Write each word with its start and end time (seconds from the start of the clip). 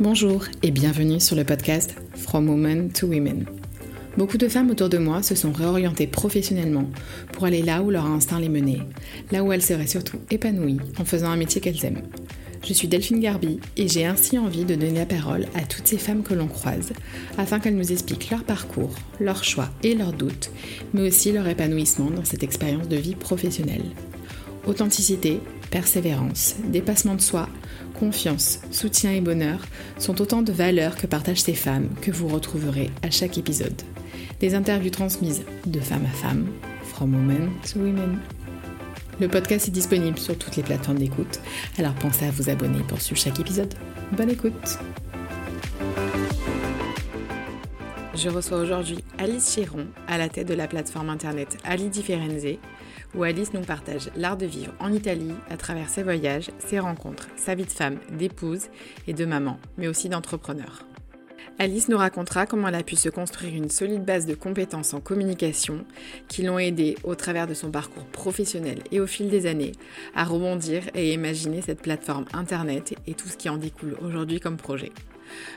Bonjour 0.00 0.44
et 0.62 0.70
bienvenue 0.70 1.20
sur 1.20 1.36
le 1.36 1.44
podcast 1.44 1.94
From 2.14 2.48
Women 2.48 2.92
to 2.92 3.06
Women. 3.06 3.46
Beaucoup 4.18 4.36
de 4.36 4.46
femmes 4.46 4.70
autour 4.70 4.90
de 4.90 4.98
moi 4.98 5.22
se 5.22 5.34
sont 5.34 5.52
réorientées 5.52 6.06
professionnellement 6.06 6.84
pour 7.32 7.44
aller 7.44 7.62
là 7.62 7.82
où 7.82 7.90
leur 7.90 8.04
instinct 8.04 8.38
les 8.38 8.50
menait, 8.50 8.80
là 9.30 9.42
où 9.42 9.52
elles 9.52 9.62
seraient 9.62 9.86
surtout 9.86 10.18
épanouies 10.30 10.80
en 10.98 11.04
faisant 11.04 11.30
un 11.30 11.36
métier 11.36 11.60
qu'elles 11.60 11.84
aiment. 11.84 12.02
Je 12.64 12.72
suis 12.72 12.86
Delphine 12.86 13.18
Garbi 13.18 13.58
et 13.76 13.88
j'ai 13.88 14.06
ainsi 14.06 14.38
envie 14.38 14.64
de 14.64 14.76
donner 14.76 15.00
la 15.00 15.06
parole 15.06 15.46
à 15.54 15.62
toutes 15.62 15.88
ces 15.88 15.98
femmes 15.98 16.22
que 16.22 16.34
l'on 16.34 16.46
croise 16.46 16.92
afin 17.36 17.58
qu'elles 17.58 17.76
nous 17.76 17.90
expliquent 17.90 18.30
leur 18.30 18.44
parcours, 18.44 18.94
leurs 19.18 19.42
choix 19.42 19.68
et 19.82 19.94
leurs 19.94 20.12
doutes, 20.12 20.50
mais 20.92 21.08
aussi 21.08 21.32
leur 21.32 21.48
épanouissement 21.48 22.10
dans 22.10 22.24
cette 22.24 22.44
expérience 22.44 22.88
de 22.88 22.96
vie 22.96 23.16
professionnelle. 23.16 23.84
Authenticité, 24.64 25.40
persévérance, 25.70 26.54
dépassement 26.68 27.16
de 27.16 27.20
soi, 27.20 27.48
confiance, 27.98 28.60
soutien 28.70 29.10
et 29.12 29.20
bonheur 29.20 29.66
sont 29.98 30.20
autant 30.20 30.42
de 30.42 30.52
valeurs 30.52 30.96
que 30.96 31.08
partagent 31.08 31.42
ces 31.42 31.54
femmes 31.54 31.88
que 32.00 32.12
vous 32.12 32.28
retrouverez 32.28 32.90
à 33.02 33.10
chaque 33.10 33.38
épisode. 33.38 33.82
Des 34.38 34.54
interviews 34.54 34.90
transmises 34.90 35.42
de 35.66 35.80
femme 35.80 36.06
à 36.06 36.16
femme, 36.16 36.46
from 36.84 37.12
women 37.12 37.50
to 37.72 37.80
women. 37.80 38.18
Le 39.22 39.28
podcast 39.28 39.68
est 39.68 39.70
disponible 39.70 40.18
sur 40.18 40.36
toutes 40.36 40.56
les 40.56 40.64
plateformes 40.64 40.98
d'écoute, 40.98 41.38
alors 41.78 41.94
pensez 41.94 42.26
à 42.26 42.32
vous 42.32 42.50
abonner 42.50 42.80
pour 42.88 43.00
suivre 43.00 43.20
chaque 43.20 43.38
épisode. 43.38 43.72
Bonne 44.10 44.30
écoute 44.30 44.80
Je 48.16 48.28
reçois 48.28 48.58
aujourd'hui 48.58 48.98
Alice 49.18 49.48
Chiron 49.54 49.86
à 50.08 50.18
la 50.18 50.28
tête 50.28 50.48
de 50.48 50.54
la 50.54 50.66
plateforme 50.66 51.08
internet 51.08 51.56
Ali 51.62 51.88
Differenze, 51.88 52.58
où 53.14 53.22
Alice 53.22 53.54
nous 53.54 53.60
partage 53.60 54.10
l'art 54.16 54.36
de 54.36 54.46
vivre 54.46 54.72
en 54.80 54.92
Italie 54.92 55.34
à 55.50 55.56
travers 55.56 55.88
ses 55.88 56.02
voyages, 56.02 56.50
ses 56.58 56.80
rencontres, 56.80 57.28
sa 57.36 57.54
vie 57.54 57.64
de 57.64 57.70
femme, 57.70 58.00
d'épouse 58.18 58.70
et 59.06 59.14
de 59.14 59.24
maman, 59.24 59.60
mais 59.78 59.86
aussi 59.86 60.08
d'entrepreneur. 60.08 60.84
Alice 61.62 61.86
nous 61.86 61.96
racontera 61.96 62.44
comment 62.44 62.66
elle 62.66 62.74
a 62.74 62.82
pu 62.82 62.96
se 62.96 63.08
construire 63.08 63.54
une 63.54 63.70
solide 63.70 64.04
base 64.04 64.26
de 64.26 64.34
compétences 64.34 64.94
en 64.94 65.00
communication 65.00 65.84
qui 66.26 66.42
l'ont 66.42 66.58
aidée 66.58 66.96
au 67.04 67.14
travers 67.14 67.46
de 67.46 67.54
son 67.54 67.70
parcours 67.70 68.04
professionnel 68.06 68.80
et 68.90 68.98
au 68.98 69.06
fil 69.06 69.30
des 69.30 69.46
années 69.46 69.70
à 70.16 70.24
rebondir 70.24 70.82
et 70.96 71.12
imaginer 71.12 71.62
cette 71.62 71.80
plateforme 71.80 72.24
Internet 72.32 72.96
et 73.06 73.14
tout 73.14 73.28
ce 73.28 73.36
qui 73.36 73.48
en 73.48 73.58
découle 73.58 73.96
aujourd'hui 74.02 74.40
comme 74.40 74.56
projet. 74.56 74.90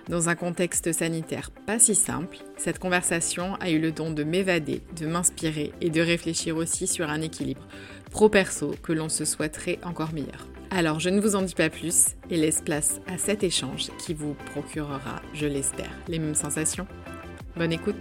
Dans 0.07 0.29
un 0.29 0.35
contexte 0.35 0.93
sanitaire 0.93 1.49
pas 1.49 1.79
si 1.79 1.95
simple, 1.95 2.37
cette 2.55 2.77
conversation 2.77 3.55
a 3.55 3.71
eu 3.71 3.79
le 3.79 3.91
don 3.91 4.11
de 4.11 4.23
m'évader, 4.23 4.83
de 4.99 5.07
m'inspirer 5.07 5.71
et 5.81 5.89
de 5.89 6.01
réfléchir 6.01 6.55
aussi 6.55 6.85
sur 6.85 7.09
un 7.09 7.21
équilibre 7.21 7.67
pro-perso 8.11 8.75
que 8.83 8.93
l'on 8.93 9.09
se 9.09 9.25
souhaiterait 9.25 9.79
encore 9.81 10.13
meilleur. 10.13 10.45
Alors 10.75 10.99
je 10.99 11.09
ne 11.09 11.21
vous 11.21 11.37
en 11.37 11.41
dis 11.41 11.55
pas 11.55 11.69
plus 11.69 12.17
et 12.29 12.35
laisse 12.35 12.61
place 12.61 12.99
à 13.07 13.17
cet 13.17 13.43
échange 13.43 13.91
qui 13.97 14.13
vous 14.13 14.33
procurera, 14.51 15.21
je 15.33 15.45
l'espère, 15.45 15.89
les 16.09 16.19
mêmes 16.19 16.35
sensations. 16.35 16.85
Bonne 17.55 17.71
écoute 17.71 17.95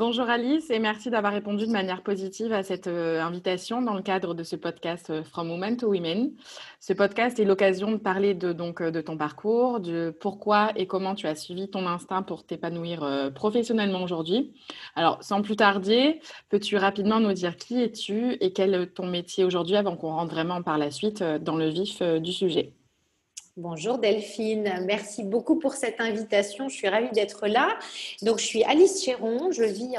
Bonjour 0.00 0.30
Alice 0.30 0.70
et 0.70 0.78
merci 0.78 1.10
d'avoir 1.10 1.34
répondu 1.34 1.66
de 1.66 1.72
manière 1.72 2.02
positive 2.02 2.54
à 2.54 2.62
cette 2.62 2.86
euh, 2.86 3.20
invitation 3.20 3.82
dans 3.82 3.92
le 3.92 4.00
cadre 4.00 4.32
de 4.32 4.42
ce 4.44 4.56
podcast 4.56 5.10
euh, 5.10 5.22
From 5.22 5.50
Women 5.50 5.76
to 5.76 5.88
Women. 5.88 6.32
Ce 6.80 6.94
podcast 6.94 7.38
est 7.38 7.44
l'occasion 7.44 7.92
de 7.92 7.98
parler 7.98 8.32
de, 8.32 8.54
donc, 8.54 8.80
euh, 8.80 8.90
de 8.90 9.02
ton 9.02 9.18
parcours, 9.18 9.78
de 9.78 10.16
pourquoi 10.18 10.72
et 10.74 10.86
comment 10.86 11.14
tu 11.14 11.26
as 11.26 11.34
suivi 11.34 11.68
ton 11.68 11.86
instinct 11.86 12.22
pour 12.22 12.46
t'épanouir 12.46 13.30
professionnellement 13.34 14.02
aujourd'hui. 14.02 14.54
Alors, 14.96 15.22
sans 15.22 15.42
plus 15.42 15.56
tarder, 15.56 16.20
peux-tu 16.48 16.78
rapidement 16.78 17.20
nous 17.20 17.34
dire 17.34 17.58
qui 17.58 17.82
es-tu 17.82 18.38
et 18.40 18.54
quel 18.54 18.72
est 18.72 18.86
ton 18.86 19.06
métier 19.06 19.44
aujourd'hui 19.44 19.76
avant 19.76 19.98
qu'on 19.98 20.14
rentre 20.14 20.32
vraiment 20.32 20.62
par 20.62 20.78
la 20.78 20.90
suite 20.90 21.22
dans 21.22 21.56
le 21.56 21.68
vif 21.68 22.00
du 22.00 22.32
sujet? 22.32 22.72
Bonjour 23.62 23.98
Delphine, 23.98 24.72
merci 24.86 25.22
beaucoup 25.22 25.58
pour 25.58 25.74
cette 25.74 26.00
invitation. 26.00 26.70
Je 26.70 26.74
suis 26.74 26.88
ravie 26.88 27.10
d'être 27.10 27.46
là. 27.46 27.78
Donc, 28.22 28.38
je 28.38 28.44
suis 28.46 28.64
Alice 28.64 29.04
Chéron, 29.04 29.52
je 29.52 29.64
vis 29.64 29.96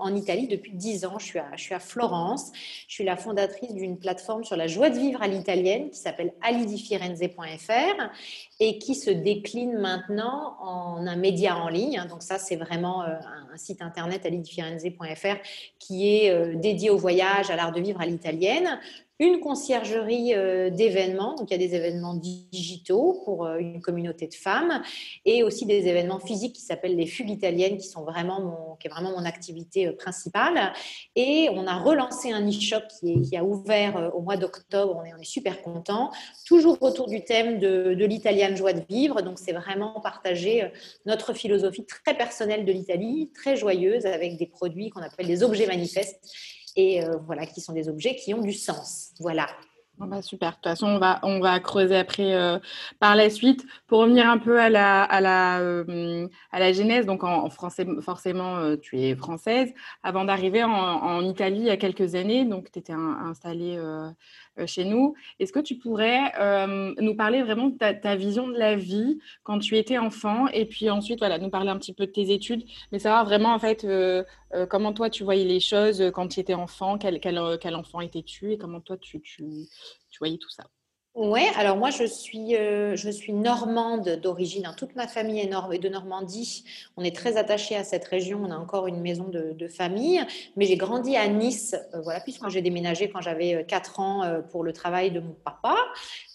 en, 0.00 0.16
Italie 0.16 0.48
depuis 0.48 0.72
10 0.72 1.04
ans. 1.04 1.16
Je 1.20 1.24
suis, 1.24 1.38
à, 1.38 1.46
je 1.54 1.62
suis, 1.62 1.74
à, 1.74 1.78
Florence. 1.78 2.50
Je 2.88 2.94
suis 2.94 3.04
la 3.04 3.16
fondatrice 3.16 3.72
d'une 3.74 3.96
plateforme 3.96 4.42
sur 4.42 4.56
la 4.56 4.66
joie 4.66 4.90
de 4.90 4.98
vivre 4.98 5.22
à 5.22 5.28
l'italienne 5.28 5.90
qui 5.90 6.00
s'appelle 6.00 6.32
alidifirenze.fr 6.42 8.10
et 8.58 8.78
qui 8.78 8.96
se 8.96 9.10
décline 9.10 9.78
maintenant 9.78 10.56
en 10.60 11.06
un 11.06 11.16
média 11.16 11.58
en 11.58 11.68
ligne. 11.68 12.04
Donc, 12.10 12.24
ça, 12.24 12.38
c'est 12.38 12.56
vraiment 12.56 13.04
euh, 13.04 13.14
un, 13.52 13.56
site 13.56 13.82
internet 13.82 14.26
alidifirenze.fr 14.26 15.36
qui 15.78 16.16
est 16.16 16.30
euh, 16.30 16.56
dédié 16.56 16.90
au 16.90 16.96
voyage, 16.96 17.50
à 17.50 17.56
l'art 17.56 17.70
de 17.70 17.80
vivre 17.80 18.00
à 18.00 18.06
l'italienne 18.06 18.80
une 19.20 19.38
conciergerie 19.38 20.34
euh, 20.34 20.70
d'événements, 20.70 21.36
donc 21.36 21.50
il 21.50 21.52
y 21.52 21.54
a 21.54 21.58
des 21.58 21.74
événements 21.74 22.14
digitaux 22.14 23.20
pour 23.26 23.44
euh, 23.44 23.58
une 23.58 23.82
communauté 23.82 24.26
de 24.26 24.34
femmes, 24.34 24.82
et 25.26 25.42
aussi 25.42 25.66
des 25.66 25.86
événements 25.86 26.18
physiques 26.18 26.54
qui 26.54 26.62
s'appellent 26.62 26.96
les 26.96 27.06
fugues 27.06 27.28
italiennes, 27.28 27.76
qui 27.76 27.86
sont 27.86 28.02
vraiment 28.02 28.40
mon, 28.40 28.76
qui 28.76 28.88
est 28.88 28.90
vraiment 28.90 29.10
mon 29.10 29.26
activité 29.26 29.88
euh, 29.88 29.92
principale. 29.92 30.72
Et 31.16 31.50
on 31.52 31.66
a 31.66 31.76
relancé 31.76 32.32
un 32.32 32.48
e-shop 32.48 32.80
qui, 32.98 33.36
a 33.36 33.44
ouvert 33.44 34.10
au 34.14 34.22
mois 34.22 34.36
d'octobre. 34.36 34.96
On 35.00 35.04
est, 35.04 35.12
on 35.14 35.20
est 35.20 35.24
super 35.24 35.60
content, 35.62 36.10
toujours 36.46 36.78
autour 36.80 37.06
du 37.06 37.22
thème 37.22 37.58
de, 37.58 37.94
de 37.94 38.04
l'italienne 38.06 38.56
joie 38.56 38.72
de 38.72 38.82
vivre. 38.88 39.20
Donc 39.20 39.38
c'est 39.38 39.52
vraiment 39.52 40.00
partager 40.00 40.70
notre 41.04 41.34
philosophie 41.34 41.84
très 41.84 42.16
personnelle 42.16 42.64
de 42.64 42.72
l'Italie, 42.72 43.30
très 43.34 43.56
joyeuse, 43.56 44.06
avec 44.06 44.38
des 44.38 44.46
produits 44.46 44.90
qu'on 44.90 45.02
appelle 45.02 45.26
des 45.26 45.42
objets 45.42 45.66
manifestes 45.66 46.20
et 46.76 47.04
euh, 47.04 47.16
voilà, 47.26 47.46
qui 47.46 47.60
sont 47.60 47.72
des 47.72 47.88
objets 47.88 48.16
qui 48.16 48.34
ont 48.34 48.42
du 48.42 48.52
sens. 48.52 49.12
Voilà. 49.20 49.46
bah 49.98 50.22
super. 50.22 50.50
De 50.50 50.54
toute 50.56 50.64
façon, 50.64 50.86
on 50.86 50.98
va, 50.98 51.20
on 51.22 51.40
va 51.40 51.60
creuser 51.60 51.96
après 51.96 52.34
euh, 52.34 52.58
par 52.98 53.16
la 53.16 53.30
suite. 53.30 53.66
Pour 53.86 54.00
revenir 54.00 54.28
un 54.28 54.38
peu 54.38 54.60
à 54.60 54.70
la, 54.70 55.02
à 55.02 55.20
la, 55.20 55.60
euh, 55.60 56.28
à 56.52 56.58
la 56.58 56.72
genèse, 56.72 57.06
donc 57.06 57.24
en, 57.24 57.50
français, 57.50 57.86
forcément, 58.00 58.76
tu 58.76 59.00
es 59.00 59.14
française. 59.14 59.72
Avant 60.02 60.24
d'arriver 60.24 60.64
en, 60.64 61.20
Italie 61.22 61.60
il 61.60 61.66
y 61.66 61.70
a 61.70 61.76
quelques 61.76 62.14
années, 62.14 62.44
donc 62.44 62.70
tu 62.72 62.78
étais 62.78 62.92
installée 62.92 63.78
chez 64.66 64.84
nous. 64.84 65.14
Est-ce 65.38 65.52
que 65.52 65.60
tu 65.60 65.76
pourrais 65.76 66.32
euh, 66.38 66.94
nous 66.98 67.14
parler 67.14 67.42
vraiment 67.42 67.68
de 67.68 67.76
ta, 67.76 68.16
vision 68.16 68.48
de 68.48 68.58
la 68.58 68.76
vie 68.76 69.18
quand 69.42 69.58
tu 69.58 69.76
étais 69.76 69.98
enfant 69.98 70.46
et 70.48 70.66
puis 70.66 70.90
ensuite 70.90 71.18
voilà, 71.18 71.38
nous 71.38 71.50
parler 71.50 71.70
un 71.70 71.78
petit 71.78 71.94
peu 71.94 72.06
de 72.06 72.12
tes 72.12 72.32
études, 72.32 72.64
mais 72.92 72.98
savoir 72.98 73.24
vraiment 73.24 73.54
en 73.54 73.58
fait 73.58 73.84
euh, 73.84 74.24
comment 74.68 74.92
toi 74.92 75.10
tu 75.10 75.24
voyais 75.24 75.44
les 75.44 75.60
choses 75.60 76.10
quand 76.14 76.28
tu 76.28 76.40
étais 76.40 76.54
enfant, 76.54 76.98
quel, 76.98 77.38
enfant 77.74 78.00
étais-tu 78.00 78.52
et 78.52 78.58
comment 78.58 78.80
toi 78.80 78.96
tu 78.98 79.22
voyais 80.18 80.38
tout 80.38 80.50
ça? 80.50 80.64
Oui, 81.16 81.40
alors 81.56 81.76
moi 81.76 81.90
je 81.90 82.04
suis, 82.04 82.54
euh, 82.54 82.94
je 82.94 83.10
suis 83.10 83.32
normande 83.32 84.08
d'origine. 84.22 84.64
Hein. 84.66 84.74
Toute 84.76 84.94
ma 84.94 85.08
famille 85.08 85.40
est 85.40 85.48
de 85.48 85.88
Normandie. 85.88 86.64
On 86.96 87.02
est 87.02 87.14
très 87.14 87.36
attaché 87.36 87.74
à 87.74 87.82
cette 87.82 88.04
région. 88.04 88.40
On 88.44 88.50
a 88.52 88.56
encore 88.56 88.86
une 88.86 89.00
maison 89.00 89.24
de, 89.28 89.68
famille. 89.68 90.20
Mais 90.56 90.66
j'ai 90.66 90.76
grandi 90.76 91.16
à 91.16 91.26
Nice, 91.26 91.74
euh, 91.94 92.00
voilà, 92.00 92.20
puisque 92.20 92.48
j'ai 92.48 92.62
déménagé 92.62 93.10
quand 93.10 93.20
j'avais 93.20 93.64
4 93.66 93.98
euh, 93.98 94.02
ans 94.02 94.42
pour 94.52 94.62
le 94.62 94.72
travail 94.72 95.10
de 95.10 95.18
mon 95.18 95.32
papa. 95.32 95.74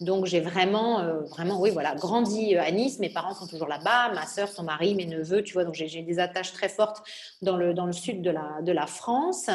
Donc 0.02 0.26
j'ai 0.26 0.42
vraiment, 0.42 1.24
vraiment, 1.30 1.60
oui, 1.62 1.70
voilà, 1.72 1.96
grandi 1.96 2.58
à 2.58 2.70
Nice. 2.70 3.00
Mes 3.00 3.10
parents 3.10 3.34
sont 3.34 3.48
toujours 3.48 3.70
là-bas, 3.70 4.12
ma 4.14 4.26
soeur, 4.26 4.50
son 4.50 4.64
mari, 4.64 4.94
mes 4.94 5.06
neveux, 5.06 5.42
tu 5.42 5.54
vois. 5.54 5.64
Donc 5.64 5.76
j'ai 5.76 6.02
des 6.02 6.20
attaches 6.20 6.52
très 6.52 6.70
fortes 6.70 7.02
dans 7.42 7.56
le, 7.56 7.74
dans 7.74 7.86
le 7.86 7.94
sud 7.94 8.22
de 8.22 8.30
la, 8.30 8.62
de 8.62 8.74
la 8.74 8.88
France 8.88 9.50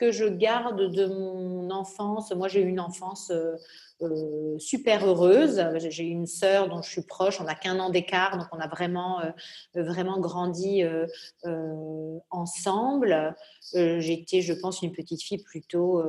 que 0.00 0.10
je 0.10 0.24
garde 0.24 0.90
de 0.90 1.06
mon 1.06 1.70
enfance. 1.70 2.32
Moi, 2.32 2.48
j'ai 2.48 2.62
eu 2.62 2.68
une 2.68 2.80
enfance 2.80 3.30
euh, 3.30 3.56
euh, 4.00 4.58
super 4.58 5.06
heureuse. 5.06 5.62
J'ai 5.90 6.04
une 6.04 6.26
sœur 6.26 6.70
dont 6.70 6.80
je 6.80 6.88
suis 6.88 7.02
proche. 7.02 7.38
On 7.38 7.44
n'a 7.44 7.54
qu'un 7.54 7.78
an 7.80 7.90
d'écart, 7.90 8.38
donc 8.38 8.46
on 8.52 8.58
a 8.58 8.66
vraiment, 8.66 9.20
euh, 9.20 9.82
vraiment 9.82 10.18
grandi 10.18 10.82
ensemble. 12.30 13.36
J'étais, 13.74 14.40
je 14.40 14.54
pense, 14.54 14.80
une 14.80 14.92
petite 14.92 15.22
fille 15.22 15.42
plutôt 15.42 16.02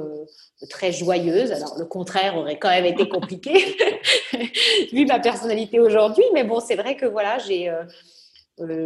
très 0.69 0.93
joyeuse. 0.93 1.51
Alors, 1.51 1.77
le 1.77 1.85
contraire 1.85 2.37
aurait 2.37 2.57
quand 2.57 2.69
même 2.69 2.85
été 2.85 3.09
compliqué, 3.09 3.51
vu 4.93 5.05
ma 5.05 5.19
personnalité 5.19 5.81
aujourd'hui. 5.81 6.23
Mais 6.33 6.45
bon, 6.45 6.61
c'est 6.61 6.75
vrai 6.75 6.95
que 6.95 7.05
voilà, 7.05 7.39
j'ai 7.39 7.69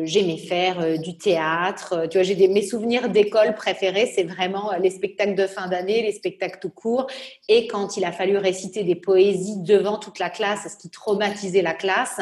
j'aimais 0.04 0.38
faire 0.38 0.80
euh, 0.80 0.98
du 0.98 1.18
théâtre. 1.18 1.94
Euh, 1.94 2.08
tu 2.08 2.18
vois, 2.18 2.24
j'ai 2.24 2.48
mes 2.48 2.66
souvenirs 2.66 3.10
d'école 3.10 3.56
préférés, 3.56 4.12
c'est 4.14 4.24
vraiment 4.24 4.72
les 4.80 4.90
spectacles 4.90 5.36
de 5.36 5.48
fin 5.48 5.68
d'année, 5.68 6.02
les 6.02 6.12
spectacles 6.12 6.60
tout 6.62 6.70
court. 6.70 7.08
Et 7.50 7.68
quand 7.68 7.98
il 7.98 8.06
a 8.06 8.12
fallu 8.12 8.38
réciter 8.38 8.84
des 8.84 8.96
poésies 8.96 9.58
devant 9.62 9.98
toute 9.98 10.20
la 10.20 10.30
classe, 10.30 10.68
ce 10.72 10.78
qui 10.78 10.90
traumatisait 10.90 11.62
la 11.62 11.74
classe. 11.74 12.20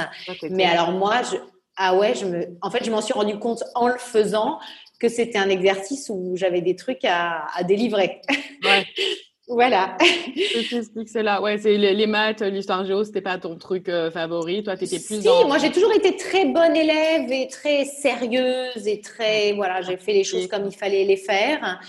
Mais 0.49 0.65
alors 0.65 0.91
moi, 0.91 1.21
je, 1.23 1.37
ah 1.75 1.95
ouais, 1.95 2.15
je 2.15 2.25
me, 2.25 2.57
en 2.61 2.69
fait, 2.69 2.83
je 2.83 2.91
m'en 2.91 3.01
suis 3.01 3.13
rendu 3.13 3.37
compte 3.39 3.63
en 3.75 3.87
le 3.87 3.97
faisant 3.97 4.59
que 4.99 5.09
c'était 5.09 5.37
un 5.37 5.49
exercice 5.49 6.09
où 6.09 6.35
j'avais 6.35 6.61
des 6.61 6.75
trucs 6.75 7.03
à, 7.03 7.45
à 7.55 7.63
délivrer. 7.63 8.21
Ouais. 8.63 8.85
Voilà. 9.53 9.97
C'est 10.01 11.07
cela. 11.07 11.41
Ouais, 11.41 11.57
c'est 11.59 11.77
les, 11.77 12.07
maths, 12.07 12.41
l'histoire 12.41 12.85
géo, 12.85 13.03
c'était 13.03 13.21
pas 13.21 13.37
ton 13.37 13.55
truc 13.55 13.87
euh, 13.87 14.09
favori. 14.09 14.63
Toi, 14.63 14.75
tu 14.75 14.85
étais 14.85 14.99
plus 14.99 15.21
si, 15.21 15.27
moi 15.45 15.57
j'ai 15.59 15.71
toujours 15.71 15.93
été 15.93 16.15
très 16.15 16.45
bonne 16.45 16.75
élève 16.75 17.31
et 17.31 17.47
très 17.47 17.85
sérieuse 17.85 18.87
et 18.87 18.99
très 18.99 19.53
voilà, 19.53 19.81
j'ai 19.81 19.97
fait 19.97 20.13
les 20.13 20.23
choses 20.23 20.47
comme 20.47 20.65
il 20.65 20.75
fallait 20.75 21.05
les 21.05 21.17
faire. 21.17 21.79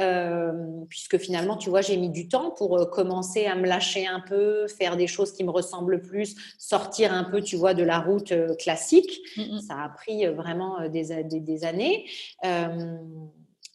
Euh, 0.00 0.52
puisque 0.88 1.18
finalement, 1.18 1.56
tu 1.56 1.70
vois, 1.70 1.80
j'ai 1.80 1.96
mis 1.96 2.10
du 2.10 2.28
temps 2.28 2.50
pour 2.50 2.76
euh, 2.76 2.86
commencer 2.86 3.46
à 3.46 3.54
me 3.54 3.66
lâcher 3.66 4.06
un 4.06 4.20
peu, 4.20 4.66
faire 4.66 4.96
des 4.96 5.06
choses 5.06 5.32
qui 5.32 5.44
me 5.44 5.50
ressemblent 5.50 6.02
plus, 6.02 6.34
sortir 6.58 7.12
un 7.12 7.24
peu, 7.24 7.40
tu 7.40 7.56
vois, 7.56 7.74
de 7.74 7.84
la 7.84 8.00
route 8.00 8.32
classique. 8.58 9.20
Mm, 9.36 9.56
mm. 9.56 9.60
Ça 9.60 9.74
a 9.74 9.88
pris 9.88 10.26
vraiment 10.26 10.88
des, 10.88 11.22
des, 11.24 11.40
des 11.40 11.64
années. 11.64 12.04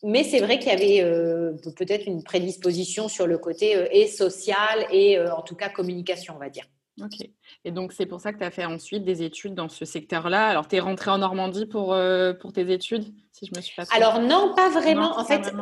Mais 0.03 0.23
c'est 0.23 0.39
vrai 0.39 0.59
qu'il 0.59 0.69
y 0.69 0.75
avait 0.75 1.01
euh, 1.01 1.53
peut-être 1.75 2.05
une 2.05 2.23
prédisposition 2.23 3.07
sur 3.07 3.25
le 3.25 3.37
côté 3.37 3.75
euh, 3.75 3.87
et 3.91 4.07
social 4.07 4.85
et 4.91 5.17
euh, 5.17 5.33
en 5.33 5.41
tout 5.41 5.55
cas 5.55 5.69
communication, 5.69 6.35
on 6.35 6.39
va 6.39 6.49
dire. 6.49 6.65
Ok. 7.01 7.27
Et 7.63 7.71
donc, 7.71 7.93
c'est 7.93 8.05
pour 8.05 8.19
ça 8.19 8.33
que 8.33 8.39
tu 8.39 8.43
as 8.43 8.51
fait 8.51 8.65
ensuite 8.65 9.03
des 9.03 9.21
études 9.21 9.53
dans 9.53 9.69
ce 9.69 9.85
secteur-là. 9.85 10.47
Alors, 10.47 10.67
tu 10.67 10.75
es 10.75 10.79
rentrée 10.79 11.11
en 11.11 11.19
Normandie 11.19 11.67
pour, 11.67 11.95
pour 12.39 12.53
tes 12.53 12.73
études, 12.73 13.05
si 13.37 13.45
je 13.45 13.55
me 13.55 13.61
suis 13.61 13.75
pas 13.75 13.83
Alors, 13.91 14.19
non, 14.19 14.53
pas 14.55 14.69
vraiment. 14.69 15.19
en 15.19 15.23
fait, 15.23 15.53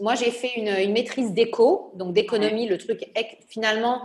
moi, 0.00 0.14
j'ai 0.14 0.30
fait 0.30 0.52
une, 0.56 0.68
une 0.68 0.92
maîtrise 0.92 1.32
d'éco, 1.32 1.92
donc 1.96 2.14
d'économie, 2.14 2.66
le 2.66 2.78
truc 2.78 3.10
finalement 3.48 4.02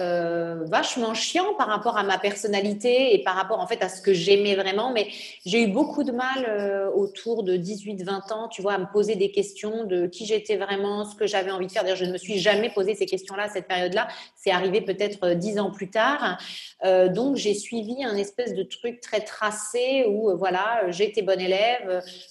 euh, 0.00 0.64
vachement 0.66 1.12
chiant 1.12 1.54
par 1.54 1.66
rapport 1.66 1.98
à 1.98 2.04
ma 2.04 2.18
personnalité 2.18 3.14
et 3.14 3.24
par 3.24 3.34
rapport 3.34 3.58
en 3.58 3.66
fait 3.66 3.82
à 3.82 3.88
ce 3.88 4.00
que 4.00 4.14
j'aimais 4.14 4.54
vraiment. 4.54 4.92
Mais 4.92 5.08
j'ai 5.44 5.64
eu 5.64 5.66
beaucoup 5.66 6.04
de 6.04 6.12
mal 6.12 6.46
euh, 6.48 6.88
autour 6.92 7.42
de 7.42 7.56
18-20 7.56 8.32
ans, 8.32 8.46
tu 8.46 8.62
vois, 8.62 8.74
à 8.74 8.78
me 8.78 8.86
poser 8.92 9.16
des 9.16 9.32
questions 9.32 9.82
de 9.86 10.06
qui 10.06 10.24
j'étais 10.24 10.56
vraiment, 10.56 11.04
ce 11.04 11.16
que 11.16 11.26
j'avais 11.26 11.50
envie 11.50 11.66
de 11.66 11.72
faire. 11.72 11.82
D'ailleurs, 11.82 11.96
je 11.96 12.04
ne 12.04 12.12
me 12.12 12.18
suis 12.18 12.38
jamais 12.38 12.70
posé 12.70 12.94
ces 12.94 13.06
questions-là 13.06 13.44
à 13.44 13.48
cette 13.48 13.66
période-là. 13.66 14.06
C'est 14.36 14.52
arrivé 14.52 14.82
peut-être 14.82 15.30
10 15.30 15.58
euh, 15.58 15.62
ans 15.62 15.72
plus 15.72 15.90
tard. 15.90 16.38
donc, 16.84 17.34
j'ai 17.34 17.54
suivi 17.54 18.04
un 18.04 18.14
espèce 18.14 18.54
de 18.54 18.62
truc 18.62 19.00
très 19.00 19.22
tracé 19.22 20.06
où, 20.08 20.30
voilà, 20.36 20.82
j'étais 20.90 21.22
bonne 21.22 21.40
élève, 21.40 21.77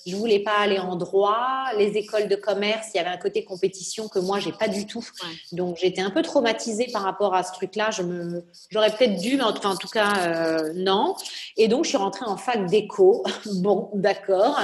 je 0.05 0.15
voulais 0.15 0.39
pas 0.39 0.57
aller 0.59 0.79
en 0.79 0.95
droit. 0.95 1.65
Les 1.77 1.97
écoles 1.97 2.27
de 2.27 2.35
commerce, 2.35 2.87
il 2.93 2.97
y 2.97 2.99
avait 2.99 3.09
un 3.09 3.17
côté 3.17 3.43
compétition 3.43 4.07
que 4.07 4.19
moi, 4.19 4.39
j'ai 4.39 4.51
pas 4.51 4.67
du 4.67 4.85
tout. 4.85 5.05
Donc, 5.51 5.77
j'étais 5.77 6.01
un 6.01 6.09
peu 6.09 6.21
traumatisée 6.21 6.87
par 6.91 7.03
rapport 7.03 7.33
à 7.33 7.43
ce 7.43 7.51
truc-là. 7.53 7.91
Je 7.91 8.03
me, 8.03 8.45
j'aurais 8.69 8.91
peut-être 8.91 9.19
dû, 9.19 9.37
mais 9.37 9.43
enfin, 9.43 9.71
en 9.71 9.77
tout 9.77 9.87
cas, 9.87 10.13
euh, 10.19 10.73
non. 10.75 11.15
Et 11.55 11.67
donc, 11.67 11.83
je 11.83 11.89
suis 11.89 11.97
rentrée 11.97 12.25
en 12.25 12.37
fac 12.37 12.65
d'éco. 12.67 13.23
bon, 13.55 13.89
d'accord. 13.93 14.59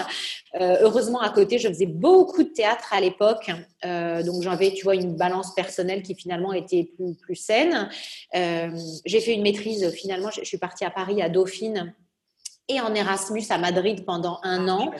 Euh, 0.59 0.77
heureusement, 0.81 1.19
à 1.19 1.29
côté, 1.29 1.57
je 1.57 1.67
faisais 1.67 1.85
beaucoup 1.85 2.43
de 2.43 2.49
théâtre 2.49 2.93
à 2.93 3.01
l'époque. 3.01 3.51
Euh, 3.85 4.23
donc, 4.23 4.43
j'avais, 4.43 4.71
tu 4.73 4.83
vois, 4.83 4.95
une 4.95 5.15
balance 5.15 5.53
personnelle 5.53 6.03
qui 6.03 6.15
finalement 6.15 6.53
était 6.53 6.89
plus, 6.95 7.15
plus 7.15 7.35
saine. 7.35 7.89
j'ai 8.33 9.19
fait 9.19 9.33
une 9.33 9.43
maîtrise, 9.43 9.89
finalement, 9.91 10.29
je, 10.31 10.43
suis 10.43 10.57
partie 10.57 10.85
à 10.85 10.89
Paris, 10.89 11.21
à 11.21 11.29
Dauphine 11.29 11.93
et 12.67 12.81
en 12.81 12.93
Erasmus 12.93 13.43
à 13.49 13.57
Madrid 13.57 14.05
pendant 14.05 14.39
un 14.43 14.67
ah, 14.67 14.73
an. 14.73 14.91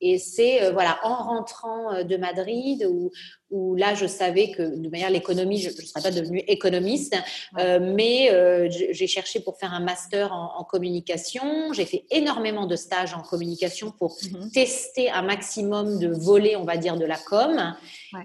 Et 0.00 0.18
c'est 0.18 0.70
voilà 0.70 1.00
en 1.02 1.16
rentrant 1.16 2.04
de 2.04 2.16
Madrid 2.16 2.86
où, 2.88 3.10
où 3.50 3.74
là, 3.74 3.94
je 3.94 4.06
savais 4.06 4.50
que 4.50 4.62
de 4.62 4.88
manière 4.88 5.10
l'économie, 5.10 5.58
je 5.58 5.70
ne 5.70 5.74
serais 5.74 6.02
pas 6.02 6.10
devenue 6.10 6.42
économiste, 6.48 7.16
euh, 7.58 7.78
mais 7.80 8.30
euh, 8.30 8.68
j'ai 8.70 9.06
cherché 9.06 9.40
pour 9.40 9.58
faire 9.58 9.72
un 9.72 9.80
master 9.80 10.32
en, 10.32 10.64
communication. 10.64 11.72
J'ai 11.72 11.86
fait 11.86 12.04
énormément 12.10 12.66
de 12.66 12.76
stages 12.76 13.14
en 13.14 13.22
communication 13.22 13.90
pour 13.90 14.16
mhm. 14.30 14.50
tester 14.50 15.08
un 15.08 15.22
maximum 15.22 15.98
de 15.98 16.08
volets, 16.08 16.56
on 16.56 16.64
va 16.64 16.76
dire, 16.76 16.96
de 16.96 17.06
la 17.06 17.16
com. 17.16 17.74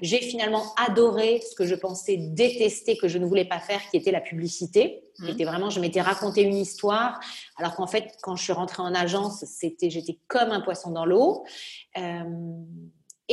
J'ai 0.02 0.20
finalement 0.20 0.74
adoré 0.76 1.42
ce 1.50 1.56
que 1.56 1.66
je 1.66 1.76
pensais 1.76 2.18
détester, 2.18 2.98
que 2.98 3.08
je 3.08 3.18
ne 3.18 3.26
voulais 3.26 3.46
pas 3.46 3.60
faire, 3.60 3.80
qui 3.90 3.98
était 3.98 4.12
la 4.12 4.22
publicité. 4.22 5.04
Mhm. 5.20 5.30
était 5.30 5.46
vraiment, 5.46 5.70
je 5.70 5.80
m'étais 5.80 6.02
raconté 6.02 6.42
une 6.42 6.58
histoire, 6.58 7.20
alors 7.58 7.76
qu'en 7.76 7.88
fait, 7.88 8.18
quand 8.22 8.36
je 8.36 8.44
suis 8.44 8.54
rentrée 8.54 8.82
en 8.82 8.94
agence, 8.94 9.46
c'était, 9.46 9.90
j'étais 9.90 10.18
comme 10.28 10.52
un 10.52 10.62
poisson 10.62 10.92
dans 10.92 11.06
l'eau. 11.06 11.46
Euh, 11.98 12.24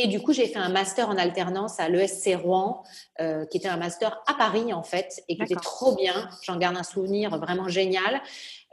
et 0.02 0.06
du 0.06 0.20
coup, 0.20 0.32
j'ai 0.32 0.46
fait 0.46 0.58
un 0.58 0.68
master 0.68 1.08
en 1.08 1.16
alternance 1.16 1.78
à 1.78 1.88
l'ESC 1.88 2.34
Rouen, 2.42 2.82
euh, 3.20 3.44
qui 3.46 3.58
était 3.58 3.68
un 3.68 3.76
master 3.76 4.22
à 4.26 4.34
Paris 4.34 4.72
en 4.72 4.82
fait, 4.82 5.22
et 5.28 5.36
qui 5.36 5.42
était 5.42 5.54
trop 5.56 5.94
bien. 5.94 6.28
J'en 6.42 6.56
garde 6.56 6.76
un 6.76 6.82
souvenir 6.82 7.38
vraiment 7.38 7.68
génial. 7.68 8.22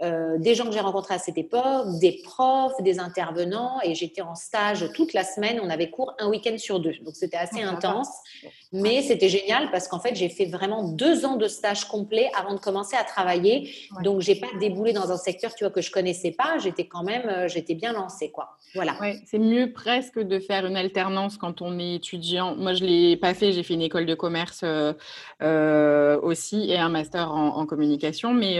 Euh, 0.03 0.37
des 0.37 0.53
gens 0.53 0.65
que 0.65 0.73
j'ai 0.73 0.79
rencontrés 0.79 1.15
à 1.15 1.17
cette 1.17 1.39
époque, 1.39 1.97
des 1.99 2.21
profs, 2.23 2.79
des 2.83 2.99
intervenants, 2.99 3.79
et 3.83 3.95
j'étais 3.95 4.21
en 4.21 4.35
stage 4.35 4.85
toute 4.93 5.13
la 5.13 5.23
semaine. 5.23 5.59
On 5.63 5.71
avait 5.71 5.89
cours 5.89 6.13
un 6.19 6.29
week-end 6.29 6.55
sur 6.59 6.79
deux, 6.79 6.93
donc 7.03 7.15
c'était 7.15 7.37
assez 7.37 7.63
intense, 7.63 8.09
mais 8.71 9.01
c'était 9.01 9.27
génial 9.29 9.71
parce 9.71 9.87
qu'en 9.87 9.99
fait 9.99 10.13
j'ai 10.13 10.29
fait 10.29 10.45
vraiment 10.45 10.83
deux 10.83 11.25
ans 11.25 11.35
de 11.35 11.47
stage 11.47 11.85
complet 11.85 12.29
avant 12.37 12.53
de 12.53 12.59
commencer 12.59 12.95
à 12.95 13.03
travailler. 13.03 13.73
Donc 14.03 14.21
j'ai 14.21 14.35
pas 14.35 14.47
déboulé 14.59 14.93
dans 14.93 15.11
un 15.11 15.17
secteur, 15.17 15.55
tu 15.55 15.63
vois, 15.63 15.71
que 15.71 15.81
je 15.81 15.89
connaissais 15.89 16.31
pas. 16.31 16.59
J'étais 16.59 16.85
quand 16.85 17.03
même, 17.03 17.27
euh, 17.27 17.47
j'étais 17.47 17.73
bien 17.73 17.93
lancée, 17.93 18.29
quoi. 18.29 18.55
Voilà. 18.75 18.95
c'est 19.25 19.39
mieux 19.39 19.71
presque 19.71 20.19
de 20.19 20.39
faire 20.39 20.67
une 20.67 20.77
alternance 20.77 21.37
quand 21.37 21.63
on 21.63 21.79
est 21.79 21.95
étudiant. 21.95 22.55
Moi 22.55 22.73
je 22.73 22.83
l'ai 22.83 23.17
pas 23.17 23.33
fait, 23.33 23.51
j'ai 23.51 23.63
fait 23.63 23.73
une 23.73 23.81
école 23.81 24.05
de 24.05 24.13
commerce 24.13 24.63
euh, 24.63 26.19
aussi 26.21 26.69
et 26.69 26.77
un 26.77 26.89
master 26.89 27.31
en, 27.31 27.57
en 27.57 27.65
communication, 27.65 28.33
mais 28.33 28.59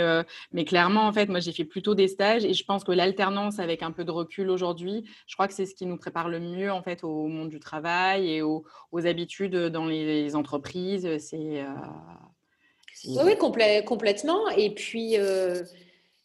mais 0.52 0.66
clairement 0.66 1.06
en 1.06 1.14
fait 1.14 1.27
moi, 1.30 1.40
j'ai 1.40 1.52
fait 1.52 1.66
plutôt 1.66 1.96
des 1.96 2.08
stages 2.08 2.46
et 2.46 2.54
je 2.54 2.64
pense 2.64 2.84
que 2.84 2.92
l'alternance 2.92 3.60
avec 3.60 3.84
un 3.84 3.92
peu 3.92 4.04
de 4.04 4.12
recul 4.12 4.50
aujourd'hui, 4.50 5.06
je 5.28 5.36
crois 5.36 5.48
que 5.48 5.54
c'est 5.54 5.66
ce 5.66 5.76
qui 5.76 5.86
nous 5.86 5.98
prépare 5.98 6.30
le 6.30 6.40
mieux 6.40 6.72
en 6.72 6.82
fait 6.82 7.04
au 7.04 7.28
monde 7.28 7.50
du 7.50 7.60
travail 7.60 8.30
et 8.32 8.42
aux, 8.42 8.66
habitudes 8.94 9.56
dans 9.56 9.86
les, 9.86 10.36
entreprises. 10.36 11.08
C'est 11.20 11.62
euh, 11.62 13.24
oui, 13.24 13.38
complètement. 13.38 14.50
Et 14.50 14.74
puis. 14.74 15.18
Euh, 15.18 15.64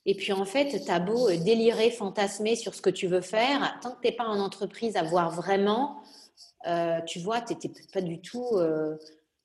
et 0.04 0.16
puis 0.16 0.32
en 0.32 0.44
fait, 0.44 0.84
tu 0.84 0.90
as 0.90 0.98
beau 0.98 1.30
délirer, 1.30 1.92
fantasmer 1.92 2.56
sur 2.56 2.74
ce 2.74 2.82
que 2.82 2.90
tu 2.90 3.06
veux 3.06 3.20
faire, 3.20 3.78
tant 3.82 3.92
que 3.92 4.00
tu 4.02 4.08
n'es 4.08 4.12
pas 4.16 4.24
en 4.24 4.40
entreprise 4.40 4.96
à 4.96 5.04
voir 5.04 5.30
vraiment, 5.30 6.02
euh, 6.66 7.00
tu 7.06 7.20
vois, 7.20 7.40
n'étais 7.48 7.70
pas 7.92 8.00
du 8.00 8.20
tout 8.20 8.58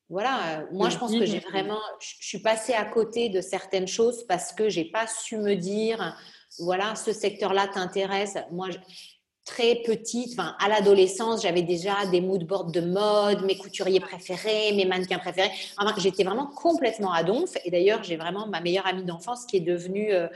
voilà, 0.09 0.61
euh, 0.61 0.65
moi 0.71 0.89
je 0.89 0.97
pense 0.97 1.11
que 1.11 1.25
j'ai 1.25 1.39
vraiment, 1.39 1.81
je 1.99 2.25
suis 2.25 2.39
passée 2.39 2.73
à 2.73 2.85
côté 2.85 3.27
de 3.29 3.41
certaines 3.41 3.87
choses 3.87 4.23
parce 4.23 4.53
que 4.53 4.69
j'ai 4.69 4.85
pas 4.85 5.05
su 5.05 5.37
me 5.37 5.55
dire, 5.55 6.17
voilà, 6.59 6.95
ce 6.95 7.11
secteur-là 7.11 7.67
t'intéresse. 7.67 8.37
Moi, 8.51 8.69
très 9.47 9.75
petite, 9.75 10.33
enfin, 10.33 10.55
à 10.59 10.67
l'adolescence, 10.67 11.41
j'avais 11.41 11.61
déjà 11.61 12.05
des 12.11 12.19
moodboards 12.19 12.71
de 12.71 12.81
mode, 12.81 13.43
mes 13.43 13.57
couturiers 13.57 14.01
préférés, 14.01 14.73
mes 14.73 14.85
mannequins 14.85 15.19
préférés. 15.19 15.49
j'étais 15.97 16.25
vraiment 16.25 16.47
complètement 16.47 17.13
à 17.13 17.23
donf. 17.23 17.57
Et 17.63 17.71
d'ailleurs, 17.71 18.03
j'ai 18.03 18.17
vraiment 18.17 18.45
ma 18.45 18.59
meilleure 18.59 18.85
amie 18.85 19.05
d'enfance 19.05 19.45
qui 19.45 19.57
est 19.57 19.61
devenue 19.61 20.11
euh, 20.11 20.27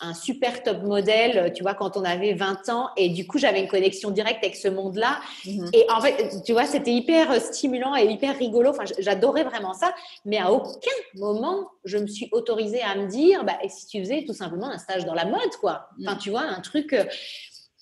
un 0.00 0.14
super 0.14 0.62
top 0.62 0.84
modèle, 0.84 1.52
tu 1.52 1.62
vois, 1.62 1.74
quand 1.74 1.96
on 1.96 2.04
avait 2.04 2.32
20 2.32 2.68
ans. 2.68 2.90
Et 2.96 3.08
du 3.08 3.26
coup, 3.26 3.38
j'avais 3.38 3.60
une 3.60 3.68
connexion 3.68 4.10
directe 4.12 4.38
avec 4.44 4.54
ce 4.54 4.68
monde-là. 4.68 5.20
Mhm. 5.44 5.70
Et 5.72 5.86
en 5.90 6.00
fait, 6.00 6.42
tu 6.46 6.52
vois, 6.52 6.64
c'était 6.64 6.92
hyper 6.92 7.32
euh, 7.32 7.40
stimulant 7.40 7.96
et 7.96 8.06
hyper 8.06 8.38
rigolo. 8.38 8.70
Enfin, 8.70 8.84
j'adorais 9.00 9.44
vraiment 9.44 9.74
ça. 9.74 9.92
Mais 10.24 10.38
à 10.38 10.52
aucun 10.52 10.90
moment, 11.16 11.68
je 11.84 11.98
me 11.98 12.06
suis 12.06 12.28
autorisée 12.30 12.82
à 12.82 12.94
me 12.94 13.08
dire, 13.08 13.44
bah, 13.44 13.58
et 13.64 13.68
si 13.68 13.86
tu 13.88 13.98
faisais 13.98 14.24
tout 14.24 14.32
simplement 14.32 14.68
un 14.70 14.78
stage 14.78 15.04
dans 15.04 15.14
la 15.14 15.24
mode, 15.24 15.56
quoi. 15.60 15.88
Enfin, 16.00 16.14
mhm. 16.14 16.18
tu 16.18 16.30
vois, 16.30 16.42
un 16.42 16.60
truc 16.60 16.92
euh, 16.92 17.04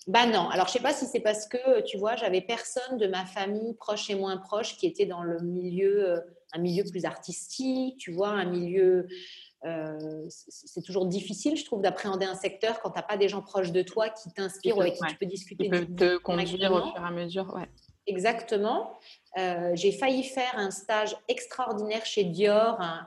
bah 0.06 0.26
non. 0.26 0.48
Alors, 0.48 0.68
je 0.68 0.72
sais 0.72 0.80
pas 0.80 0.94
si 0.94 1.06
c'est 1.06 1.20
parce 1.20 1.46
que, 1.46 1.82
tu 1.82 1.98
vois, 1.98 2.16
j'avais 2.16 2.40
personne 2.40 2.96
de 2.98 3.06
ma 3.06 3.26
famille, 3.26 3.74
proche 3.74 4.08
et 4.10 4.14
moins 4.14 4.36
proche, 4.38 4.76
qui 4.76 4.86
était 4.86 5.06
dans 5.06 5.22
le 5.22 5.40
milieu, 5.40 6.10
euh, 6.10 6.20
un 6.52 6.60
milieu 6.60 6.84
plus 6.84 7.04
artistique, 7.04 7.98
tu 7.98 8.12
vois, 8.12 8.30
un 8.30 8.46
milieu. 8.46 9.06
Euh, 9.64 10.24
c'est 10.28 10.82
toujours 10.82 11.06
difficile, 11.06 11.56
je 11.56 11.64
trouve, 11.64 11.82
d'appréhender 11.82 12.24
un 12.24 12.36
secteur 12.36 12.80
quand 12.80 12.90
tu 12.90 12.98
n'as 12.98 13.02
pas 13.02 13.16
des 13.16 13.28
gens 13.28 13.42
proches 13.42 13.72
de 13.72 13.82
toi 13.82 14.08
qui 14.08 14.32
t'inspirent 14.32 14.78
ou 14.78 14.80
avec 14.80 14.94
qui 14.94 15.04
tu 15.08 15.16
peux 15.16 15.26
discuter. 15.26 15.64
Qui 15.64 15.70
peuvent 15.70 15.94
te 15.94 16.16
conduire 16.18 16.72
au 16.72 16.92
fur 16.92 17.02
et 17.02 17.06
à 17.06 17.10
mesure, 17.10 17.52
ouais. 17.54 17.68
Exactement. 18.06 18.98
Euh, 19.36 19.72
j'ai 19.74 19.92
failli 19.92 20.24
faire 20.24 20.52
un 20.56 20.70
stage 20.70 21.14
extraordinaire 21.28 22.06
chez 22.06 22.24
Dior 22.24 22.80
hein, 22.80 23.06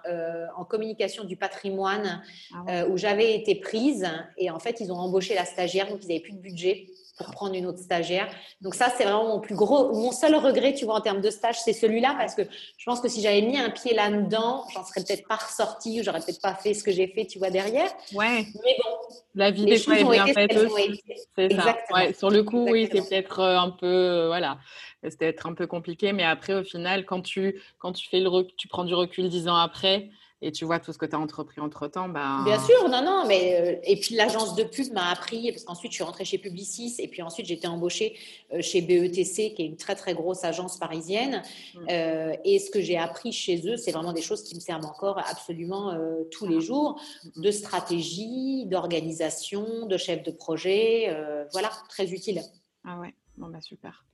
en 0.55 0.63
communication 0.65 1.23
du 1.23 1.35
patrimoine 1.35 2.21
ah 2.53 2.85
où 2.87 2.97
j'avais 2.97 3.35
été 3.35 3.55
prise. 3.55 4.07
Et 4.37 4.49
en 4.51 4.59
fait 4.59 4.79
ils 4.79 4.91
ont 4.91 4.97
embauché 4.97 5.33
la 5.33 5.45
stagiaire 5.45 5.89
donc 5.89 5.99
ils 6.03 6.07
n'avaient 6.07 6.19
plus 6.19 6.33
de 6.33 6.41
budget 6.41 6.87
pour 7.23 7.31
prendre 7.31 7.55
une 7.55 7.65
autre 7.65 7.79
stagiaire. 7.79 8.27
Donc 8.61 8.75
ça, 8.75 8.91
c'est 8.95 9.03
vraiment 9.03 9.27
mon 9.27 9.39
plus 9.39 9.55
gros, 9.55 9.93
mon 9.93 10.11
seul 10.11 10.35
regret, 10.35 10.73
tu 10.73 10.85
vois, 10.85 10.95
en 10.95 11.01
termes 11.01 11.21
de 11.21 11.29
stage, 11.29 11.59
c'est 11.59 11.73
celui-là, 11.73 12.15
parce 12.17 12.35
que 12.35 12.43
je 12.77 12.85
pense 12.85 12.99
que 12.99 13.07
si 13.07 13.21
j'avais 13.21 13.41
mis 13.41 13.57
un 13.57 13.69
pied 13.69 13.93
là-dedans, 13.93 14.65
j'en 14.73 14.83
serais 14.83 15.03
peut-être 15.03 15.27
pas 15.27 15.35
ressortie, 15.35 15.99
ou 15.99 16.03
j'aurais 16.03 16.19
peut-être 16.19 16.41
pas 16.41 16.55
fait 16.55 16.73
ce 16.73 16.83
que 16.83 16.91
j'ai 16.91 17.07
fait, 17.07 17.25
tu 17.25 17.39
vois, 17.39 17.49
derrière. 17.49 17.89
Ouais. 18.13 18.45
Mais 18.63 18.77
bon. 18.83 19.15
La 19.35 19.51
vie 19.51 19.65
des 19.65 19.79
fois 19.79 19.97
est 19.97 20.03
bien 20.03 20.27
faite 20.27 20.55
aussi. 20.57 21.01
C'est 21.37 21.53
ça. 21.53 21.77
Ouais, 21.93 22.13
sur 22.13 22.29
le 22.29 22.43
coup, 22.43 22.67
oui, 22.69 22.89
c'est 22.91 23.07
peut-être 23.07 23.39
euh, 23.39 23.57
un 23.57 23.69
peu, 23.69 23.85
euh, 23.85 24.27
voilà, 24.27 24.57
c'était 25.03 25.27
être 25.27 25.47
un 25.47 25.53
peu 25.53 25.67
compliqué, 25.67 26.13
mais 26.13 26.23
après, 26.23 26.53
au 26.53 26.63
final, 26.63 27.05
quand 27.05 27.21
tu, 27.21 27.61
quand 27.79 27.93
tu 27.93 28.09
fais 28.09 28.19
le, 28.19 28.29
tu 28.57 28.67
prends 28.67 28.83
du 28.83 28.93
recul 28.93 29.29
dix 29.29 29.47
ans 29.47 29.55
après, 29.55 30.09
et 30.41 30.51
tu 30.51 30.65
vois 30.65 30.79
tout 30.79 30.91
ce 30.91 30.97
que 30.97 31.05
tu 31.05 31.15
as 31.15 31.19
entrepris 31.19 31.61
entre-temps. 31.61 32.09
Bah... 32.09 32.41
Bien 32.43 32.59
sûr, 32.59 32.89
non, 32.89 33.03
non, 33.03 33.25
mais 33.27 33.81
et 33.83 33.95
puis 33.99 34.15
l'agence 34.15 34.55
de 34.55 34.63
pub 34.63 34.91
m'a 34.93 35.09
appris, 35.11 35.51
parce 35.51 35.63
qu'ensuite 35.63 35.91
je 35.91 35.95
suis 35.95 36.03
rentrée 36.03 36.25
chez 36.25 36.37
Publicis, 36.37 36.95
et 36.99 37.07
puis 37.07 37.21
ensuite 37.21 37.49
été 37.49 37.67
embauchée 37.67 38.17
chez 38.59 38.81
BETC, 38.81 39.53
qui 39.53 39.61
est 39.61 39.65
une 39.65 39.77
très 39.77 39.95
très 39.95 40.13
grosse 40.13 40.43
agence 40.43 40.77
parisienne. 40.77 41.43
Mm. 41.75 41.85
et 42.43 42.59
ce 42.59 42.71
que 42.71 42.81
j'ai 42.81 42.97
appris 42.97 43.31
chez 43.31 43.61
eux, 43.67 43.77
c'est 43.77 43.91
vraiment 43.91 44.13
des 44.13 44.21
choses 44.21 44.43
qui 44.43 44.55
me 44.55 44.59
servent 44.59 44.85
encore 44.85 45.19
absolument 45.19 45.95
tous 46.31 46.47
les 46.47 46.61
jours, 46.61 46.99
mm. 47.23 47.41
de 47.41 47.51
stratégie, 47.51 48.65
d'organisation, 48.65 49.85
de 49.85 49.97
chef 49.97 50.23
de 50.23 50.31
projet, 50.31 51.15
voilà, 51.51 51.69
très 51.89 52.11
utile. 52.11 52.41
Ah 52.83 52.99
ouais, 52.99 53.13
bon 53.37 53.47
bah 53.47 53.61
super. 53.61 54.05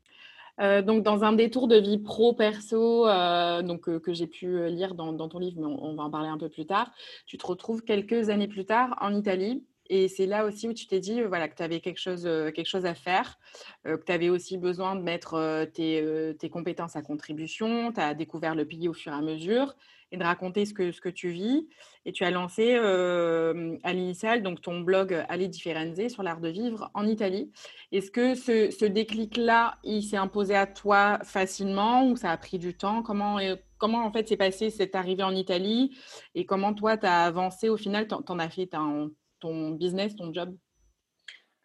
Euh, 0.59 0.81
donc, 0.81 1.03
dans 1.03 1.23
un 1.23 1.33
détour 1.33 1.67
de 1.67 1.77
vie 1.77 1.99
pro-perso, 1.99 3.07
euh, 3.07 3.61
donc 3.61 3.87
euh, 3.89 3.99
que 3.99 4.13
j'ai 4.13 4.27
pu 4.27 4.67
lire 4.69 4.95
dans, 4.95 5.15
ton 5.27 5.39
livre, 5.39 5.59
mais 5.59 5.67
on, 5.67 5.95
va 5.95 6.03
en 6.03 6.09
parler 6.09 6.29
un 6.29 6.37
peu 6.37 6.49
plus 6.49 6.65
tard, 6.65 6.91
tu 7.25 7.37
te 7.37 7.45
retrouves 7.45 7.83
quelques 7.83 8.29
années 8.29 8.47
plus 8.47 8.65
tard 8.65 8.97
en 9.01 9.13
Italie. 9.13 9.63
Et 9.89 10.09
c'est 10.09 10.25
là 10.25 10.45
aussi 10.45 10.67
où 10.67 10.73
tu 10.73 10.85
t'es 10.85 10.99
dit 10.99 11.21
voilà, 11.21 11.47
que 11.47 11.55
tu 11.55 11.63
avais 11.63 11.79
quelque 11.79 11.99
chose, 11.99 12.23
quelque 12.23 12.67
chose 12.67 12.85
à 12.85 12.93
faire, 12.93 13.39
que 13.85 14.03
tu 14.05 14.11
avais 14.11 14.27
aussi 14.27 14.57
besoin 14.57 14.97
de 14.97 15.01
mettre 15.01 15.65
tes, 15.73 16.35
tes, 16.37 16.49
compétences 16.49 16.97
à 16.97 17.01
contribution, 17.01 17.93
tu 17.93 18.01
as 18.01 18.13
découvert 18.13 18.53
le 18.53 18.65
pays 18.65 18.89
au 18.89 18.93
fur 18.93 19.13
et 19.13 19.15
à 19.15 19.21
mesure 19.21 19.77
et 20.11 20.17
de 20.17 20.23
raconter 20.23 20.65
ce 20.65 20.73
que, 20.73 20.91
ce 20.91 21.01
que 21.01 21.09
tu 21.09 21.29
vis. 21.29 21.67
Et 22.05 22.11
tu 22.11 22.23
as 22.23 22.31
lancé 22.31 22.75
euh, 22.75 23.77
à 23.83 23.93
l'initial 23.93 24.43
ton 24.61 24.79
blog 24.81 25.25
Aller 25.29 25.47
Differenze 25.47 26.07
sur 26.07 26.23
l'art 26.23 26.39
de 26.39 26.49
vivre 26.49 26.89
en 26.93 27.05
Italie. 27.05 27.51
Est-ce 27.91 28.11
que 28.11 28.35
ce, 28.35 28.71
ce 28.71 28.85
déclic-là, 28.85 29.77
il 29.83 30.03
s'est 30.03 30.17
imposé 30.17 30.55
à 30.55 30.67
toi 30.67 31.19
facilement 31.23 32.07
ou 32.07 32.15
ça 32.15 32.31
a 32.31 32.37
pris 32.37 32.59
du 32.59 32.75
temps? 32.75 33.03
Comment, 33.03 33.39
comment 33.77 34.05
en 34.05 34.11
fait 34.11 34.27
s'est 34.27 34.37
passé 34.37 34.69
cette 34.69 34.95
arrivée 34.95 35.23
en 35.23 35.35
Italie 35.35 35.97
et 36.35 36.45
comment 36.45 36.73
toi, 36.73 36.97
tu 36.97 37.05
as 37.05 37.25
avancé 37.25 37.69
au 37.69 37.77
final? 37.77 38.07
Tu 38.07 38.15
en, 38.15 38.39
as 38.39 38.49
fait 38.49 38.67
ton 38.67 39.71
business, 39.71 40.15
ton 40.15 40.33
job? 40.33 40.55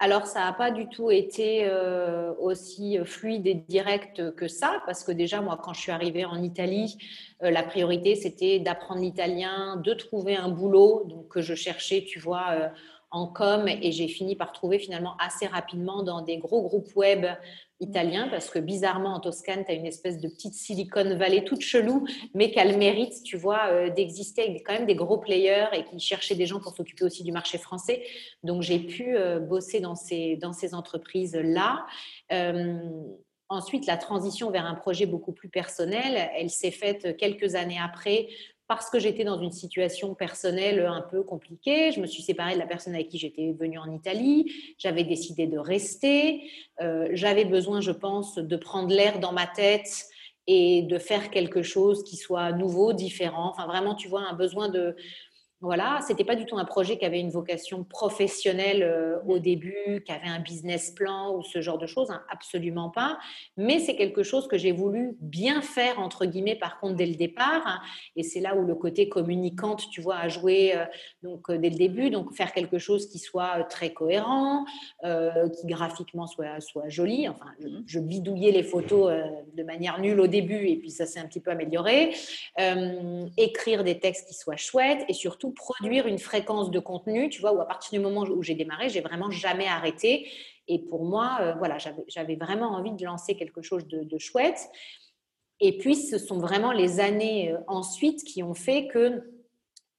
Alors, 0.02 0.26
ça 0.26 0.40
n'a 0.40 0.52
pas 0.52 0.72
du 0.72 0.88
tout 0.88 1.12
été 1.12 1.60
euh, 1.62 2.34
aussi 2.40 2.98
fluide 3.04 3.46
et 3.46 3.54
direct 3.54 4.34
que 4.34 4.48
ça, 4.48 4.82
parce 4.84 5.04
que 5.04 5.12
déjà, 5.12 5.40
moi, 5.40 5.56
quand 5.62 5.74
je 5.74 5.80
suis 5.80 5.92
arrivée 5.92 6.24
en 6.24 6.42
Italie, 6.42 6.98
euh, 7.44 7.52
la 7.52 7.62
priorité, 7.62 8.16
c'était 8.16 8.58
d'apprendre 8.58 9.00
l'italien, 9.00 9.76
de 9.76 9.94
trouver 9.94 10.34
un 10.34 10.48
boulot, 10.48 11.04
donc 11.06 11.28
que 11.28 11.40
je 11.40 11.54
cherchais, 11.54 12.02
tu 12.04 12.18
vois, 12.18 12.46
euh, 12.50 12.68
en 13.12 13.28
com, 13.28 13.68
et 13.68 13.92
j'ai 13.92 14.08
fini 14.08 14.34
par 14.34 14.50
trouver 14.50 14.80
finalement 14.80 15.14
assez 15.20 15.46
rapidement 15.46 16.02
dans 16.02 16.22
des 16.22 16.38
gros 16.38 16.62
groupes 16.62 16.96
web 16.96 17.24
italien 17.82 18.28
parce 18.28 18.48
que 18.48 18.58
bizarrement 18.58 19.14
en 19.14 19.20
Toscane, 19.20 19.64
tu 19.64 19.72
as 19.72 19.74
une 19.74 19.86
espèce 19.86 20.20
de 20.20 20.28
petite 20.28 20.54
Silicon 20.54 21.16
Valley 21.16 21.44
toute 21.44 21.60
chelou, 21.60 22.06
mais 22.34 22.50
qu'elle 22.50 22.78
mérite, 22.78 23.22
tu 23.24 23.36
vois, 23.36 23.66
euh, 23.68 23.90
d'exister 23.90 24.42
avec 24.42 24.64
quand 24.64 24.72
même 24.72 24.86
des 24.86 24.94
gros 24.94 25.18
players 25.18 25.66
et 25.72 25.84
qui 25.84 25.98
cherchaient 25.98 26.34
des 26.34 26.46
gens 26.46 26.60
pour 26.60 26.74
s'occuper 26.74 27.04
aussi 27.04 27.24
du 27.24 27.32
marché 27.32 27.58
français. 27.58 28.02
Donc 28.42 28.62
j'ai 28.62 28.78
pu 28.78 29.16
euh, 29.16 29.40
bosser 29.40 29.80
dans 29.80 29.96
ces, 29.96 30.36
dans 30.36 30.52
ces 30.52 30.74
entreprises-là. 30.74 31.84
Euh, 32.32 32.78
ensuite, 33.48 33.86
la 33.86 33.96
transition 33.96 34.50
vers 34.50 34.64
un 34.64 34.74
projet 34.74 35.06
beaucoup 35.06 35.32
plus 35.32 35.48
personnel, 35.48 36.30
elle 36.36 36.50
s'est 36.50 36.70
faite 36.70 37.16
quelques 37.16 37.54
années 37.54 37.80
après 37.82 38.28
parce 38.74 38.90
que 38.90 38.98
j'étais 38.98 39.24
dans 39.24 39.40
une 39.40 39.52
situation 39.52 40.14
personnelle 40.14 40.80
un 40.80 41.02
peu 41.02 41.22
compliquée. 41.22 41.92
Je 41.92 42.00
me 42.00 42.06
suis 42.06 42.22
séparée 42.22 42.54
de 42.54 42.58
la 42.58 42.66
personne 42.66 42.94
avec 42.94 43.08
qui 43.08 43.18
j'étais 43.18 43.52
venue 43.52 43.78
en 43.78 43.90
Italie. 43.90 44.52
J'avais 44.78 45.04
décidé 45.04 45.46
de 45.46 45.58
rester. 45.58 46.42
Euh, 46.80 47.08
j'avais 47.12 47.44
besoin, 47.44 47.80
je 47.80 47.92
pense, 47.92 48.36
de 48.36 48.56
prendre 48.56 48.94
l'air 48.94 49.18
dans 49.18 49.32
ma 49.32 49.46
tête 49.46 50.06
et 50.46 50.82
de 50.82 50.98
faire 50.98 51.30
quelque 51.30 51.62
chose 51.62 52.02
qui 52.04 52.16
soit 52.16 52.52
nouveau, 52.52 52.92
différent. 52.92 53.50
Enfin, 53.50 53.66
vraiment, 53.66 53.94
tu 53.94 54.08
vois, 54.08 54.22
un 54.22 54.34
besoin 54.34 54.68
de, 54.68 54.96
voilà, 55.62 56.00
c'était 56.04 56.24
pas 56.24 56.34
du 56.34 56.44
tout 56.44 56.58
un 56.58 56.64
projet 56.64 56.98
qui 56.98 57.04
avait 57.04 57.20
une 57.20 57.30
vocation 57.30 57.84
professionnelle 57.84 58.82
euh, 58.82 59.20
au 59.28 59.38
début, 59.38 60.02
qui 60.04 60.10
avait 60.10 60.26
un 60.26 60.40
business 60.40 60.90
plan 60.90 61.36
ou 61.36 61.44
ce 61.44 61.60
genre 61.60 61.78
de 61.78 61.86
choses, 61.86 62.10
hein, 62.10 62.20
absolument 62.28 62.90
pas. 62.90 63.16
Mais 63.56 63.78
c'est 63.78 63.94
quelque 63.94 64.24
chose 64.24 64.48
que 64.48 64.58
j'ai 64.58 64.72
voulu 64.72 65.16
bien 65.20 65.62
faire 65.62 66.00
entre 66.00 66.26
guillemets, 66.26 66.56
par 66.56 66.80
contre 66.80 66.96
dès 66.96 67.06
le 67.06 67.14
départ. 67.14 67.62
Hein. 67.64 67.78
et 68.16 68.24
c'est 68.24 68.40
là 68.40 68.56
où 68.56 68.66
le 68.66 68.74
côté 68.74 69.08
communicante, 69.08 69.88
tu 69.92 70.00
vois, 70.00 70.16
a 70.16 70.28
joué 70.28 70.74
euh, 70.74 70.84
donc 71.22 71.48
euh, 71.48 71.58
dès 71.58 71.70
le 71.70 71.76
début. 71.76 72.10
Donc 72.10 72.34
faire 72.34 72.52
quelque 72.52 72.78
chose 72.78 73.08
qui 73.08 73.20
soit 73.20 73.62
très 73.70 73.92
cohérent, 73.92 74.64
qui 75.04 75.66
graphiquement 75.66 76.26
soit 76.26 76.60
soit 76.60 76.88
joli. 76.88 77.28
Enfin, 77.28 77.46
je, 77.86 78.00
bidouillais 78.00 78.50
les 78.50 78.64
photos 78.64 79.12
de 79.54 79.62
manière 79.62 80.00
nulle 80.00 80.18
au 80.18 80.26
début, 80.26 80.66
et 80.66 80.76
puis 80.76 80.90
ça 80.90 81.06
s'est 81.06 81.20
un 81.20 81.26
petit 81.26 81.40
peu 81.40 81.52
amélioré. 81.52 82.12
écrire 83.36 83.84
des 83.84 84.00
textes 84.00 84.26
qui 84.26 84.34
soient 84.34 84.56
chouettes 84.56 85.04
et 85.08 85.12
surtout 85.12 85.51
produire 85.54 86.06
une 86.06 86.18
fréquence 86.18 86.70
de 86.70 86.78
contenu, 86.78 87.28
tu 87.28 87.40
vois, 87.40 87.52
où 87.52 87.60
à 87.60 87.66
partir 87.66 87.98
du 87.98 88.04
moment 88.04 88.22
où 88.22 88.42
j'ai 88.42 88.54
démarré, 88.54 88.88
j'ai 88.88 89.00
vraiment 89.00 89.30
jamais 89.30 89.66
arrêté. 89.66 90.28
Et 90.68 90.78
pour 90.78 91.04
moi, 91.04 91.38
euh, 91.40 91.54
voilà, 91.54 91.78
j'avais 92.08 92.36
vraiment 92.36 92.70
envie 92.70 92.92
de 92.92 93.04
lancer 93.04 93.34
quelque 93.34 93.62
chose 93.62 93.86
de, 93.86 94.18
chouette. 94.18 94.70
Et 95.60 95.78
puis, 95.78 95.96
ce 95.96 96.18
sont 96.18 96.38
vraiment 96.38 96.72
les 96.72 97.00
années 97.00 97.52
euh, 97.52 97.58
ensuite 97.66 98.24
qui 98.24 98.42
ont 98.42 98.54
fait 98.54 98.88
que 98.88 99.22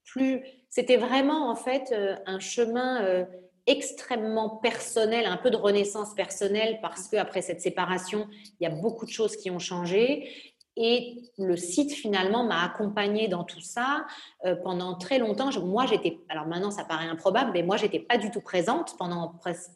plus, 0.06 0.44
c'était 0.70 0.98
vraiment 0.98 1.50
en 1.50 1.56
fait 1.56 1.92
euh, 1.92 2.16
un 2.26 2.40
chemin 2.40 3.26
extrêmement 3.66 4.50
personnel, 4.58 5.26
un 5.26 5.38
peu 5.38 5.50
de 5.50 5.56
renaissance 5.56 6.14
personnelle, 6.16 6.80
parce 6.82 7.08
qu'après 7.08 7.42
cette 7.42 7.62
séparation, 7.62 8.28
il 8.60 8.64
y 8.64 8.66
a 8.66 8.70
beaucoup 8.70 9.06
de 9.06 9.12
choses 9.12 9.38
qui 9.38 9.50
ont 9.52 9.60
changé. 9.60 10.30
Et 10.76 11.22
le 11.38 11.56
site 11.56 11.92
finalement 11.92 12.44
m'a 12.44 12.64
accompagnée 12.64 13.28
dans 13.28 13.44
tout 13.44 13.62
ça 13.62 14.06
euh, 14.46 14.56
pendant 14.56 14.96
très 14.96 15.20
longtemps. 15.20 15.50
moi, 15.62 15.86
j'étais, 15.86 16.20
alors 16.30 16.48
maintenant 16.48 16.72
ça 16.72 16.84
paraît 16.84 17.08
improbable, 17.08 17.52
mais 17.54 17.64
moi, 17.64 17.78
j'étais 17.78 18.00
pas 18.00 18.18
du 18.18 18.32
tout 18.32 18.42
présente 18.42 18.98
pendant 18.98 19.30
presque 19.40 19.72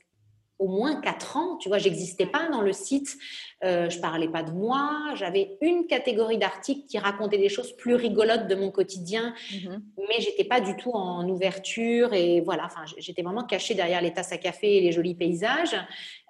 au 0.60 0.68
moins 0.68 1.00
quatre 1.02 1.38
ans. 1.38 1.58
Tu 1.58 1.70
vois, 1.70 1.78
j'existais 1.78 2.26
pas 2.26 2.50
dans 2.50 2.62
le 2.62 2.74
site. 2.74 3.16
Euh, 3.64 3.90
je 3.90 4.00
parlais 4.00 4.28
pas 4.28 4.44
de 4.44 4.52
moi. 4.52 5.12
J'avais 5.16 5.58
une 5.62 5.88
catégorie 5.88 6.38
d'articles 6.38 6.88
qui 6.88 6.98
racontaient 6.98 7.38
des 7.38 7.50
choses 7.50 7.76
plus 7.76 7.96
rigolotes 7.96 8.48
de 8.48 8.56
mon 8.56 8.72
quotidien, 8.72 9.34
mm-hmm. 9.52 9.80
mais 9.98 10.20
j'étais 10.20 10.44
pas 10.44 10.60
du 10.60 10.76
tout 10.76 10.92
en 10.92 11.28
ouverture. 11.30 12.14
Et 12.14 12.42
voilà, 12.42 12.66
enfin, 12.66 12.82
j'étais 12.98 13.22
vraiment 13.22 13.44
cachée 13.44 13.76
derrière 13.76 14.02
les 14.02 14.14
tasses 14.14 14.32
à 14.32 14.38
café 14.38 14.78
et 14.78 14.82
les 14.82 14.92
jolis 14.92 15.16
paysages. 15.16 15.76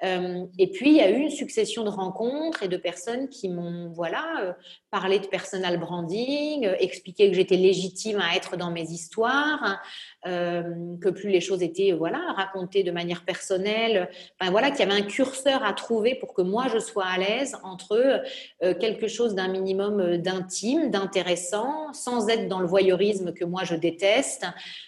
Euh, 0.04 0.46
et 0.60 0.68
puis, 0.68 0.92
il 0.92 0.96
y 0.98 1.02
a 1.02 1.10
eu 1.10 1.18
une 1.18 1.30
succession 1.30 1.84
de 1.84 1.90
rencontres 1.90 2.64
et 2.64 2.68
de 2.68 2.78
personnes 2.78 3.30
qui 3.30 3.50
m'ont, 3.50 3.90
voilà, 3.90 4.26
euh, 4.42 4.54
parlé 4.92 5.20
de 5.20 5.26
personal 5.26 5.80
branding, 5.80 6.68
euh, 6.68 6.76
expliqué 6.80 7.30
que 7.30 7.36
j'étais 7.36 7.56
légitime 7.56 8.22
à 8.22 8.36
être 8.36 8.58
dans 8.58 8.72
mes 8.72 8.84
histoires, 8.84 9.82
que 10.26 11.10
plus 11.10 11.30
les 11.30 11.40
choses 11.40 11.64
étaient, 11.64 11.94
voilà, 11.94 12.20
racontées 12.36 12.84
de 12.84 12.92
manière 12.92 13.24
personnelle, 13.24 14.10
enfin, 14.38 14.52
voilà, 14.52 14.72
qu'il 14.72 14.82
y 14.82 14.92
avait 14.92 15.02
un 15.02 15.06
curseur 15.06 15.64
à 15.64 15.72
trouver 15.72 16.16
pour 16.16 16.34
que 16.34 16.42
moi 16.42 16.66
je 16.74 16.80
sois 16.80 17.06
à 17.06 17.18
l'aise 17.18 17.56
entre 17.64 18.22
quelque 18.60 19.08
chose 19.08 19.36
d'un 19.36 19.48
minimum 19.48 20.18
d'intime, 20.18 20.90
d'intéressant, 20.92 21.94
sans 21.94 22.28
être 22.28 22.50
dans 22.50 22.60
le 22.60 22.68
voyeurisme 22.68 23.32
que 23.32 23.46
moi 23.46 23.64
je 23.64 23.76
déteste. 23.76 24.46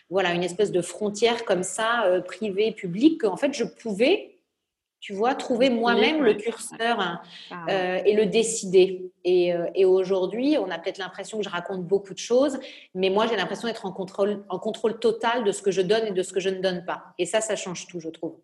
Voilà, 0.10 0.34
une 0.34 0.44
espèce 0.44 0.74
de 0.74 0.82
frontière 0.82 1.46
comme 1.46 1.64
ça, 1.64 2.22
privée, 2.26 2.74
publique, 2.74 3.22
qu'en 3.22 3.38
fait 3.38 3.54
je 3.54 3.64
pouvais 3.64 4.39
tu 5.00 5.14
vois, 5.14 5.36
trouver 5.36 5.70
moi-même 5.70 6.24
le 6.24 6.34
curseur 6.34 7.00
hein, 7.00 7.22
euh, 7.70 8.02
et 8.06 8.14
le 8.14 8.26
décider. 8.26 9.12
Et, 9.24 9.54
euh, 9.54 9.68
et 9.74 9.86
aujourd'hui, 9.86 10.58
on 10.58 10.70
a 10.70 10.78
peut-être 10.78 10.98
l'impression 10.98 11.38
que 11.38 11.44
je 11.44 11.50
raconte 11.50 11.86
beaucoup 11.86 12.14
de 12.14 12.20
choses, 12.20 12.60
mais 12.94 13.10
moi, 13.10 13.26
j'ai 13.28 13.36
l'impression 13.36 13.68
d'être 13.68 13.86
en 13.86 13.92
contrôle, 13.92 14.44
en 14.50 14.60
contrôle 14.60 15.00
total 15.00 15.44
de 15.44 15.52
ce 15.52 15.62
que 15.62 15.72
je 15.72 15.82
donne 15.82 16.08
et 16.08 16.12
de 16.12 16.24
ce 16.24 16.34
que 16.34 16.40
je 16.40 16.50
ne 16.50 16.62
donne 16.62 16.84
pas. 16.86 17.04
Et 17.18 17.26
ça, 17.26 17.40
ça 17.42 17.56
change 17.56 17.88
tout, 17.88 18.00
je 18.00 18.10
trouve. 18.10 18.36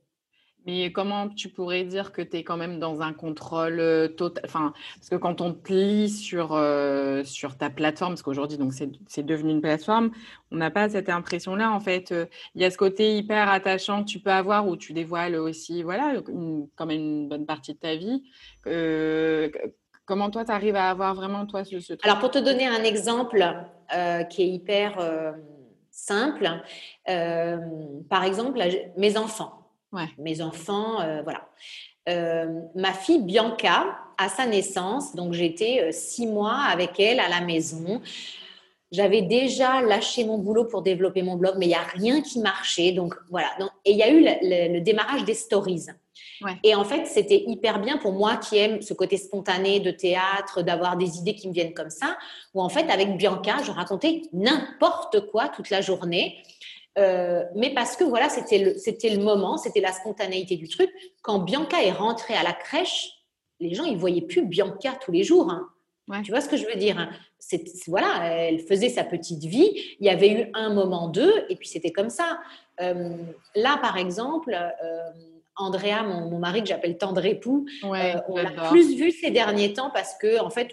Mais 0.65 0.91
comment 0.91 1.29
tu 1.29 1.49
pourrais 1.49 1.83
dire 1.83 2.11
que 2.11 2.23
tu 2.23 2.37
es 2.37 2.43
quand 2.43 2.57
même 2.57 2.79
dans 2.79 3.01
un 3.01 3.13
contrôle 3.13 3.79
euh, 3.79 4.07
total 4.07 4.43
enfin, 4.45 4.73
Parce 4.95 5.09
que 5.09 5.15
quand 5.15 5.39
on 5.41 5.53
te 5.53 5.71
lit 5.71 6.09
sur, 6.09 6.53
euh, 6.53 7.23
sur 7.23 7.55
ta 7.55 7.69
plateforme, 7.69 8.13
parce 8.13 8.23
qu'aujourd'hui, 8.23 8.57
donc 8.57 8.73
c'est 8.73 9.25
devenu 9.25 9.51
une 9.51 9.61
plateforme, 9.61 10.09
on 10.51 10.55
n'a 10.57 10.71
pas 10.71 10.89
cette 10.89 11.09
impression-là. 11.09 11.71
En 11.71 11.79
fait, 11.79 12.11
euh, 12.11 12.25
il 12.55 12.63
y 12.63 12.65
a 12.65 12.71
ce 12.71 12.77
côté 12.77 13.15
hyper 13.15 13.49
attachant 13.49 14.03
que 14.03 14.09
tu 14.09 14.19
peux 14.19 14.31
avoir 14.31 14.67
où 14.67 14.75
tu 14.75 14.93
dévoiles 14.93 15.35
aussi, 15.35 15.83
voilà, 15.83 16.15
quand 16.75 16.85
même 16.87 16.99
une 16.99 17.29
bonne 17.29 17.45
partie 17.45 17.73
de 17.73 17.79
ta 17.79 17.95
vie. 17.95 18.23
comment 20.05 20.31
toi, 20.31 20.45
tu 20.45 20.51
arrives 20.51 20.75
à 20.75 20.89
avoir 20.89 21.13
vraiment, 21.13 21.45
toi, 21.45 21.63
ce, 21.63 21.75
truc 21.75 22.03
Alors, 22.03 22.19
pour 22.19 22.31
te 22.31 22.39
donner 22.39 22.65
un 22.65 22.83
exemple 22.83 23.45
qui 24.31 24.41
est 24.41 24.49
hyper 24.49 24.97
simple, 25.91 26.49
par 27.05 28.23
exemple, 28.23 28.59
mes 28.97 29.17
enfants. 29.17 29.64
Mes 30.17 30.41
enfants, 30.41 31.01
euh, 31.01 31.21
voilà. 31.21 31.47
Euh, 32.07 32.61
ma 32.75 32.93
fille 32.93 33.21
Bianca, 33.21 33.97
à 34.17 34.29
sa 34.29 34.45
naissance, 34.45 35.15
donc 35.15 35.33
j'étais 35.33 35.81
euh, 35.81 35.91
six 35.91 36.27
mois 36.27 36.57
avec 36.69 36.99
elle 36.99 37.19
à 37.19 37.27
la 37.27 37.41
maison. 37.41 38.01
j'avais 38.91 39.23
déjà 39.23 39.81
lâché 39.81 40.23
mon 40.23 40.37
boulot 40.37 40.65
pour 40.65 40.83
développer 40.83 41.23
mon 41.23 41.35
blog, 41.35 41.55
mais 41.57 41.65
il 41.65 41.69
n'y 41.69 41.75
a 41.75 41.81
rien 41.81 42.21
qui 42.21 42.39
marchait. 42.39 42.91
Donc 42.91 43.15
voilà. 43.29 43.49
et 43.83 43.91
il 43.91 43.97
y 43.97 44.03
a 44.03 44.11
eu 44.11 44.23
le, 44.23 44.79
démarrage 44.79 45.25
des 45.25 45.33
stories. 45.33 45.87
Et 46.63 46.75
en 46.75 46.83
fait, 46.83 47.05
c'était 47.07 47.43
hyper 47.47 47.79
bien 47.79 47.97
pour 47.97 48.11
moi 48.11 48.37
qui 48.37 48.57
aime 48.57 48.81
ce 48.81 48.93
côté 48.93 49.17
spontané 49.17 49.79
de 49.79 49.91
théâtre, 49.91 50.61
d'avoir 50.61 50.97
des 50.97 51.17
idées 51.17 51.35
qui 51.35 51.47
me 51.47 51.53
viennent 51.53 51.73
comme 51.73 51.89
ça, 51.89 52.17
où 52.53 52.61
en 52.61 52.69
fait, 52.69 52.89
avec 52.89 53.17
Bianca, 53.17 53.57
je 53.63 53.71
racontais 53.71 54.21
n'importe 54.33 55.27
quoi 55.31 55.49
toute 55.49 55.69
la 55.69 55.81
journée. 55.81 56.37
Euh, 56.97 57.43
mais 57.55 57.73
parce 57.73 57.97
que 57.97 58.03
voilà, 58.03 58.29
c'était 58.29 58.57
le, 58.57 58.77
c'était 58.77 59.09
le 59.09 59.21
moment, 59.21 59.57
c'était 59.57 59.81
la 59.81 59.91
spontanéité 59.91 60.55
du 60.55 60.67
truc. 60.67 60.89
Quand 61.21 61.39
Bianca 61.39 61.83
est 61.83 61.91
rentrée 61.91 62.35
à 62.35 62.43
la 62.43 62.53
crèche, 62.53 63.11
les 63.59 63.73
gens, 63.73 63.85
ils 63.85 63.97
voyaient 63.97 64.21
plus 64.21 64.45
Bianca 64.45 64.93
tous 65.03 65.11
les 65.11 65.23
jours. 65.23 65.49
Hein. 65.49 65.69
Tu 66.23 66.31
vois 66.31 66.41
ce 66.41 66.47
que 66.47 66.57
je 66.57 66.65
veux 66.65 66.75
dire 66.75 66.99
hein. 66.99 67.09
c'est, 67.39 67.63
Voilà, 67.87 68.25
elle 68.25 68.59
faisait 68.59 68.89
sa 68.89 69.03
petite 69.03 69.43
vie. 69.43 69.71
Il 69.99 70.05
y 70.05 70.09
avait 70.09 70.29
eu 70.29 70.51
un 70.53 70.73
moment 70.73 71.07
d'eux, 71.07 71.33
et 71.49 71.55
puis 71.55 71.67
c'était 71.67 71.91
comme 71.91 72.09
ça. 72.09 72.39
Euh, 72.79 73.15
là, 73.55 73.79
par 73.81 73.97
exemple, 73.97 74.53
euh, 74.53 74.99
Andrea, 75.57 76.03
mon, 76.03 76.37
mari 76.37 76.61
que 76.61 76.67
j'appelle 76.67 76.97
tendre 76.97 77.25
époux, 77.25 77.65
euh, 77.83 78.13
on 78.27 78.35
l'a 78.35 78.51
plus 78.69 78.95
vu 78.95 79.11
ces 79.11 79.31
derniers 79.31 79.73
temps 79.73 79.89
parce 79.89 80.15
que 80.15 80.39
en 80.41 80.49
fait, 80.49 80.71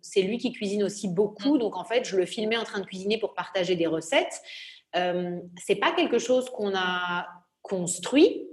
c'est 0.00 0.22
lui 0.22 0.38
qui 0.38 0.52
cuisine 0.52 0.82
aussi 0.82 1.08
beaucoup. 1.08 1.56
Mm. 1.56 1.58
Donc 1.58 1.76
en 1.76 1.84
fait, 1.84 2.04
je 2.04 2.16
le 2.16 2.24
filmais 2.24 2.56
en 2.56 2.64
train 2.64 2.80
de 2.80 2.86
cuisiner 2.86 3.18
pour 3.18 3.34
partager 3.34 3.76
des 3.76 3.86
recettes. 3.86 4.42
Euh, 4.96 5.38
c'est 5.56 5.76
pas 5.76 5.92
quelque 5.92 6.18
chose 6.18 6.48
qu'on 6.50 6.74
a 6.74 7.26
construit 7.62 8.44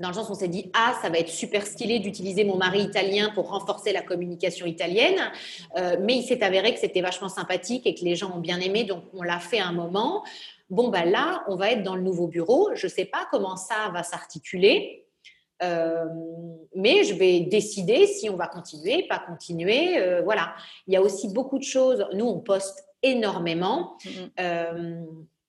dans 0.00 0.08
le 0.08 0.14
sens 0.14 0.28
où 0.28 0.32
on 0.32 0.36
s'est 0.36 0.48
dit 0.48 0.70
ah 0.74 0.94
ça 1.02 1.08
va 1.08 1.18
être 1.18 1.28
super 1.28 1.66
stylé 1.66 1.98
d'utiliser 1.98 2.44
mon 2.44 2.56
mari 2.56 2.82
italien 2.82 3.30
pour 3.34 3.50
renforcer 3.50 3.92
la 3.92 4.02
communication 4.02 4.66
italienne 4.66 5.18
euh, 5.76 5.96
mais 6.00 6.16
il 6.16 6.22
s'est 6.22 6.42
avéré 6.42 6.72
que 6.72 6.80
c'était 6.80 7.00
vachement 7.00 7.28
sympathique 7.28 7.86
et 7.86 7.94
que 7.94 8.04
les 8.04 8.14
gens 8.14 8.36
ont 8.36 8.40
bien 8.40 8.60
aimé 8.60 8.84
donc 8.84 9.04
on 9.12 9.22
l'a 9.22 9.40
fait 9.40 9.58
un 9.58 9.72
moment 9.72 10.24
bon 10.70 10.88
ben 10.88 11.10
là 11.10 11.42
on 11.48 11.56
va 11.56 11.72
être 11.72 11.82
dans 11.82 11.96
le 11.96 12.02
nouveau 12.02 12.28
bureau 12.28 12.70
je 12.74 12.86
sais 12.86 13.06
pas 13.06 13.26
comment 13.30 13.56
ça 13.56 13.90
va 13.92 14.02
s'articuler 14.02 15.04
euh, 15.60 16.04
mais 16.76 17.02
je 17.02 17.14
vais 17.14 17.40
décider 17.40 18.06
si 18.06 18.30
on 18.30 18.36
va 18.36 18.46
continuer, 18.46 19.08
pas 19.08 19.18
continuer. 19.18 19.98
Euh, 19.98 20.22
voilà. 20.22 20.54
Il 20.86 20.94
y 20.94 20.96
a 20.96 21.02
aussi 21.02 21.32
beaucoup 21.34 21.58
de 21.58 21.64
choses. 21.64 22.06
Nous, 22.14 22.24
on 22.24 22.38
poste 22.38 22.86
énormément. 23.02 23.96
Mm-hmm 24.04 25.04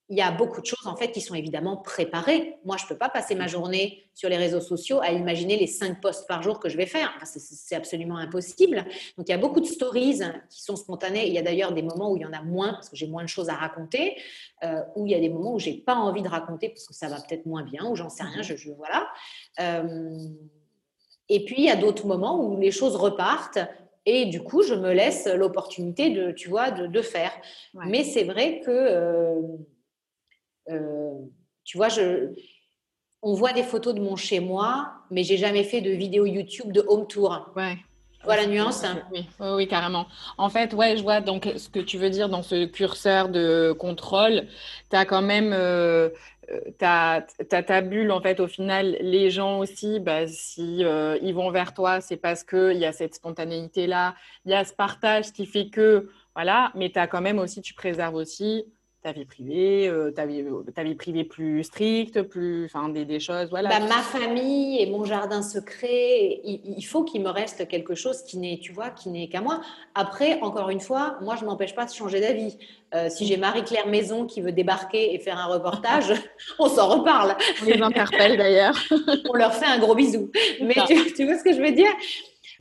il 0.10 0.18
y 0.18 0.22
a 0.22 0.32
beaucoup 0.32 0.60
de 0.60 0.66
choses 0.66 0.88
en 0.88 0.96
fait 0.96 1.12
qui 1.12 1.22
sont 1.22 1.36
évidemment 1.36 1.78
préparées. 1.78 2.58
Moi, 2.66 2.78
je 2.78 2.86
ne 2.86 2.90
peux 2.90 2.98
pas 2.98 3.10
passer 3.10 3.36
ma 3.36 3.46
journée 3.46 4.10
sur 4.16 4.28
les 4.28 4.38
réseaux 4.38 4.60
sociaux 4.60 5.00
à 5.02 5.12
imaginer 5.12 5.56
les 5.56 5.68
cinq 5.68 6.02
posts 6.02 6.28
par 6.28 6.42
jour 6.42 6.60
que 6.60 6.68
je 6.68 6.78
vais 6.78 6.88
faire. 6.88 7.14
c'est 7.24 7.76
absolument 7.76 8.18
impossible. 8.18 8.86
Donc, 9.18 9.28
il 9.28 9.32
y 9.32 9.36
a 9.36 9.38
beaucoup 9.38 9.62
de 9.62 9.68
stories 9.68 10.22
qui 10.50 10.64
sont 10.64 10.76
spontanées. 10.76 11.28
Il 11.28 11.34
y 11.34 11.38
a 11.38 11.44
d'ailleurs 11.44 11.74
des 11.74 11.84
moments 11.84 12.12
où 12.12 12.18
il 12.18 12.24
y 12.24 12.26
en 12.26 12.34
a 12.34 12.42
moins 12.42 12.74
parce 12.74 12.90
que 12.90 12.96
j'ai 12.96 13.08
moins 13.08 13.24
de 13.24 13.30
choses 13.30 13.50
à 13.50 13.54
raconter, 13.54 14.18
euh, 14.64 14.82
où 14.96 15.06
il 15.06 15.12
y 15.12 15.16
a 15.16 15.20
des 15.20 15.30
moments 15.30 15.54
où 15.54 15.60
j'ai 15.60 15.76
pas 15.76 15.96
envie 15.96 16.24
de 16.24 16.30
raconter 16.30 16.70
parce 16.70 16.88
que 16.88 16.94
ça 16.96 17.08
va 17.08 17.18
peut-être 17.18 17.46
moins 17.46 17.64
bien 17.64 17.86
ou 17.86 17.96
j'en 17.96 18.10
sais 18.10 18.24
rien. 18.24 18.42
Je, 18.42 18.56
je 18.56 18.72
voilà. 18.72 19.08
Euh, 19.60 20.18
et 21.30 21.46
puis, 21.46 21.58
il 21.60 21.66
y 21.66 21.70
a 21.70 21.76
d'autres 21.76 22.08
moments 22.08 22.44
où 22.44 22.60
les 22.60 22.72
choses 22.72 22.96
repartent 22.96 23.60
et 24.08 24.26
du 24.26 24.42
coup, 24.42 24.64
je 24.64 24.74
me 24.74 24.92
laisse 24.92 25.28
l'opportunité 25.28 26.10
de, 26.10 26.32
tu 26.32 26.50
vois, 26.50 26.72
de, 26.72 27.02
faire. 27.02 27.32
Mais 27.86 28.04
c'est 28.04 28.24
vrai 28.24 28.60
que 28.62 28.72
euh, 28.72 29.40
euh, 30.70 31.12
tu 31.64 31.78
vois, 31.78 31.90
je, 31.90 32.34
on 33.22 33.34
voit 33.34 33.54
des 33.54 33.64
photos 33.64 33.94
de 33.94 34.00
mon 34.00 34.16
chez 34.16 34.40
moi, 34.40 34.92
mais 35.12 35.24
j'ai 35.24 35.38
jamais 35.38 35.64
fait 35.64 35.82
de 35.82 35.92
vidéo 35.92 36.26
YouTube 36.26 36.72
de 36.72 36.84
home 36.88 37.08
tour. 37.08 37.52
Ouais. 37.56 37.78
Voilà 38.26 38.42
la 38.42 38.48
nuance. 38.50 38.84
Oui, 39.14 39.26
oui, 39.40 39.68
carrément. 39.68 40.06
En 40.38 40.50
fait, 40.50 40.74
ouais, 40.74 40.98
je 40.98 41.04
vois 41.04 41.22
donc 41.22 41.50
ce 41.56 41.70
que 41.70 41.80
tu 41.80 41.98
veux 41.98 42.10
dire 42.10 42.28
dans 42.28 42.44
ce 42.44 42.66
curseur 42.66 43.30
de 43.30 43.72
contrôle. 43.72 44.48
Tu 44.90 44.96
as 44.98 45.06
quand 45.06 45.22
même 45.22 45.54
euh, 45.54 46.10
ta 46.78 47.82
bulle, 47.82 48.12
en 48.12 48.22
fait, 48.22 48.42
au 48.42 48.48
final, 48.48 48.98
les 49.00 49.30
gens 49.30 49.60
aussi, 49.60 50.02
bah, 50.02 50.28
si 50.28 50.84
euh, 50.84 51.18
ils 51.22 51.34
vont 51.34 51.50
vers 51.52 51.74
toi, 51.74 52.02
c'est 52.02 52.18
parce 52.18 52.44
qu'il 52.44 52.78
y 52.78 52.86
a 52.86 52.92
cette 52.92 53.16
spontanéité-là, 53.16 54.16
il 54.46 54.52
y 54.52 54.56
a 54.56 54.66
ce 54.66 54.74
partage 54.74 55.32
qui 55.32 55.46
fait 55.46 55.70
que, 55.70 56.10
voilà, 56.36 56.74
mais 56.76 56.90
tu 56.90 57.00
as 57.00 57.08
quand 57.08 57.22
même 57.22 57.40
aussi, 57.40 57.62
tu 57.62 57.74
préserves 57.74 58.16
aussi 58.16 58.66
ta 59.02 59.14
vie 59.14 59.26
privée, 59.26 59.88
euh, 59.88 60.12
ta, 60.12 60.26
vie, 60.26 60.42
euh, 60.42 60.64
ta 60.76 60.84
vie 60.84 60.96
privée 60.96 61.24
plus 61.24 61.64
stricte, 61.64 62.22
plus, 62.24 62.66
enfin, 62.66 62.90
des, 62.90 63.06
des 63.06 63.20
choses, 63.20 63.50
voilà. 63.50 63.70
Bah, 63.70 63.80
ma 63.80 64.02
famille 64.02 64.82
et 64.82 64.90
mon 64.90 65.06
jardin 65.06 65.42
secret, 65.42 66.42
il, 66.44 66.84
faut 66.84 67.04
qu'il 67.04 67.22
me 67.22 67.30
reste 67.30 67.68
quelque 67.68 67.96
chose 67.96 68.24
qui 68.24 68.38
n'est, 68.38 68.60
tu 68.62 68.74
vois, 68.74 68.90
qui 68.90 69.10
n'est 69.10 69.30
qu'à 69.30 69.40
moi. 69.40 69.62
Après, 69.96 70.42
encore 70.42 70.70
une 70.70 70.82
fois, 70.82 71.18
moi, 71.22 71.38
je 71.40 71.46
m'empêche 71.46 71.76
pas 71.76 71.86
de 71.86 71.92
changer 71.92 72.20
d'avis. 72.20 72.58
Euh, 72.94 73.10
si 73.10 73.26
j'ai 73.26 73.38
Marie-Claire 73.38 73.88
Maison 73.88 74.26
qui 74.26 74.42
veut 74.42 74.52
débarquer 74.52 75.14
et 75.14 75.20
faire 75.20 75.38
un 75.38 75.46
reportage, 75.46 76.12
on 76.60 76.68
s'en 76.68 76.88
reparle. 76.88 77.38
On 77.62 77.66
les 77.66 77.82
interpelle 77.82 78.38
d'ailleurs. 78.38 78.78
on 79.30 79.34
leur 79.36 79.54
fait 79.54 79.68
un 79.68 79.80
gros 79.80 79.96
bisou. 79.96 80.30
Mais 80.62 80.76
tu, 80.88 81.14
tu 81.14 81.26
vois 81.26 81.38
ce 81.38 81.44
que 81.44 81.54
je 81.54 81.62
veux 81.62 81.72
dire? 81.72 81.92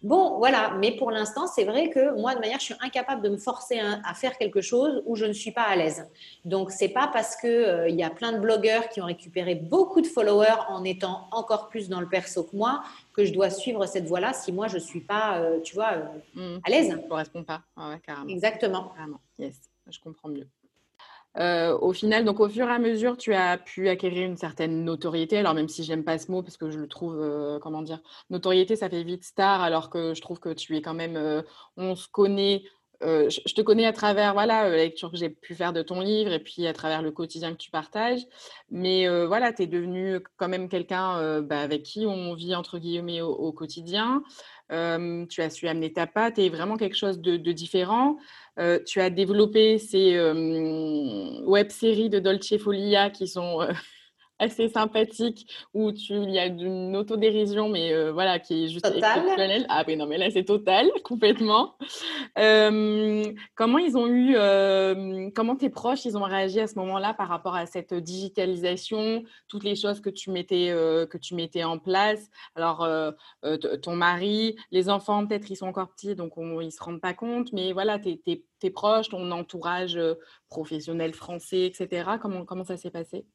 Bon, 0.03 0.39
voilà, 0.39 0.75
mais 0.79 0.93
pour 0.93 1.11
l'instant, 1.11 1.49
c'est 1.49 1.65
vrai 1.65 1.91
que 1.91 2.15
moi, 2.21 2.35
de 2.35 2.41
manière, 2.41 2.61
je 2.61 2.67
suis 2.67 2.75
incapable 2.81 3.21
de 3.21 3.31
me 3.31 3.37
forcer 3.37 3.81
à, 3.81 4.15
faire 4.15 4.39
quelque 4.39 4.61
chose 4.61 5.03
où 5.07 5.17
je 5.17 5.25
ne 5.25 5.33
suis 5.33 5.51
pas 5.51 5.63
à 5.63 5.75
l'aise. 5.75 6.07
Donc, 6.45 6.71
c'est 6.71 6.89
pas 6.89 7.09
parce 7.13 7.35
qu'il 7.35 7.51
euh, 7.51 7.89
y 7.89 8.05
a 8.05 8.11
plein 8.11 8.33
de 8.33 8.39
blogueurs 8.39 8.89
qui 8.89 9.01
ont 9.01 9.07
récupéré 9.07 9.57
beaucoup 9.57 10.01
de 10.01 10.07
followers 10.07 10.63
en 10.69 10.85
étant 10.85 11.27
encore 11.33 11.69
plus 11.69 11.89
dans 11.89 12.01
le 12.01 12.09
perso 12.09 12.45
que 12.45 12.55
moi 12.57 12.83
que 13.13 13.25
je 13.25 13.33
dois 13.33 13.51
suivre 13.51 13.87
cette 13.87 14.07
voie-là 14.07 14.33
si 14.33 14.53
moi, 14.53 14.69
je 14.69 14.77
ne 14.77 14.83
suis 14.83 15.01
pas, 15.01 15.39
euh, 15.39 15.61
tu 15.61 15.75
vois, 15.75 15.95
euh, 15.95 16.05
mmh. 16.57 16.61
à 16.65 16.71
l'aise. 16.71 16.89
Ça 16.89 16.97
ne 16.97 17.09
correspond 17.09 17.43
pas, 17.43 17.63
carrément. 18.07 18.29
Exactement. 18.29 18.93
Carrément, 18.97 19.21
yes, 19.39 19.57
je 19.91 19.99
comprends 19.99 20.29
mieux. 20.29 20.47
Euh, 21.39 21.79
au 21.79 21.93
final, 21.93 22.25
donc 22.25 22.41
au 22.41 22.49
fur 22.49 22.69
et 22.69 22.73
à 22.73 22.79
mesure, 22.81 23.17
tu 23.17 23.33
as 23.33 23.59
pu 23.59 23.89
acquérir 23.89 24.27
une 24.27 24.37
certaine 24.37 24.85
notoriété. 24.85 25.39
Alors 25.39 25.55
même 25.55 25.69
si 25.69 25.85
j'aime 25.85 26.03
pas 26.03 26.19
ce 26.19 26.31
mot 26.33 26.43
parce 26.43 26.57
que 26.57 26.71
je 26.71 26.79
le 26.79 26.89
trouve, 26.89 27.17
euh, 27.21 27.61
comment 27.61 27.83
dire, 27.83 28.01
notoriété, 28.31 28.75
ça 28.75 28.91
fait 28.91 29.05
vite 29.05 29.25
star, 29.25 29.61
alors 29.61 29.89
que 29.89 30.15
je 30.15 30.21
trouve 30.21 30.41
que 30.41 30.53
tu 30.53 30.77
es 30.77 30.83
quand 30.83 30.95
même, 30.95 31.17
euh, 31.17 31.43
on 31.77 31.95
se 31.95 32.09
connaît. 32.09 32.65
Je, 33.01 33.55
te 33.55 33.61
connais 33.61 33.87
à 33.87 33.93
travers 33.93 34.33
voilà 34.33 34.69
la 34.69 34.77
lecture 34.77 35.11
que 35.11 35.17
j'ai 35.17 35.31
pu 35.31 35.55
faire 35.55 35.73
de 35.73 35.83
ton 35.83 36.01
livre 36.01 36.33
et 36.33 36.41
puis 36.41 36.67
à 36.67 36.73
travers 36.73 37.01
le 37.01 37.11
quotidien 37.13 37.53
que 37.53 37.59
tu 37.59 37.71
partages. 37.71 38.27
Mais 38.71 39.09
voilà, 39.27 39.53
tu 39.53 39.63
es 39.63 39.67
devenu 39.67 40.21
quand 40.37 40.49
même 40.49 40.69
quelqu'un 40.69 41.41
bah, 41.43 41.61
avec 41.61 41.85
qui 41.85 42.07
on 42.07 42.35
vit 42.35 42.55
entre 42.55 42.79
guillemets 42.79 43.21
au, 43.21 43.53
quotidien. 43.53 44.23
tu 44.69 45.43
as 45.43 45.51
su 45.51 45.69
amener 45.69 45.93
ta 45.93 46.07
patte 46.09 46.39
et 46.39 46.49
vraiment 46.49 46.77
quelque 46.77 46.97
chose 46.97 47.21
de, 47.21 47.37
de 47.37 47.53
différent. 47.53 48.19
Euh, 48.59 48.81
tu 48.85 49.01
as 49.01 49.11
développé 49.11 49.79
ces 49.79 50.17
euh, 50.17 51.41
web-séries 51.45 52.11
de 52.11 52.19
Dolce 52.19 52.59
Folia 52.59 53.09
qui 53.11 53.29
sont 53.29 53.63
euh, 53.63 53.73
assez 54.39 54.69
sympathiques 54.69 55.47
où 55.75 55.93
tu, 55.93 56.15
il 56.15 56.31
y 56.31 56.39
a 56.39 56.47
une 56.47 56.97
autodérision, 56.97 57.69
mais 57.69 57.93
euh, 57.93 58.13
voilà, 58.13 58.39
qui 58.39 58.65
est 58.65 58.69
juste 58.69 58.87
exceptionnelle. 58.87 59.67
Ah 59.69 59.85
oui, 59.87 59.97
non, 59.97 60.07
mais 60.07 60.19
là, 60.19 60.31
c'est 60.31 60.45
total, 60.45 60.89
complètement. 61.05 61.77
Euh, 62.39 63.25
comment 63.55 63.79
ils 63.79 63.97
ont 63.97 64.07
eu, 64.07 64.35
euh, 64.37 65.31
comment 65.35 65.57
tes 65.57 65.71
proches, 65.71 66.05
ils 66.05 66.17
ont 66.17 66.23
réagi 66.23 66.61
à 66.61 66.67
ce 66.67 66.79
moment-là 66.79 67.15
par 67.15 67.29
rapport 67.29 67.57
à 67.57 67.67
cette 67.67 67.95
digitalisation, 67.95 69.25
toutes 69.49 69.65
les 69.65 69.75
choses 69.75 70.01
que 70.01 70.11
tu 70.11 70.31
mettais, 70.31 70.69
que 70.69 71.19
tu 71.19 71.35
mettais 71.35 71.65
en 71.65 71.79
place? 71.79 72.31
Alors, 72.55 72.89
ton 73.83 73.97
mari, 73.97 74.57
les 74.71 74.89
enfants, 74.89 75.27
peut-être, 75.27 75.51
ils 75.51 75.57
sont 75.57 75.67
encore 75.67 75.91
petits, 75.91 76.15
donc 76.15 76.33
ils 76.37 76.67
ne 76.67 76.71
se 76.71 76.83
rendent 76.83 77.01
pas 77.01 77.15
compte, 77.15 77.53
mais 77.53 77.73
voilà, 77.73 77.99
tes, 77.99 78.19
tes, 78.19 78.45
tes 78.61 78.71
proches, 78.71 79.09
ton 79.09 79.31
entourage 79.31 79.99
professionnel 80.49 81.15
français, 81.15 81.67
etc., 81.67 82.11
comment, 82.21 82.45
comment 82.45 82.65
ça 82.65 82.77
s'est 82.77 82.91
passé? 82.91 83.27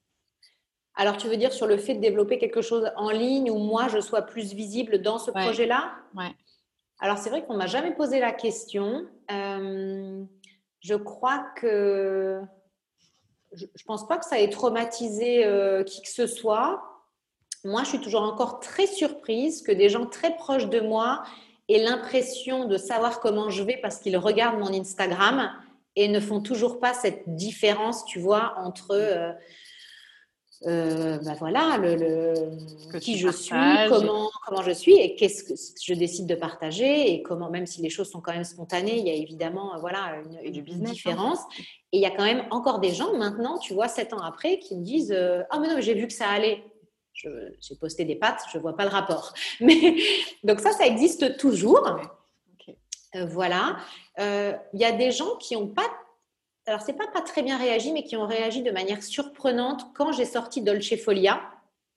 Alors, 0.96 1.18
tu 1.18 1.28
veux 1.28 1.38
dire 1.38 1.52
sur 1.52 1.66
le 1.66 1.78
fait 1.78 1.96
de 1.96 2.02
développer 2.02 2.38
quelque 2.38 2.62
chose 2.62 2.92
en 2.96 3.10
ligne 3.10 3.50
où 3.50 3.58
moi, 3.58 3.88
je 3.88 4.00
sois 4.00 4.22
plus 4.22 4.54
visible 4.54 5.02
dans 5.02 5.18
ce 5.18 5.32
projet-là? 5.32 5.92
Ouais. 6.16 6.32
Alors, 7.00 7.18
c'est 7.18 7.32
vrai 7.32 7.44
qu'on 7.44 7.54
ne 7.54 7.58
m'a 7.58 7.68
jamais 7.68 7.96
posé 7.96 8.20
la 8.20 8.32
question. 8.32 9.06
Euh, 9.32 10.24
je 10.82 10.96
crois 10.96 11.46
que... 11.56 12.42
Je 13.54 13.66
ne 13.66 13.86
pense 13.86 14.08
pas 14.08 14.18
que 14.18 14.26
ça 14.26 14.40
ait 14.40 14.50
traumatisé 14.50 15.46
euh, 15.46 15.84
qui 15.84 16.02
que 16.02 16.10
ce 16.10 16.28
soit. 16.28 16.84
Moi, 17.64 17.84
je 17.84 17.90
suis 17.90 18.02
toujours 18.02 18.24
encore 18.24 18.60
très 18.60 18.88
surprise 18.88 19.62
que 19.62 19.72
des 19.72 19.90
gens 19.90 20.06
très 20.06 20.36
proches 20.36 20.70
de 20.70 20.80
moi 20.80 21.24
aient 21.70 21.84
l'impression 21.84 22.66
de 22.66 22.78
savoir 22.78 23.20
comment 23.20 23.50
je 23.50 23.64
vais 23.64 23.78
parce 23.78 24.00
qu'ils 24.00 24.18
regardent 24.18 24.60
mon 24.60 24.74
Instagram 24.74 25.52
et 25.96 26.08
ne 26.08 26.20
font 26.20 26.42
toujours 26.42 26.80
pas 26.80 26.94
cette 26.94 27.24
différence, 27.36 28.06
tu 28.06 28.20
vois, 28.20 28.54
entre... 28.58 28.92
Euh, 28.92 29.32
euh, 30.66 31.18
bah 31.20 31.34
voilà, 31.38 31.78
le, 31.78 32.34
qui 33.00 33.18
je 33.18 33.28
suis, 33.30 33.56
comment, 33.90 34.32
comment 34.46 34.62
je 34.62 34.72
suis 34.72 34.94
et 34.94 35.16
qu'est-ce 35.16 35.44
que 35.44 35.54
je 35.84 35.94
décide 35.94 36.26
de 36.26 36.36
partager 36.36 37.12
et 37.14 37.22
comment, 37.22 37.50
même 37.50 37.66
si 37.66 37.82
les 37.82 37.90
choses 37.90 38.10
sont 38.10 38.22
quand 38.22 38.32
même 38.32 38.46
spontanées, 38.46 38.98
il 38.98 39.06
y 39.06 39.10
a 39.10 39.14
évidemment 39.14 39.76
euh, 39.76 39.80
voilà, 39.80 40.22
une, 40.44 40.62
business, 40.62 40.90
hein. 40.90 40.94
différence. 40.94 41.40
Et 41.92 41.98
il 41.98 42.02
y 42.02 42.06
a 42.06 42.12
quand 42.12 42.24
même 42.24 42.46
encore 42.50 42.80
des 42.80 42.94
gens 42.94 43.18
maintenant, 43.18 43.58
tu 43.58 43.74
vois, 43.74 43.90
sept 43.90 44.14
ans 44.14 44.22
après, 44.22 44.60
qui 44.60 44.78
me 44.78 44.84
disent 44.84 45.12
euh, 45.12 45.44
Ah, 45.50 45.60
mais 45.60 45.68
non, 45.68 45.82
j'ai 45.82 45.96
vu 45.96 46.08
que 46.08 46.14
ça 46.14 46.30
allait. 46.30 46.64
J'ai 47.14 47.76
posté 47.80 48.06
des 48.06 48.16
pattes, 48.16 48.42
je 48.52 48.58
ne 48.58 48.62
vois 48.62 48.76
pas 48.76 48.84
le 48.84 48.90
rapport. 48.90 49.34
Mais, 49.62 49.98
donc, 50.44 50.60
ça, 50.60 50.72
ça 50.72 50.88
existe 50.88 51.38
toujours. 51.38 51.88
voilà. 53.28 53.78
Il 54.18 54.80
y 54.80 54.84
a 54.84 54.92
des 54.92 55.12
gens 55.12 55.36
qui 55.38 55.54
n'ont 55.54 55.68
pas 55.68 55.88
alors 56.66 56.82
c'est 56.82 56.94
pas 56.94 57.08
pas 57.08 57.22
très 57.22 57.44
bien 57.44 57.58
réagi, 57.58 57.92
mais 57.92 58.04
qui 58.04 58.16
ont 58.16 58.28
réagi 58.28 58.62
de 58.62 58.72
manière 58.72 59.04
surprenante 59.04 59.88
quand 59.94 60.12
j'ai 60.12 60.26
sorti 60.26 60.62
Dolce 60.62 60.96
Folia. 60.96 61.42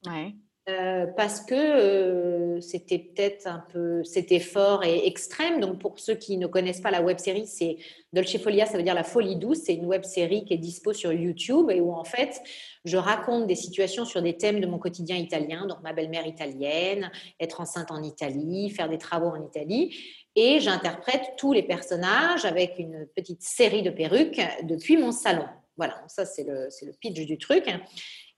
Ouais. 0.06 0.34
Euh, 0.68 1.06
parce 1.16 1.42
que 1.42 1.54
euh, 1.54 2.60
c'était 2.60 2.98
peut-être 2.98 3.46
un 3.46 3.64
peu, 3.72 4.02
c'était 4.02 4.40
fort 4.40 4.82
et 4.82 5.06
extrême. 5.06 5.60
Donc 5.60 5.78
pour 5.78 6.00
ceux 6.00 6.16
qui 6.16 6.38
ne 6.38 6.48
connaissent 6.48 6.80
pas 6.80 6.90
la 6.90 7.02
web 7.02 7.18
série, 7.18 7.46
c'est 7.46 7.76
Dolce 8.12 8.36
Folia, 8.38 8.66
ça 8.66 8.76
veut 8.76 8.82
dire 8.82 8.94
la 8.94 9.04
folie 9.04 9.36
douce. 9.36 9.60
C'est 9.64 9.74
une 9.74 9.86
web 9.86 10.02
série 10.02 10.44
qui 10.44 10.54
est 10.54 10.58
dispo 10.58 10.92
sur 10.92 11.12
YouTube 11.12 11.70
et 11.70 11.80
où 11.80 11.92
en 11.92 12.02
fait 12.02 12.42
je 12.84 12.96
raconte 12.96 13.46
des 13.46 13.54
situations 13.54 14.04
sur 14.04 14.22
des 14.22 14.36
thèmes 14.36 14.58
de 14.58 14.66
mon 14.66 14.78
quotidien 14.78 15.16
italien, 15.16 15.66
donc 15.66 15.82
ma 15.84 15.92
belle-mère 15.92 16.26
italienne, 16.26 17.12
être 17.38 17.60
enceinte 17.60 17.92
en 17.92 18.02
Italie, 18.02 18.70
faire 18.70 18.88
des 18.88 18.98
travaux 18.98 19.28
en 19.28 19.44
Italie. 19.44 19.96
Et 20.36 20.60
j'interprète 20.60 21.32
tous 21.38 21.52
les 21.52 21.62
personnages 21.62 22.44
avec 22.44 22.74
une 22.78 23.06
petite 23.16 23.42
série 23.42 23.82
de 23.82 23.90
perruques 23.90 24.40
depuis 24.62 24.98
mon 24.98 25.10
salon. 25.10 25.46
Voilà, 25.78 26.02
ça 26.06 26.26
c'est 26.26 26.44
le, 26.44 26.68
le 26.82 26.92
pitch 26.92 27.26
du 27.26 27.38
truc. 27.38 27.66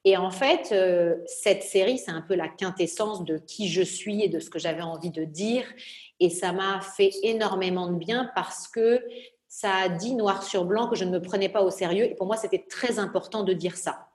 Et 0.05 0.17
en 0.17 0.31
fait, 0.31 0.71
euh, 0.73 1.17
cette 1.27 1.63
série, 1.63 1.99
c'est 1.99 2.13
un 2.13 2.23
peu 2.23 2.35
la 2.35 2.49
quintessence 2.49 3.25
de 3.25 3.39
qui 3.39 3.69
je 3.69 3.83
suis 3.83 4.23
et 4.23 4.29
de 4.29 4.39
ce 4.39 4.49
que 4.49 4.59
j'avais 4.59 4.83
envie 4.83 5.11
de 5.11 5.25
dire. 5.25 5.65
Et 6.21 6.31
ça 6.31 6.53
m'a 6.53 6.81
fait 6.81 7.11
énormément 7.23 7.91
de 7.91 7.97
bien 7.97 8.31
parce 8.35 8.69
que 8.69 9.05
ça 9.49 9.75
a 9.75 9.89
dit 9.89 10.15
noir 10.15 10.43
sur 10.45 10.65
blanc 10.65 10.89
que 10.89 10.97
je 10.97 11.05
ne 11.05 11.11
me 11.11 11.21
prenais 11.21 11.49
pas 11.49 11.63
au 11.63 11.71
sérieux. 11.71 12.05
Et 12.05 12.15
pour 12.15 12.27
moi, 12.27 12.37
c'était 12.37 12.65
très 12.69 12.99
important 12.99 13.43
de 13.43 13.53
dire 13.53 13.77
ça. 13.77 14.09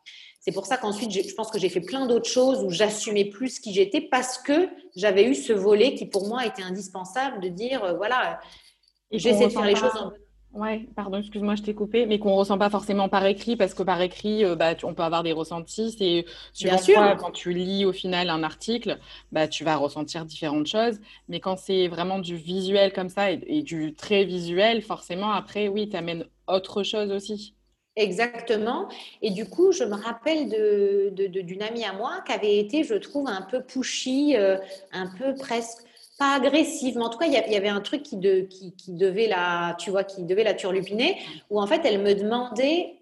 C'est 0.46 0.52
pour 0.52 0.66
ça 0.66 0.76
qu'ensuite, 0.76 1.10
je 1.10 1.34
pense 1.36 1.50
que 1.50 1.58
j'ai 1.58 1.70
fait 1.70 1.80
plein 1.80 2.06
d'autres 2.06 2.30
choses 2.30 2.62
où 2.66 2.70
j'assumais 2.70 3.24
plus 3.24 3.62
qui 3.62 3.74
j'étais 3.74 4.02
parce 4.02 4.38
que 4.38 4.68
j'avais 4.94 5.24
eu 5.24 5.36
ce 5.36 5.54
volet 5.54 5.96
qui 5.96 6.06
pour 6.06 6.28
moi 6.28 6.46
était 6.46 6.64
indispensable 6.64 7.40
de 7.40 7.48
dire, 7.48 7.82
euh, 7.82 7.94
voilà, 7.94 8.42
j'essaie 9.10 9.46
de 9.46 9.52
faire 9.54 9.64
les 9.64 9.76
choses 9.76 9.96
en 9.96 10.12
Ouais, 10.52 10.88
pardon, 10.96 11.18
excuse-moi, 11.18 11.56
je 11.56 11.64
t'ai 11.64 11.74
coupé, 11.74 12.06
mais 12.06 12.20
qu'on 12.20 12.36
ressent 12.36 12.60
pas 12.60 12.70
forcément 12.70 13.10
par 13.10 13.26
écrit, 13.26 13.56
parce 13.56 13.74
que 13.74 13.82
par 13.82 14.00
écrit, 14.02 14.46
euh, 14.46 14.56
bah, 14.56 14.76
on 14.84 14.94
peut 14.94 15.02
avoir 15.02 15.24
des 15.24 15.32
ressentis. 15.32 15.96
C'est 15.98 16.26
Bien 16.64 16.78
sûr. 16.78 17.00
quand 17.18 17.32
tu 17.32 17.54
lis 17.54 17.86
au 17.86 17.94
final 17.94 18.30
un 18.30 18.44
article, 18.44 19.00
bah, 19.32 19.48
tu 19.48 19.64
vas 19.64 19.78
ressentir 19.78 20.26
différentes 20.26 20.68
choses. 20.68 21.00
Mais 21.28 21.40
quand 21.40 21.58
c'est 21.58 21.88
vraiment 21.88 22.20
du 22.20 22.36
visuel 22.36 22.94
comme 22.94 23.10
ça 23.10 23.32
et, 23.32 23.64
du 23.64 23.96
très 23.96 24.26
visuel, 24.26 24.84
forcément, 24.84 25.32
après, 25.32 25.70
oui, 25.70 25.90
tu 25.90 25.96
amènes 25.96 26.26
autre 26.48 26.84
chose 26.84 27.12
aussi. 27.12 27.56
Exactement. 27.96 28.90
Et 29.22 29.30
du 29.30 29.48
coup, 29.48 29.72
je 29.72 29.84
me 29.84 29.96
rappelle 29.96 30.50
d'une 31.16 31.62
amie 31.62 31.86
à 31.86 31.94
moi 31.94 32.22
qui 32.26 32.32
avait 32.32 32.58
été, 32.58 32.84
je 32.84 32.96
trouve, 32.96 33.28
un 33.28 33.44
peu 33.44 33.62
pushy, 33.62 34.36
euh, 34.36 34.58
un 34.92 35.08
peu 35.08 35.36
presque 35.36 35.84
pas 36.18 36.36
agressive, 36.36 36.98
mais 36.98 37.04
en 37.04 37.10
tout 37.10 37.18
cas, 37.18 37.26
il 37.26 37.34
y, 37.34 37.56
avait 37.56 37.70
un 37.70 37.82
truc 37.82 38.04
qui, 38.04 38.18
de, 38.18 38.42
qui, 38.42 38.74
devait 38.88 39.28
la, 39.28 39.76
tu 39.80 39.90
vois, 39.90 40.04
qui 40.04 40.24
devait 40.24 40.44
la 40.44 40.54
turlupiner, 40.54 41.20
où 41.50 41.60
en 41.60 41.66
fait, 41.66 41.82
elle 41.86 42.02
me 42.02 42.14
demandait 42.14 43.00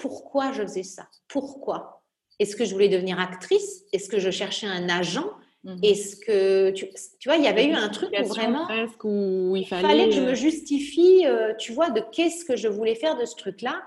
pourquoi 0.00 0.52
je 0.52 0.62
faisais 0.62 0.82
ça, 0.82 1.08
pourquoi? 1.28 2.02
Est-ce 2.38 2.56
que 2.56 2.64
je 2.64 2.72
voulais 2.72 2.88
devenir 2.88 3.20
actrice? 3.20 3.84
Est-ce 3.92 4.08
que 4.08 4.18
je 4.18 4.30
cherchais 4.30 4.66
un 4.66 4.88
agent? 4.88 5.26
Mhm. 5.68 5.78
Est-ce 5.82 6.16
que 6.16 6.70
tu, 6.70 6.88
vois, 7.26 7.36
il 7.36 7.44
y 7.44 7.48
avait 7.48 7.66
eu 7.66 7.72
un 7.72 7.88
truc 7.88 8.10
où 8.12 8.24
vraiment 8.26 8.66
où 9.04 9.56
il 9.56 9.66
fallait, 9.66 10.08
que 10.08 10.14
je 10.14 10.20
me 10.20 10.34
justifie, 10.34 11.26
euh, 11.26 11.54
tu 11.58 11.72
vois, 11.72 11.90
de 11.90 12.00
qu'est-ce 12.12 12.44
que 12.44 12.56
je 12.56 12.68
voulais 12.68 12.94
faire 12.94 13.16
de 13.16 13.24
ce 13.24 13.36
truc-là. 13.36 13.82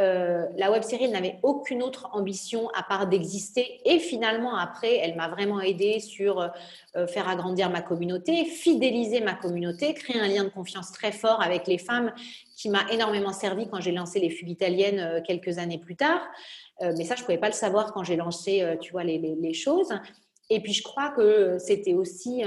Euh, 0.00 0.46
la 0.56 0.70
web 0.70 0.82
série 0.82 1.08
n'avait 1.08 1.38
aucune 1.42 1.82
autre 1.82 2.08
ambition 2.12 2.70
à 2.70 2.82
part 2.82 3.06
d'exister. 3.06 3.80
Et 3.84 3.98
finalement, 3.98 4.56
après, 4.56 4.96
elle 4.96 5.14
m'a 5.14 5.28
vraiment 5.28 5.60
aidé 5.60 6.00
sur 6.00 6.40
euh, 6.96 7.06
faire 7.06 7.28
agrandir 7.28 7.68
ma 7.68 7.82
communauté, 7.82 8.44
fidéliser 8.46 9.20
ma 9.20 9.34
communauté, 9.34 9.92
créer 9.92 10.18
un 10.18 10.28
lien 10.28 10.44
de 10.44 10.48
confiance 10.48 10.90
très 10.92 11.12
fort 11.12 11.42
avec 11.42 11.66
les 11.66 11.76
femmes 11.76 12.12
qui 12.56 12.70
m'a 12.70 12.90
énormément 12.90 13.32
servi 13.32 13.68
quand 13.68 13.80
j'ai 13.80 13.92
lancé 13.92 14.20
les 14.20 14.30
fugues 14.30 14.50
italiennes 14.50 15.00
euh, 15.00 15.20
quelques 15.20 15.58
années 15.58 15.78
plus 15.78 15.96
tard. 15.96 16.20
mais 16.80 17.04
ça, 17.04 17.14
je 17.14 17.20
ne 17.20 17.26
pouvais 17.26 17.38
pas 17.38 17.48
le 17.48 17.54
savoir 17.54 17.92
quand 17.92 18.04
j'ai 18.04 18.16
lancé, 18.16 18.64
tu 18.80 18.92
vois, 18.92 19.04
les, 19.04 19.18
les, 19.18 19.52
choses. 19.52 19.92
Et 20.50 20.60
puis, 20.60 20.72
je 20.72 20.82
crois 20.82 21.10
que 21.10 21.58
c'était 21.58 21.94
aussi 21.94 22.44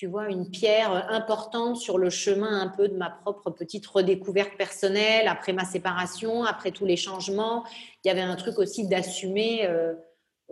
tu 0.00 0.06
vois, 0.06 0.30
une 0.30 0.50
pierre 0.50 1.12
importante 1.12 1.76
sur 1.76 1.98
le 1.98 2.08
chemin 2.08 2.62
un 2.62 2.68
peu 2.68 2.88
de 2.88 2.96
ma 2.96 3.10
propre 3.10 3.50
petite 3.50 3.86
redécouverte 3.86 4.56
personnelle 4.56 5.28
après 5.28 5.52
ma 5.52 5.66
séparation, 5.66 6.42
après 6.44 6.70
tous 6.70 6.86
les 6.86 6.96
changements. 6.96 7.64
Il 8.02 8.08
y 8.08 8.10
avait 8.10 8.22
un 8.22 8.36
truc 8.36 8.58
aussi 8.58 8.88
d'assumer, 8.88 9.66
euh, 9.66 9.92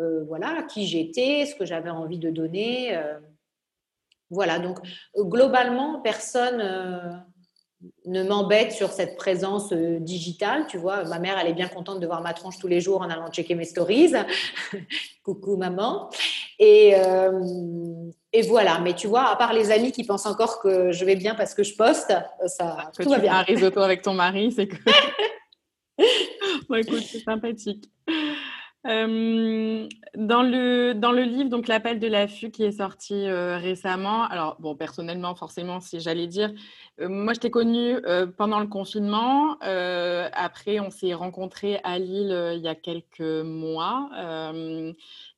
euh, 0.01 0.23
voilà, 0.25 0.65
qui 0.65 0.87
j'étais, 0.87 1.47
ce 1.47 1.55
que 1.55 1.65
j'avais 1.65 1.89
envie 1.89 2.19
de 2.19 2.29
donner. 2.29 2.95
Euh. 2.95 3.19
voilà, 4.29 4.59
donc 4.59 4.81
globalement, 5.17 6.03
personne 6.03 7.25
ne 8.07 8.23
m'embête 8.23 8.73
sur 8.73 8.91
cette 8.91 9.17
présence 9.17 9.73
digitale. 9.73 10.67
Tu 10.69 10.79
vois, 10.79 11.05
ma 11.05 11.19
mère, 11.19 11.39
elle 11.39 11.49
est 11.49 11.55
bien 11.55 11.69
contente 11.69 12.01
de 12.01 12.07
voir 12.07 12.23
ma 12.23 12.33
tronche 12.35 12.59
tous 12.59 12.67
les 12.67 12.81
jours 12.81 13.01
en 13.01 13.11
allant 13.11 13.31
checker 13.31 13.55
mes 13.55 13.65
stories. 13.65 14.15
Coucou 15.25 15.57
maman. 15.57 16.11
Et, 16.59 16.95
et 18.33 18.43
voilà, 18.43 18.81
mais 18.81 18.95
tu 18.95 19.07
vois, 19.07 19.31
à 19.31 19.37
part 19.37 19.53
les 19.53 19.71
amis 19.71 19.93
qui 19.93 20.05
pensent 20.05 20.27
encore 20.27 20.61
que 20.61 20.93
je 20.93 21.05
vais 21.05 21.17
bien 21.17 21.35
parce 21.35 21.55
que 21.55 21.63
je 21.63 21.77
poste, 21.77 22.13
ça 22.47 22.91
que 22.97 23.03
tout 23.03 23.09
tu 23.09 23.15
va 23.15 23.19
bien. 23.19 23.35
un 23.35 23.43
risotto 23.43 23.81
avec 23.81 24.03
ton 24.03 24.15
mari, 24.15 24.53
c'est 24.53 24.67
que. 24.67 24.77
bon, 26.69 26.75
écoute, 26.77 27.05
c'est 27.07 27.21
sympathique. 27.21 27.85
Euh, 28.87 29.89
dans, 30.15 30.43
le, 30.43 30.93
dans 30.95 31.11
le 31.11 31.23
livre, 31.23 31.51
donc 31.51 31.67
l'appel 31.67 31.99
de 31.99 32.07
l'affût 32.07 32.53
qui 32.53 32.63
est 32.63 32.73
sorti 32.73 33.13
euh, 33.27 33.59
récemment, 33.59 34.23
alors 34.25 34.57
bon, 34.61 34.77
personnellement, 34.77 35.35
forcément, 35.35 35.81
si 35.81 35.99
j'allais 35.99 36.29
dire, 36.29 36.53
euh, 37.01 37.09
moi 37.09 37.35
je 37.35 37.41
t'ai 37.41 37.51
connue 37.51 37.97
pendant 38.37 38.61
le 38.61 38.69
confinement. 38.69 39.59
après, 39.61 40.79
on 40.79 40.91
s'est 40.91 41.15
rencontrés 41.15 41.81
à 41.83 41.99
Lille 41.99 42.53
il 42.55 42.61
y 42.61 42.69
a 42.69 42.77
quelques 42.77 43.21
mois. 43.21 44.11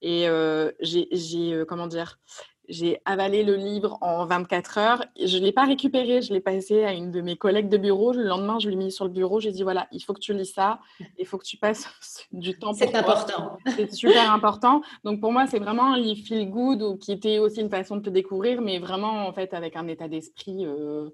et 0.03 0.27
j'ai, 0.81 1.65
comment 1.67 1.87
dire, 1.87 2.19
j'ai 2.71 3.01
avalé 3.05 3.43
le 3.43 3.57
livre 3.57 3.99
en 4.01 4.25
24 4.25 4.79
heures. 4.79 5.05
Je 5.23 5.39
ne 5.39 5.45
l'ai 5.45 5.53
pas 5.53 5.65
récupéré, 5.65 6.23
je 6.23 6.33
l'ai 6.33 6.41
passé 6.41 6.85
à 6.85 6.93
une 6.93 7.11
de 7.11 7.21
mes 7.21 7.37
collègues 7.37 7.69
de 7.69 7.77
bureau. 7.77 8.13
Le 8.13 8.23
lendemain, 8.23 8.59
je 8.59 8.71
l'ai 8.71 8.77
mis 8.77 8.93
sur 8.93 9.05
le 9.05 9.11
bureau. 9.11 9.41
J'ai 9.41 9.51
dit 9.51 9.63
voilà, 9.63 9.89
il 9.93 10.01
faut 10.01 10.15
que 10.15 10.21
tu 10.21 10.33
lis 10.33 10.47
ça, 10.47 10.81
il 11.19 11.27
faut 11.27 11.37
que 11.37 11.45
tu 11.45 11.57
passes 11.57 11.89
du 12.33 12.59
temps 12.59 12.73
C'est 12.73 12.95
important. 12.95 13.59
C'est 13.77 13.93
super 13.93 14.33
important. 14.33 14.83
Donc 15.05 15.21
pour 15.21 15.33
moi, 15.33 15.47
c'est 15.47 15.59
vraiment 15.59 15.93
un 15.93 15.99
livre 15.99 16.25
feel 16.27 16.49
good 16.49 16.99
qui 16.99 17.13
était 17.13 17.39
aussi 17.39 17.61
une 17.61 17.71
façon 17.71 17.97
de 17.97 18.03
te 18.03 18.11
découvrir, 18.11 18.61
mais 18.61 18.79
vraiment 18.79 19.27
en 19.27 19.33
fait 19.33 19.53
avec 19.53 19.77
un 19.77 19.87
état 19.89 20.09
d'esprit. 20.09 20.65
Euh, 20.65 21.11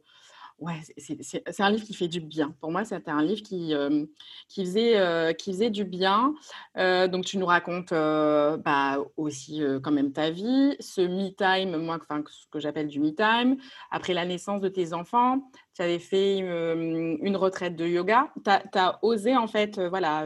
Ouais, 0.58 0.80
c'est 0.96 1.60
un 1.60 1.70
livre 1.70 1.84
qui 1.84 1.92
fait 1.92 2.08
du 2.08 2.20
bien. 2.20 2.54
Pour 2.60 2.70
moi, 2.70 2.82
c'était 2.86 3.10
un 3.10 3.22
livre 3.22 3.42
qui, 3.42 3.74
euh, 3.74 4.06
qui, 4.48 4.64
faisait, 4.64 4.96
euh, 4.96 5.34
qui 5.34 5.52
faisait 5.52 5.68
du 5.68 5.84
bien. 5.84 6.34
Euh, 6.78 7.08
donc, 7.08 7.26
tu 7.26 7.36
nous 7.36 7.44
racontes 7.44 7.90
bah, 7.90 9.04
aussi 9.18 9.62
quand 9.82 9.92
même 9.92 10.12
ta 10.12 10.30
vie, 10.30 10.74
ce 10.80 11.02
me-time, 11.02 11.76
moi, 11.76 11.98
enfin, 12.00 12.24
ce 12.30 12.46
que 12.50 12.58
j'appelle 12.58 12.88
du 12.88 13.00
me-time. 13.00 13.58
Après 13.90 14.14
la 14.14 14.24
naissance 14.24 14.62
de 14.62 14.68
tes 14.68 14.94
enfants, 14.94 15.50
tu 15.74 15.82
avais 15.82 15.98
fait 15.98 16.38
une 16.38 17.36
retraite 17.36 17.76
de 17.76 17.86
yoga. 17.86 18.32
Tu 18.42 18.50
as, 18.78 18.98
osé, 19.02 19.36
en 19.36 19.48
fait, 19.48 19.78
voilà. 19.78 20.24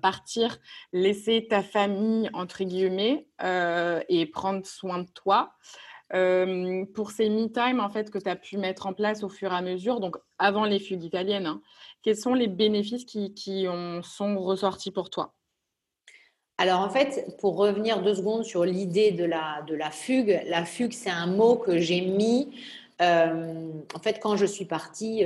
partir, 0.00 0.56
laisser 0.94 1.46
ta 1.50 1.62
famille, 1.62 2.30
entre 2.32 2.64
guillemets, 2.64 3.28
et 4.08 4.26
prendre 4.32 4.64
soin 4.64 5.00
de 5.00 5.08
toi 5.10 5.52
pour 6.94 7.10
ces 7.10 7.28
me-time 7.28 7.80
en 7.80 7.90
fait, 7.90 8.10
que 8.10 8.18
tu 8.18 8.28
as 8.28 8.36
pu 8.36 8.56
mettre 8.56 8.86
en 8.86 8.92
place 8.92 9.24
au 9.24 9.28
fur 9.28 9.52
et 9.52 9.56
à 9.56 9.62
mesure, 9.62 10.00
donc 10.00 10.16
avant 10.38 10.64
les 10.64 10.78
fugues 10.78 11.02
italiennes, 11.02 11.46
hein, 11.46 11.60
quels 12.02 12.16
sont 12.16 12.34
les 12.34 12.48
bénéfices 12.48 13.04
qui, 13.04 13.66
ont, 13.68 14.02
sont 14.02 14.38
ressortis 14.38 14.90
pour 14.92 15.10
toi? 15.10 15.34
Alors 16.56 16.80
en 16.80 16.88
fait, 16.88 17.36
pour 17.40 17.56
revenir 17.56 18.00
deux 18.00 18.14
secondes 18.14 18.44
sur 18.44 18.64
l'idée 18.64 19.10
de 19.10 19.24
la 19.24 19.90
fugue, 19.90 20.40
la 20.46 20.64
fugue, 20.64 20.92
c'est 20.92 21.10
un 21.10 21.26
mot 21.26 21.56
que 21.56 21.78
j'ai 21.78 22.02
mis 22.02 22.54
en 23.04 23.98
fait 24.02 24.18
quand 24.20 24.36
je 24.36 24.46
suis 24.46 24.64
partie 24.64 25.24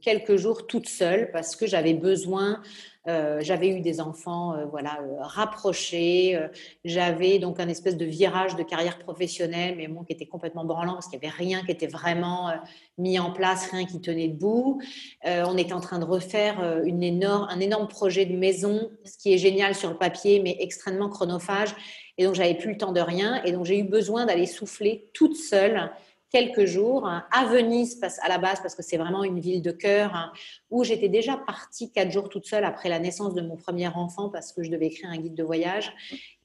quelques 0.00 0.36
jours 0.36 0.66
toute 0.66 0.88
seule 0.88 1.30
parce 1.32 1.56
que 1.56 1.66
j'avais 1.66 1.94
besoin 1.94 2.60
euh, 3.08 3.38
j'avais 3.40 3.68
eu 3.68 3.80
des 3.80 4.00
enfants 4.00 4.54
euh, 4.54 4.66
voilà, 4.66 4.98
euh, 5.00 5.16
rapprochés. 5.20 6.38
j'avais 6.84 7.38
donc 7.38 7.58
un 7.58 7.68
espèce 7.68 7.96
de 7.96 8.04
virage 8.04 8.54
de 8.56 8.62
carrière 8.62 8.98
professionnelle, 8.98 9.76
mais 9.76 9.88
bon, 9.88 10.04
qui 10.04 10.12
était 10.12 10.26
complètement 10.26 10.64
branlant 10.64 10.94
parce 10.94 11.08
qu'il 11.08 11.18
n'y 11.18 11.26
avait 11.26 11.34
rien 11.34 11.62
qui 11.64 11.70
était 11.70 11.86
vraiment 11.86 12.52
mis 12.98 13.18
en 13.18 13.32
place, 13.32 13.70
rien 13.70 13.86
qui 13.86 14.00
tenait 14.00 14.28
debout. 14.28 14.80
on 15.24 15.56
était 15.56 15.72
en 15.72 15.80
train 15.80 15.98
de 15.98 16.04
refaire 16.04 16.82
une 16.84 17.02
énorme, 17.02 17.46
un 17.50 17.60
énorme 17.60 17.88
projet 17.88 18.26
de 18.26 18.36
maison, 18.36 18.90
ce 19.04 19.16
qui 19.16 19.32
est 19.32 19.38
génial 19.38 19.74
sur 19.74 19.90
le 19.90 19.96
papier, 19.96 20.40
mais 20.40 20.56
extrêmement 20.60 21.08
chronophage. 21.08 21.74
Et 22.18 22.24
donc, 22.24 22.34
j'avais 22.34 22.54
plus 22.54 22.72
le 22.72 22.76
temps 22.76 22.92
de 22.92 23.00
rien. 23.00 23.42
Et 23.44 23.52
donc, 23.52 23.64
j'ai 23.64 23.78
eu 23.78 23.84
besoin 23.84 24.26
d'aller 24.26 24.46
souffler 24.46 25.08
toute 25.14 25.36
seule 25.36 25.90
quelques 26.30 26.66
jours 26.66 27.06
hein, 27.06 27.24
à 27.30 27.46
Venise 27.46 28.00
à 28.22 28.28
la 28.28 28.38
base 28.38 28.60
parce 28.60 28.74
que 28.74 28.82
c'est 28.82 28.96
vraiment 28.96 29.24
une 29.24 29.40
ville 29.40 29.62
de 29.62 29.70
cœur 29.70 30.14
hein, 30.14 30.32
où 30.70 30.84
j'étais 30.84 31.08
déjà 31.08 31.36
partie 31.36 31.90
quatre 31.90 32.10
jours 32.10 32.28
toute 32.28 32.46
seule 32.46 32.64
après 32.64 32.88
la 32.88 32.98
naissance 32.98 33.34
de 33.34 33.40
mon 33.40 33.56
premier 33.56 33.88
enfant 33.88 34.28
parce 34.28 34.52
que 34.52 34.62
je 34.62 34.70
devais 34.70 34.86
écrire 34.86 35.10
un 35.10 35.16
guide 35.16 35.34
de 35.34 35.42
voyage. 35.42 35.92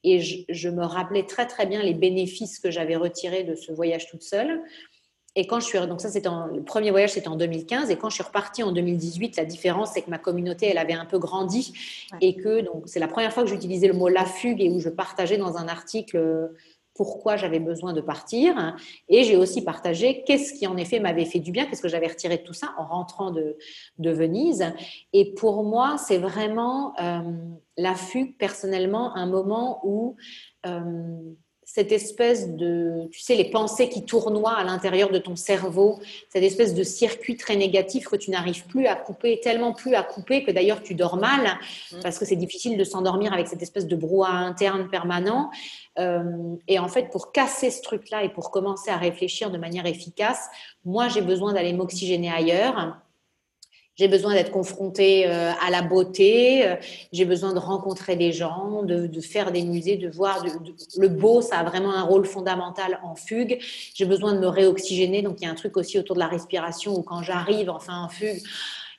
Et 0.02 0.20
je, 0.20 0.68
me 0.68 0.84
rappelais 0.84 1.24
très 1.24 1.46
très 1.46 1.64
bien 1.66 1.82
les 1.82 1.94
bénéfices 1.94 2.58
que 2.58 2.70
j'avais 2.70 2.96
retirés 2.96 3.44
de 3.44 3.54
ce 3.54 3.72
voyage 3.72 4.06
toute 4.10 4.22
seule. 4.22 4.60
et 5.34 5.46
quand 5.46 5.60
je 5.60 5.66
suis 5.66 5.78
donc 5.86 6.00
ça 6.00 6.10
c'était 6.10 6.28
le 6.52 6.62
premier 6.62 6.90
voyage 6.90 7.12
c'était 7.12 7.28
en 7.28 7.36
2015 7.36 7.90
et 7.90 7.96
quand 7.96 8.10
je 8.10 8.14
suis 8.14 8.22
repartie 8.22 8.62
en 8.62 8.70
2018 8.72 9.36
la 9.36 9.44
différence 9.44 9.92
c'est 9.94 10.02
que 10.02 10.10
ma 10.10 10.18
communauté 10.18 10.66
elle 10.66 10.78
avait 10.78 10.94
un 10.94 11.06
peu 11.06 11.18
grandi. 11.18 11.72
Et 12.20 12.36
que 12.36 12.60
donc 12.60 12.84
c'est 12.86 13.00
la 13.00 13.08
première 13.08 13.32
fois 13.32 13.44
que 13.44 13.48
j'utilisais 13.50 13.88
le 13.88 13.94
mot 13.94 14.08
la 14.08 14.24
fugue 14.24 14.60
et 14.60 14.70
où 14.70 14.80
je 14.80 14.90
partageais 14.90 15.38
dans 15.38 15.56
un 15.56 15.68
article 15.68 16.50
pourquoi 16.94 17.36
j'avais 17.36 17.60
besoin 17.60 17.92
de 17.92 18.00
partir 18.00 18.76
et 19.08 19.24
j'ai 19.24 19.36
aussi 19.36 19.62
partagé 19.62 20.22
qu'est-ce 20.24 20.52
qui 20.54 20.66
en 20.66 20.76
effet 20.76 21.00
m'avait 21.00 21.24
fait 21.24 21.40
du 21.40 21.50
bien 21.50 21.66
qu'est-ce 21.66 21.82
que 21.82 21.88
j'avais 21.88 22.06
retiré 22.06 22.38
de 22.38 22.42
tout 22.42 22.52
ça 22.52 22.74
en 22.78 22.86
rentrant 22.86 23.30
de, 23.30 23.56
Venise. 23.98 24.64
Et 25.12 25.34
pour 25.34 25.64
moi 25.64 25.96
c'est 25.98 26.18
vraiment 26.18 26.94
euh, 27.00 27.20
la 27.76 27.94
personnellement 28.38 29.16
un 29.16 29.26
moment 29.26 29.80
où 29.82 30.16
euh, 30.66 31.34
cette 31.74 31.90
espèce 31.90 32.50
de, 32.50 33.08
tu 33.10 33.18
sais, 33.18 33.34
les 33.34 33.50
pensées 33.50 33.88
qui 33.88 34.04
tournoient 34.04 34.56
à 34.56 34.62
l'intérieur 34.62 35.10
de 35.10 35.18
ton 35.18 35.34
cerveau, 35.34 35.98
cette 36.28 36.44
espèce 36.44 36.72
de 36.72 36.84
circuit 36.84 37.36
très 37.36 37.56
négatif 37.56 38.06
que 38.06 38.14
tu 38.14 38.30
n'arrives 38.30 38.64
plus 38.66 38.86
à 38.86 38.94
couper, 38.94 39.40
tellement 39.40 39.72
plus 39.72 39.96
à 39.96 40.04
couper 40.04 40.44
que 40.44 40.52
d'ailleurs 40.52 40.84
tu 40.84 40.94
dors 40.94 41.16
mal, 41.16 41.58
mmh. 41.90 41.96
parce 42.00 42.20
que 42.20 42.24
c'est 42.24 42.36
difficile 42.36 42.78
de 42.78 42.84
s'endormir 42.84 43.32
avec 43.32 43.48
cette 43.48 43.60
espèce 43.60 43.88
de 43.88 43.96
brouhaha 43.96 44.36
interne 44.36 44.88
permanent. 44.88 45.50
Euh, 45.98 46.22
et 46.68 46.78
en 46.78 46.86
fait, 46.86 47.10
pour 47.10 47.32
casser 47.32 47.72
ce 47.72 47.82
truc-là 47.82 48.22
et 48.22 48.28
pour 48.28 48.52
commencer 48.52 48.92
à 48.92 48.96
réfléchir 48.96 49.50
de 49.50 49.58
manière 49.58 49.86
efficace, 49.86 50.46
moi, 50.84 51.08
j'ai 51.08 51.22
besoin 51.22 51.54
d'aller 51.54 51.72
m'oxygéner 51.72 52.30
ailleurs. 52.30 52.98
J'ai 53.96 54.08
besoin 54.08 54.34
d'être 54.34 54.50
confrontée 54.50 55.26
euh, 55.26 55.52
à 55.64 55.70
la 55.70 55.82
beauté, 55.82 56.66
euh, 56.66 56.74
j'ai 57.12 57.24
besoin 57.24 57.52
de 57.52 57.60
rencontrer 57.60 58.16
des 58.16 58.32
gens, 58.32 58.82
de, 58.82 59.06
de 59.06 59.20
faire 59.20 59.52
des 59.52 59.62
musées, 59.62 59.96
de 59.96 60.08
voir 60.08 60.44
le 60.98 61.08
beau, 61.08 61.40
ça 61.40 61.58
a 61.58 61.64
vraiment 61.64 61.94
un 61.94 62.02
rôle 62.02 62.26
fondamental 62.26 62.98
en 63.04 63.14
fugue. 63.14 63.58
J'ai 63.94 64.04
besoin 64.04 64.34
de 64.34 64.40
me 64.40 64.48
réoxygéner, 64.48 65.22
donc 65.22 65.36
il 65.40 65.44
y 65.44 65.46
a 65.46 65.50
un 65.50 65.54
truc 65.54 65.76
aussi 65.76 65.98
autour 65.98 66.16
de 66.16 66.20
la 66.20 66.26
respiration 66.26 66.94
où 66.96 67.02
quand 67.02 67.22
j'arrive 67.22 67.70
enfin 67.70 68.02
en 68.02 68.08
fugue, 68.08 68.42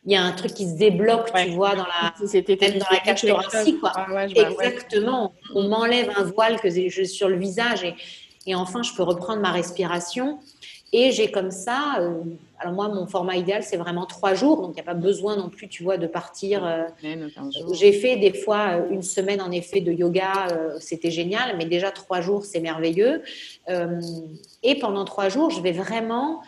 il 0.05 0.13
y 0.13 0.15
a 0.15 0.23
un 0.23 0.31
truc 0.31 0.53
qui 0.53 0.69
se 0.69 0.75
débloque, 0.75 1.31
tu 1.34 1.49
vois, 1.51 1.75
dans 1.75 1.86
la, 1.86 2.13
même 2.21 2.79
dans 2.79 2.86
la 2.91 2.99
cage 2.99 3.21
thoracique. 3.21 3.79
Quoi. 3.79 3.91
Exactement. 4.36 5.34
On 5.55 5.67
m'enlève 5.67 6.12
un 6.15 6.23
voile 6.23 6.60
que 6.60 6.69
j'ai 6.69 7.05
sur 7.05 7.27
le 7.27 7.38
visage 7.38 7.84
et, 7.84 7.95
et 8.45 8.55
enfin 8.55 8.84
je 8.84 8.93
peux 8.93 9.03
reprendre 9.03 9.41
ma 9.41 9.51
respiration. 9.51 10.39
Et 10.93 11.12
j'ai 11.12 11.31
comme 11.31 11.51
ça, 11.51 11.97
euh, 11.99 12.21
alors 12.65 12.73
moi, 12.73 12.88
mon 12.89 13.06
format 13.06 13.36
idéal, 13.36 13.62
c'est 13.62 13.78
vraiment 13.78 14.08
trois 14.08 14.34
jours, 14.34 14.60
donc 14.62 14.71
il 14.71 14.73
n'y 14.73 14.80
a 14.80 14.84
pas 14.84 14.95
besoin 14.95 15.36
non 15.38 15.49
plus, 15.49 15.67
tu 15.67 15.84
vois, 15.84 15.97
de 15.97 16.08
partir. 16.08 16.65
Euh, 16.65 16.86
j'ai 17.73 17.91
fait 17.91 18.15
des 18.17 18.34
fois 18.34 18.80
euh, 18.80 18.89
une 18.89 19.04
semaine, 19.04 19.39
en 19.39 19.51
effet, 19.51 19.82
de 19.82 19.91
yoga, 19.91 20.47
c'était 20.80 21.12
génial, 21.12 21.56
mais 21.58 21.65
déjà 21.65 21.91
trois 21.91 22.21
jours, 22.21 22.43
c'est 22.43 22.60
merveilleux. 22.60 23.21
et 24.63 24.80
pendant 24.80 25.06
trois 25.06 25.30
jours, 25.30 25.51
je 25.51 25.62
vais 25.62 25.73
vraiment 25.73 26.41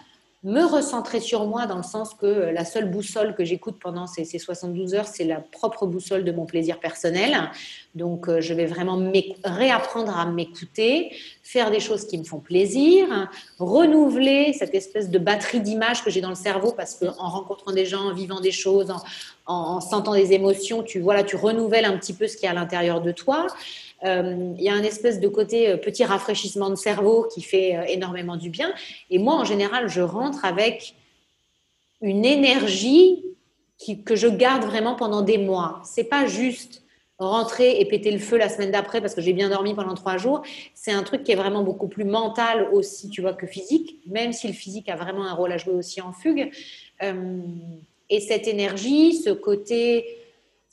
me 0.47 0.63
recentrer 0.63 1.19
sur 1.19 1.45
moi 1.45 1.65
dans 1.65 1.75
le 1.75 1.83
sens 1.83 2.13
que 2.13 2.25
la 2.25 2.63
seule 2.63 2.89
boussole 2.89 3.36
que 3.36 3.43
j'écoute 3.43 3.79
pendant 3.81 4.07
ces, 4.07 4.23
72 4.23 4.93
heures, 4.93 5.05
c'est 5.05 5.25
la 5.25 5.41
propre 5.41 5.86
boussole 5.86 6.23
de 6.23 6.31
mon 6.31 6.45
plaisir 6.45 6.79
personnel. 6.79 7.51
Donc, 7.95 8.29
euh, 8.29 8.39
je 8.39 8.53
vais 8.53 8.65
vraiment 8.65 8.97
réapprendre 9.43 10.17
à 10.17 10.25
m'écouter, 10.25 11.12
faire 11.43 11.69
des 11.69 11.81
choses 11.81 12.07
qui 12.07 12.17
me 12.17 12.23
font 12.23 12.39
plaisir, 12.39 13.29
renouveler 13.60 14.53
cette 14.53 14.73
espèce 14.73 15.10
de 15.10 15.19
batterie 15.19 15.60
d'images 15.60 16.01
que 16.01 16.10
j'ai 16.10 16.21
dans 16.21 16.29
le 16.29 16.36
cerveau 16.36 16.71
parce 16.71 16.95
qu'en 16.95 17.27
rencontrant 17.27 17.73
des 17.73 17.86
gens, 17.86 18.05
en 18.05 18.13
vivant 18.13 18.39
des 18.39 18.51
choses, 18.51 18.93
en, 19.47 19.81
sentant 19.81 20.13
des 20.13 20.31
émotions, 20.31 20.81
tu, 20.81 21.01
voilà, 21.01 21.23
tu 21.23 21.36
renouvelles 21.36 21.86
un 21.86 21.97
petit 21.97 22.13
peu 22.13 22.25
ce 22.25 22.38
qui 22.38 22.45
est 22.45 22.49
à 22.49 22.53
l'intérieur 22.53 23.01
de 23.01 23.12
toi. 23.12 23.47
Euh, 24.05 24.53
il 24.57 24.63
y 24.63 24.69
a 24.69 24.73
un 24.73 24.83
espèce 24.83 25.19
de 25.19 25.27
côté 25.27 25.69
euh, 25.69 25.77
petit 25.77 26.05
rafraîchissement 26.05 26.69
de 26.69 26.75
cerveau 26.75 27.27
qui 27.33 27.41
fait 27.41 27.75
euh, 27.75 27.83
énormément 27.88 28.38
du 28.38 28.49
bien. 28.49 28.71
Et 29.10 29.17
moi, 29.17 29.36
en 29.36 29.43
général, 29.43 29.89
je 29.89 30.01
rentre 30.01 30.45
avec 30.45 30.93
une 32.01 32.25
énergie 32.25 33.23
que 34.05 34.15
je 34.15 34.27
garde 34.27 34.65
vraiment 34.65 34.95
pendant 34.95 35.21
des 35.21 35.38
mois. 35.38 35.81
C'est 35.83 36.03
pas 36.03 36.27
juste 36.27 36.83
rentrer 37.19 37.79
et 37.79 37.86
péter 37.86 38.12
le 38.12 38.19
feu 38.19 38.38
la 38.38 38.49
semaine 38.49 38.69
d'après 38.69 39.01
parce 39.01 39.15
que 39.15 39.21
j'ai 39.21 39.33
bien 39.33 39.49
dormi 39.49 39.73
pendant 39.73 39.95
trois 39.95 40.17
jours. 40.17 40.43
C'est 40.75 40.91
un 40.91 41.01
truc 41.01 41.23
qui 41.23 41.31
est 41.31 41.36
vraiment 41.36 41.63
beaucoup 41.63 41.88
plus 41.88 42.03
mental 42.03 42.69
aussi, 42.71 43.10
tu 43.10 43.21
vois, 43.21 43.33
que 43.33 43.47
physique, 43.47 43.99
même 44.05 44.33
si 44.33 44.47
le 44.47 44.53
physique 44.53 44.89
a 44.89 44.95
vraiment 44.95 45.25
un 45.25 45.33
rôle 45.33 45.51
à 45.51 45.57
jouer 45.57 45.73
aussi 45.73 46.01
en 46.01 46.13
fugue. 46.13 46.51
et 48.10 48.19
cette 48.19 48.47
énergie, 48.47 49.15
ce 49.15 49.31
côté 49.31 50.05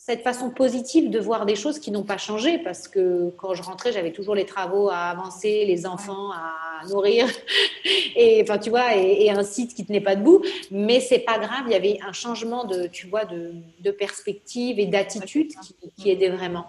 cette 0.07 0.21
façon 0.21 0.51
positive 0.51 1.09
de 1.09 1.19
voir 1.19 1.47
des 1.47 1.57
choses 1.57 1.79
qui 1.79 1.91
n'ont 1.91 2.03
pas 2.03 2.19
changé 2.19 2.59
parce 2.59 2.89
que 2.89 3.31
quand 3.39 3.55
je 3.55 3.63
rentrais, 3.63 3.91
j'avais 3.91 4.13
toujours 4.13 4.35
les 4.35 4.45
travaux 4.45 4.91
à 4.91 4.97
avancer, 4.97 5.65
les 5.65 5.87
enfants 5.87 6.31
à 6.31 6.87
nourrir 6.91 7.27
et 8.15 8.43
enfin 8.43 8.59
tu 8.59 8.69
vois 8.69 8.95
et, 8.95 9.31
un 9.31 9.43
site 9.43 9.73
qui 9.75 9.87
tenait 9.87 10.03
pas 10.03 10.15
debout. 10.15 10.45
Mais 10.71 11.01
c'est 11.01 11.21
pas 11.21 11.39
grave, 11.39 11.63
il 11.69 11.73
y 11.73 11.75
avait 11.75 12.01
un 12.07 12.13
changement 12.13 12.65
de 12.65 12.87
tu 12.87 13.07
vois 13.07 13.25
de, 13.25 13.91
perspective 13.93 14.79
et 14.79 14.85
d'attitude 14.85 15.53
qui, 15.97 16.11
aidait 16.11 16.29
vraiment. 16.29 16.67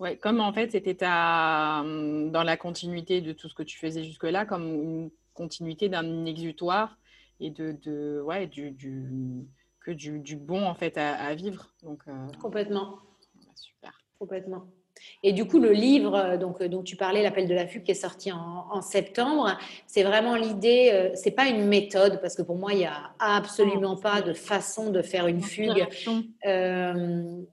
Ouais, 0.00 0.16
comme 0.16 0.40
en 0.40 0.52
fait 0.52 0.72
c'était 0.72 0.94
dans 0.94 2.42
la 2.44 2.56
continuité 2.56 3.20
de 3.20 3.32
tout 3.32 3.48
ce 3.48 3.54
que 3.54 3.62
tu 3.62 3.78
faisais 3.78 4.02
jusque-là, 4.02 4.46
comme 4.46 4.66
une 4.66 5.10
continuité 5.32 5.88
d'un 5.88 6.24
exutoire 6.24 6.98
et 7.38 7.50
de, 7.50 7.76
de 7.84 8.20
ouais 8.20 8.48
du, 8.48 8.72
du 8.72 9.46
du, 9.94 10.36
bon 10.36 10.64
en 10.64 10.74
fait 10.74 10.96
à, 10.98 11.34
vivre. 11.34 11.68
Donc, 11.82 12.02
euh, 12.08 12.12
Complètement. 12.40 12.98
super. 13.54 13.92
Complètement. 14.18 14.64
Et 15.22 15.32
du 15.32 15.44
coup, 15.46 15.60
le 15.60 15.70
livre 15.70 16.16
euh, 16.16 16.36
donc, 16.36 16.60
euh, 16.60 16.66
dont 16.66 16.82
tu 16.82 16.96
parlais, 16.96 17.22
L'appel 17.22 17.46
de 17.46 17.54
la 17.54 17.68
fugue, 17.68 17.84
qui 17.84 17.92
est 17.92 17.94
sorti 17.94 18.32
en, 18.32 18.80
septembre, 18.80 19.56
c'est 19.86 20.02
vraiment 20.02 20.34
l'idée, 20.34 21.12
c'est 21.14 21.32
pas 21.32 21.46
une 21.46 21.66
méthode, 21.66 22.20
parce 22.20 22.36
que 22.36 22.42
pour 22.42 22.56
moi, 22.56 22.72
il 22.72 22.78
n'y 22.78 22.86
a 22.86 23.10
absolument 23.18 23.96
pas 23.96 24.22
de 24.22 24.32
façon 24.32 24.90
de 24.90 25.02
faire 25.02 25.26
une 25.26 25.42
fugue. 25.42 25.86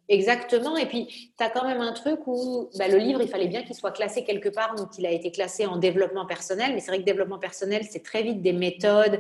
exactement. 0.08 0.78
Et 0.78 0.86
puis, 0.86 1.32
tu 1.38 1.44
as 1.44 1.50
quand 1.50 1.66
même 1.66 1.82
un 1.82 1.94
truc 1.94 2.20
où 2.28 2.70
bah, 2.78 2.88
le 2.88 2.98
livre, 2.98 3.22
il 3.22 3.28
fallait 3.28 3.48
bien 3.48 3.64
qu'il 3.64 3.76
soit 3.76 3.92
classé 3.92 4.24
quelque 4.24 4.50
part, 4.50 4.76
donc 4.76 4.90
il 4.98 5.06
a 5.06 5.12
été 5.12 5.32
classé 5.32 5.66
en 5.66 5.78
développement 5.78 6.26
personnel. 6.26 6.74
Mais 6.74 6.80
c'est 6.80 6.92
vrai 6.92 7.00
que 7.00 7.06
développement 7.06 7.40
personnel, 7.40 7.84
c'est 7.90 8.04
très 8.04 8.22
vite 8.24 8.42
des 8.42 8.54
méthodes 8.54 9.20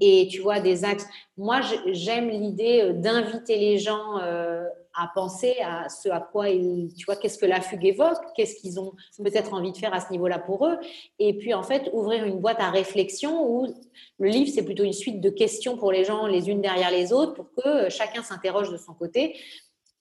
Et 0.00 0.28
tu 0.30 0.40
vois 0.40 0.60
des 0.60 0.84
axes. 0.84 1.06
Moi, 1.36 1.60
j'aime 1.86 2.28
l'idée 2.28 2.82
euh, 2.82 2.92
d'inviter 2.92 3.58
les 3.58 3.78
gens 3.78 4.18
euh, 4.18 4.64
à 4.94 5.10
penser 5.14 5.54
à 5.64 5.88
ce 5.88 6.08
à 6.08 6.20
quoi 6.20 6.50
ils, 6.50 6.92
tu 6.94 7.06
vois, 7.06 7.16
qu'est-ce 7.16 7.38
que 7.38 7.46
la 7.46 7.60
fugue 7.60 7.86
évoque, 7.86 8.18
qu'est-ce 8.36 8.56
qu'ils 8.56 8.78
ont 8.78 8.92
peut-être 9.18 9.54
envie 9.54 9.72
de 9.72 9.76
faire 9.76 9.94
à 9.94 10.00
ce 10.00 10.10
niveau-là 10.10 10.38
pour 10.38 10.66
eux, 10.66 10.78
et 11.18 11.38
puis 11.38 11.54
en 11.54 11.62
fait 11.62 11.88
ouvrir 11.94 12.24
une 12.24 12.40
boîte 12.40 12.60
à 12.60 12.70
réflexion 12.70 13.48
où 13.48 13.66
le 14.18 14.28
livre 14.28 14.50
c'est 14.54 14.64
plutôt 14.64 14.84
une 14.84 14.92
suite 14.92 15.20
de 15.20 15.30
questions 15.30 15.78
pour 15.78 15.92
les 15.92 16.04
gens 16.04 16.26
les 16.26 16.50
unes 16.50 16.60
derrière 16.60 16.90
les 16.90 17.12
autres 17.12 17.32
pour 17.32 17.52
que 17.54 17.66
euh, 17.66 17.90
chacun 17.90 18.22
s'interroge 18.22 18.70
de 18.70 18.76
son 18.76 18.92
côté 18.92 19.34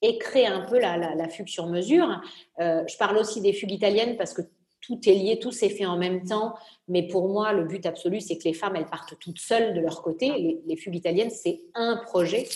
et 0.01 0.17
créer 0.17 0.47
un 0.47 0.65
peu 0.65 0.79
la, 0.79 0.97
la, 0.97 1.29
fugue 1.29 1.47
sur 1.47 1.67
mesure. 1.67 2.21
je 2.57 2.97
parle 2.97 3.17
aussi 3.17 3.39
des 3.39 3.53
fugues 3.53 3.71
italiennes 3.71 4.17
parce 4.17 4.33
que 4.33 4.41
tout 4.81 4.99
est 5.07 5.13
lié, 5.13 5.39
tout 5.39 5.51
s'est 5.51 5.69
fait 5.69 5.85
en 5.85 5.97
même 5.97 6.23
temps. 6.23 6.55
Mais 6.87 7.07
pour 7.07 7.29
moi, 7.29 7.53
le 7.53 7.65
but 7.65 7.85
absolu, 7.85 8.19
c'est 8.19 8.37
que 8.37 8.43
les 8.45 8.53
femmes, 8.53 8.75
elles 8.75 8.89
partent 8.89 9.17
toutes 9.19 9.39
seules 9.39 9.73
de 9.73 9.79
leur 9.79 10.01
côté. 10.01 10.61
Les, 10.65 10.75
fugues 10.75 10.95
italiennes, 10.95 11.29
c'est 11.29 11.61
un 11.73 11.97
projet 11.97 12.47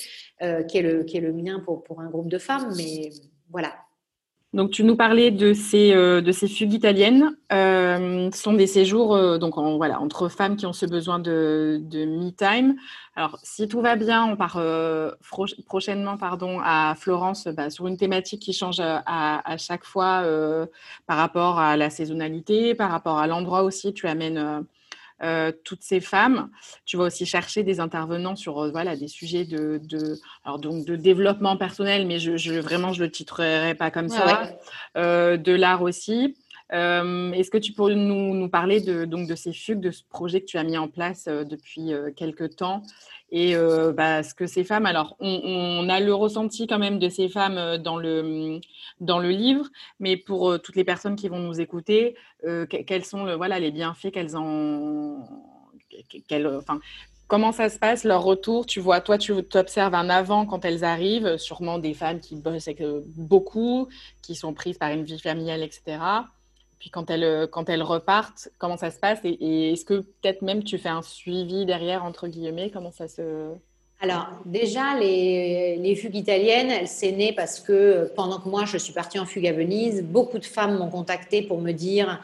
euh, 0.42 0.64
qui, 0.64 0.80
est 0.80 0.82
le, 0.82 1.04
qui 1.04 1.18
est 1.18 1.22
le 1.22 1.34
mien 1.34 1.62
pour, 1.64 1.84
pour 1.84 2.02
un 2.02 2.10
groupe 2.10 2.30
de 2.30 2.40
femmes. 2.40 2.74
Mais 2.76 3.12
voilà, 3.50 3.76
donc, 4.56 4.72
tu 4.72 4.86
nous 4.86 4.96
parlais 4.96 5.32
de 5.32 5.52
ces, 5.52 5.94
euh, 5.94 6.22
de 6.22 6.32
ces 6.32 6.48
fugues 6.48 6.72
italiennes. 6.72 7.36
Euh, 7.52 8.30
ce 8.34 8.42
sont 8.42 8.54
des 8.54 8.68
séjours 8.68 9.14
euh, 9.14 9.38
donc 9.38 9.56
voilà, 9.58 10.00
entre 10.00 10.30
femmes 10.30 10.56
qui 10.56 10.66
ont 10.66 10.72
ce 10.72 10.86
besoin 10.86 11.20
de, 11.20 11.82
de 11.82 12.06
me-time. 12.06 12.78
Alors, 13.18 13.38
si 13.44 13.68
tout 13.68 13.82
va 13.82 13.98
bien, 13.98 14.24
on 14.24 14.38
part 14.38 14.62
prochainement 15.68 16.16
pardon, 16.16 16.62
à 16.64 16.96
Florence 16.98 17.50
bah, 17.50 17.70
sur 17.70 17.86
une 17.88 17.98
thématique 17.98 18.42
qui 18.42 18.54
change 18.54 18.80
à, 18.80 19.02
à 19.06 19.58
chaque 19.58 19.84
fois 19.84 20.24
par 21.06 21.18
rapport 21.18 21.60
à 21.60 21.76
la 21.76 21.90
saisonnalité, 21.90 22.76
par 22.76 22.92
rapport 22.92 23.20
à 23.20 23.28
l'endroit 23.28 23.64
aussi. 23.64 23.94
Tu 23.94 24.08
amènes 24.08 24.66
euh, 25.24 25.52
toutes 25.64 25.82
ces 25.82 26.02
femmes. 26.02 26.50
Tu 26.86 26.98
vas 26.98 27.06
aussi 27.06 27.26
chercher 27.26 27.64
des 27.64 27.80
intervenants 27.80 28.36
sur 28.36 28.60
euh, 28.60 28.72
voilà, 28.72 28.98
des 28.98 29.08
sujets 29.08 29.46
de, 29.46 29.80
de, 29.82 30.20
alors 30.44 30.60
donc 30.60 30.86
de 30.86 30.96
développement 30.98 31.56
personnel, 31.56 32.06
mais 32.06 32.20
je, 32.20 32.36
je 32.36 32.54
vraiment, 32.54 32.92
je 32.92 33.00
ne 33.02 33.06
le 33.06 33.12
titrerai 33.12 33.76
pas 33.76 33.92
comme 33.92 34.10
ça. 34.10 34.52
Euh, 34.98 35.38
de 35.38 35.54
l'art 35.54 35.82
aussi. 35.82 36.36
Est-ce 36.72 37.52
que 37.52 37.58
tu 37.58 37.72
pourrais 37.72 37.96
nous, 37.96 38.34
nous, 38.34 38.50
parler 38.50 38.82
de, 38.82 39.06
donc, 39.06 39.30
de 39.30 39.36
ces 39.36 39.54
fugues, 39.54 39.80
de 39.80 39.92
ce 39.92 40.04
projet 40.04 40.42
que 40.42 40.46
tu 40.46 40.58
as 40.58 40.64
mis 40.64 40.78
en 40.78 40.90
place 40.90 41.26
depuis 41.26 41.94
quelques 42.18 42.58
temps? 42.58 42.82
Et 43.32 43.56
euh, 43.56 43.92
bah, 43.92 44.24
ce 44.24 44.34
que 44.34 44.46
ces 44.46 44.64
femmes, 44.64 44.86
alors 44.86 45.16
on, 45.20 45.90
a 45.90 46.00
le 46.00 46.14
ressenti 46.14 46.68
quand 46.68 46.80
même 46.80 47.00
de 47.00 47.10
ces 47.10 47.28
femmes 47.28 47.58
euh, 47.58 47.78
dans 47.78 47.98
le, 47.98 48.60
dans 49.00 49.20
le 49.20 49.30
livre, 49.30 49.66
mais 50.00 50.16
pour 50.16 50.52
euh, 50.52 50.58
toutes 50.60 50.76
les 50.76 50.84
personnes 50.84 51.16
qui 51.16 51.28
vont 51.28 51.40
nous 51.40 51.60
écouter, 51.60 52.16
quels 52.70 53.06
sont 53.06 53.36
voilà, 53.38 53.60
les 53.60 53.72
bienfaits 53.72 54.12
qu'elles 54.12 54.38
ont, 54.38 55.24
enfin, 56.58 56.80
comment 57.28 57.52
ça 57.52 57.70
se 57.70 57.80
passe, 57.80 58.04
leur 58.04 58.24
retour 58.24 58.68
Tu 58.68 58.80
vois, 58.80 59.02
toi, 59.02 59.18
tu 59.18 59.32
observes 59.32 59.96
un 59.96 60.10
avant 60.10 60.46
quand 60.46 60.64
elles 60.64 60.84
arrivent, 60.84 61.38
sûrement 61.38 61.80
des 61.80 61.96
femmes 61.96 62.20
qui 62.20 62.36
bossent 62.36 62.70
beaucoup, 63.18 63.88
qui 64.22 64.36
sont 64.36 64.54
prises 64.54 64.78
par 64.78 64.92
une 64.92 65.04
vie 65.04 65.20
familiale, 65.20 65.64
etc. 65.64 65.98
Puis 66.86 66.92
quand 66.92 67.10
elles, 67.10 67.48
quand 67.48 67.68
elles 67.68 67.82
repartent, 67.82 68.50
comment 68.60 68.78
ça 68.78 68.92
se 68.92 69.00
passe 69.00 69.18
Et, 69.24 69.72
est-ce 69.72 69.86
que 69.86 70.02
peut-être 70.02 70.44
même 70.44 70.64
tu 70.64 70.78
fais 70.78 70.90
un 70.90 71.02
suivi 71.02 71.66
derrière, 71.66 72.06
entre 72.06 72.28
guillemets 72.28 72.70
Comment 72.70 72.92
ça 72.92 73.08
se... 73.08 73.56
Alors 74.02 74.28
déjà, 74.46 74.96
les, 75.00 75.78
les 75.78 75.96
fugues 75.96 76.16
italiennes, 76.16 76.70
elles 76.70 76.88
s'est 76.88 77.12
nées 77.12 77.34
parce 77.34 77.60
que 77.60 78.14
pendant 78.16 78.40
que 78.40 78.48
moi, 78.48 78.66
je 78.66 78.78
suis 78.78 78.94
partie 78.94 79.18
en 79.18 79.26
fugue 79.26 79.48
à 79.48 79.52
Venise, 79.52 80.04
beaucoup 80.04 80.38
de 80.38 80.46
femmes 80.46 80.78
m'ont 80.78 80.92
contactée 80.92 81.42
pour 81.42 81.60
me 81.60 81.72
dire 81.72 82.22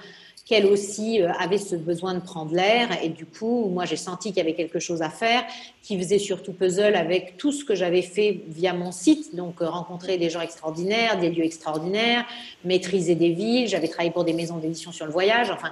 qu'elle 0.52 0.66
aussi 0.66 1.22
euh, 1.22 1.32
avait 1.40 1.58
ce 1.58 1.78
besoin 1.78 2.14
de 2.14 2.20
prendre 2.20 2.54
l'air. 2.54 2.90
Et 3.02 3.08
du 3.08 3.26
coup, 3.26 3.70
moi, 3.70 3.86
j'ai 3.86 3.96
senti 3.96 4.30
qu'il 4.30 4.40
y 4.40 4.42
avait 4.42 4.54
quelque 4.54 4.80
chose 4.80 5.02
à 5.02 5.10
faire, 5.10 5.46
qui 5.82 5.98
faisait 5.98 6.20
surtout 6.20 6.52
puzzle 6.52 6.96
avec 6.96 7.38
tout 7.38 7.54
ce 7.54 7.64
que 7.64 7.74
j'avais 7.74 8.02
fait 8.02 8.42
via 8.50 8.74
mon 8.74 8.92
site. 8.92 9.34
Donc, 9.34 9.62
euh, 9.62 9.70
rencontrer 9.70 10.18
des 10.18 10.30
gens 10.30 10.42
extraordinaires, 10.42 11.18
des 11.18 11.30
lieux 11.30 11.46
extraordinaires, 11.46 12.26
maîtriser 12.66 13.16
des 13.16 13.30
villes. 13.30 13.70
J'avais 13.70 13.88
travaillé 13.88 14.12
pour 14.12 14.26
des 14.26 14.34
maisons 14.34 14.58
d'édition 14.58 14.92
sur 14.92 15.06
le 15.06 15.14
voyage. 15.14 15.50
Enfin, 15.52 15.72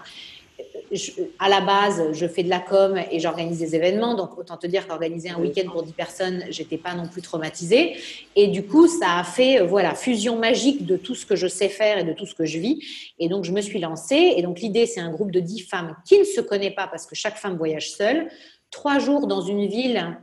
à 1.39 1.49
la 1.49 1.61
base, 1.61 2.11
je 2.13 2.27
fais 2.27 2.43
de 2.43 2.49
la 2.49 2.59
com 2.59 2.99
et 3.11 3.19
j'organise 3.19 3.59
des 3.59 3.75
événements. 3.75 4.15
Donc, 4.15 4.37
autant 4.37 4.57
te 4.57 4.67
dire 4.67 4.87
qu'organiser 4.87 5.29
un 5.29 5.39
week-end 5.39 5.69
pour 5.69 5.83
10 5.83 5.93
personnes, 5.93 6.45
j'étais 6.49 6.77
pas 6.77 6.95
non 6.95 7.07
plus 7.07 7.21
traumatisée. 7.21 7.95
Et 8.35 8.47
du 8.47 8.65
coup, 8.65 8.87
ça 8.87 9.17
a 9.17 9.23
fait, 9.23 9.61
euh, 9.61 9.65
voilà, 9.65 9.93
fusion 9.93 10.37
magique 10.37 10.85
de 10.85 10.97
tout 10.97 11.15
ce 11.15 11.25
que 11.25 11.35
je 11.35 11.47
sais 11.47 11.69
faire 11.69 11.99
et 11.99 12.03
de 12.03 12.13
tout 12.13 12.25
ce 12.25 12.33
que 12.33 12.45
je 12.45 12.57
vis. 12.57 12.83
Et 13.19 13.29
donc, 13.29 13.45
je 13.45 13.51
me 13.51 13.61
suis 13.61 13.79
lancée. 13.79 14.33
Et 14.35 14.41
donc, 14.41 14.59
l'idée, 14.59 14.85
c'est 14.85 14.99
un 14.99 15.11
groupe 15.11 15.31
de 15.31 15.39
10 15.39 15.59
femmes 15.61 15.95
qui 16.05 16.17
ne 16.17 16.23
se 16.23 16.41
connaît 16.41 16.71
pas 16.71 16.87
parce 16.87 17.05
que 17.05 17.15
chaque 17.15 17.37
femme 17.37 17.57
voyage 17.57 17.91
seule. 17.91 18.27
Trois 18.71 18.99
jours 18.99 19.27
dans 19.27 19.41
une 19.41 19.67
ville. 19.67 20.17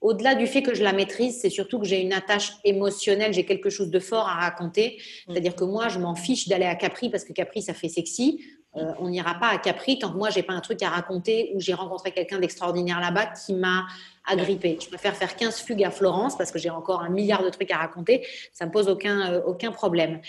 Au-delà 0.00 0.34
du 0.34 0.46
fait 0.46 0.62
que 0.62 0.74
je 0.74 0.82
la 0.82 0.94
maîtrise, 0.94 1.40
c'est 1.40 1.50
surtout 1.50 1.78
que 1.78 1.84
j'ai 1.84 2.00
une 2.00 2.14
attache 2.14 2.52
émotionnelle, 2.64 3.34
j'ai 3.34 3.44
quelque 3.44 3.68
chose 3.68 3.90
de 3.90 3.98
fort 3.98 4.26
à 4.26 4.34
raconter. 4.34 4.96
Mm. 4.96 5.32
C'est-à-dire 5.32 5.54
que 5.54 5.64
moi, 5.64 5.88
je 5.88 5.98
m'en 5.98 6.14
fiche 6.14 6.48
d'aller 6.48 6.64
à 6.64 6.74
Capri 6.74 7.10
parce 7.10 7.24
que 7.24 7.34
Capri, 7.34 7.60
ça 7.60 7.74
fait 7.74 7.90
sexy. 7.90 8.40
Euh, 8.76 8.92
on 9.00 9.08
n'ira 9.08 9.34
pas 9.34 9.48
à 9.48 9.58
Capri 9.58 9.98
tant 9.98 10.12
que 10.12 10.16
moi, 10.16 10.30
j'ai 10.30 10.44
pas 10.44 10.52
un 10.52 10.60
truc 10.60 10.80
à 10.82 10.90
raconter 10.90 11.50
ou 11.54 11.60
j'ai 11.60 11.74
rencontré 11.74 12.12
quelqu'un 12.12 12.38
d'extraordinaire 12.38 13.00
là-bas 13.00 13.26
qui 13.26 13.54
m'a 13.54 13.86
agrippé. 14.24 14.78
Je 14.80 14.86
préfère 14.86 15.16
faire 15.16 15.34
15 15.34 15.60
fugues 15.60 15.82
à 15.82 15.90
Florence 15.90 16.38
parce 16.38 16.52
que 16.52 16.58
j'ai 16.58 16.70
encore 16.70 17.02
un 17.02 17.08
milliard 17.08 17.42
de 17.42 17.50
trucs 17.50 17.70
à 17.72 17.78
raconter. 17.78 18.24
Ça 18.52 18.66
me 18.66 18.70
pose 18.70 18.88
aucun, 18.88 19.32
euh, 19.32 19.42
aucun 19.44 19.72
problème. 19.72 20.20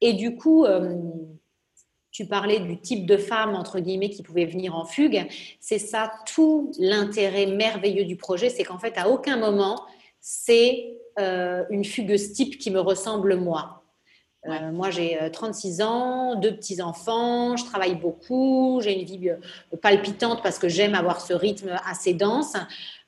Et 0.00 0.14
du 0.14 0.36
coup, 0.36 0.64
euh, 0.64 0.96
tu 2.10 2.26
parlais 2.26 2.60
du 2.60 2.80
type 2.80 3.04
de 3.04 3.18
femme, 3.18 3.54
entre 3.54 3.80
guillemets, 3.80 4.10
qui 4.10 4.22
pouvait 4.22 4.46
venir 4.46 4.74
en 4.74 4.86
fugue. 4.86 5.26
C'est 5.60 5.78
ça 5.78 6.10
tout 6.26 6.72
l'intérêt 6.78 7.46
merveilleux 7.46 8.04
du 8.04 8.16
projet, 8.16 8.48
c'est 8.48 8.64
qu'en 8.64 8.78
fait, 8.78 8.96
à 8.96 9.08
aucun 9.08 9.36
moment, 9.36 9.84
c'est 10.20 10.96
une 11.18 11.84
fugueuse 11.84 12.32
type 12.32 12.56
qui 12.56 12.70
me 12.70 12.80
ressemble 12.80 13.36
moi. 13.36 13.79
Euh, 14.46 14.72
moi, 14.72 14.90
j'ai 14.90 15.18
36 15.32 15.80
euh, 15.80 15.84
ans, 15.84 16.34
deux 16.34 16.54
petits-enfants, 16.54 17.56
je 17.56 17.64
travaille 17.64 17.94
beaucoup, 17.94 18.80
j'ai 18.82 18.98
une 18.98 19.04
vie 19.04 19.28
euh, 19.28 19.76
palpitante 19.82 20.42
parce 20.42 20.58
que 20.58 20.68
j'aime 20.68 20.94
avoir 20.94 21.20
ce 21.20 21.34
rythme 21.34 21.76
assez 21.86 22.14
dense. 22.14 22.56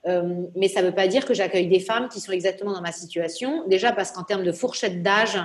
mais 0.04 0.68
ça 0.68 0.82
ne 0.82 0.88
veut 0.88 0.94
pas 0.94 1.08
dire 1.08 1.24
que 1.24 1.32
j'accueille 1.32 1.68
des 1.68 1.80
femmes 1.80 2.08
qui 2.08 2.20
sont 2.20 2.32
exactement 2.32 2.72
dans 2.72 2.82
ma 2.82 2.92
situation. 2.92 3.66
Déjà 3.68 3.92
parce 3.92 4.12
qu'en 4.12 4.24
termes 4.24 4.44
de 4.44 4.52
fourchette 4.52 5.02
d'âge, 5.02 5.38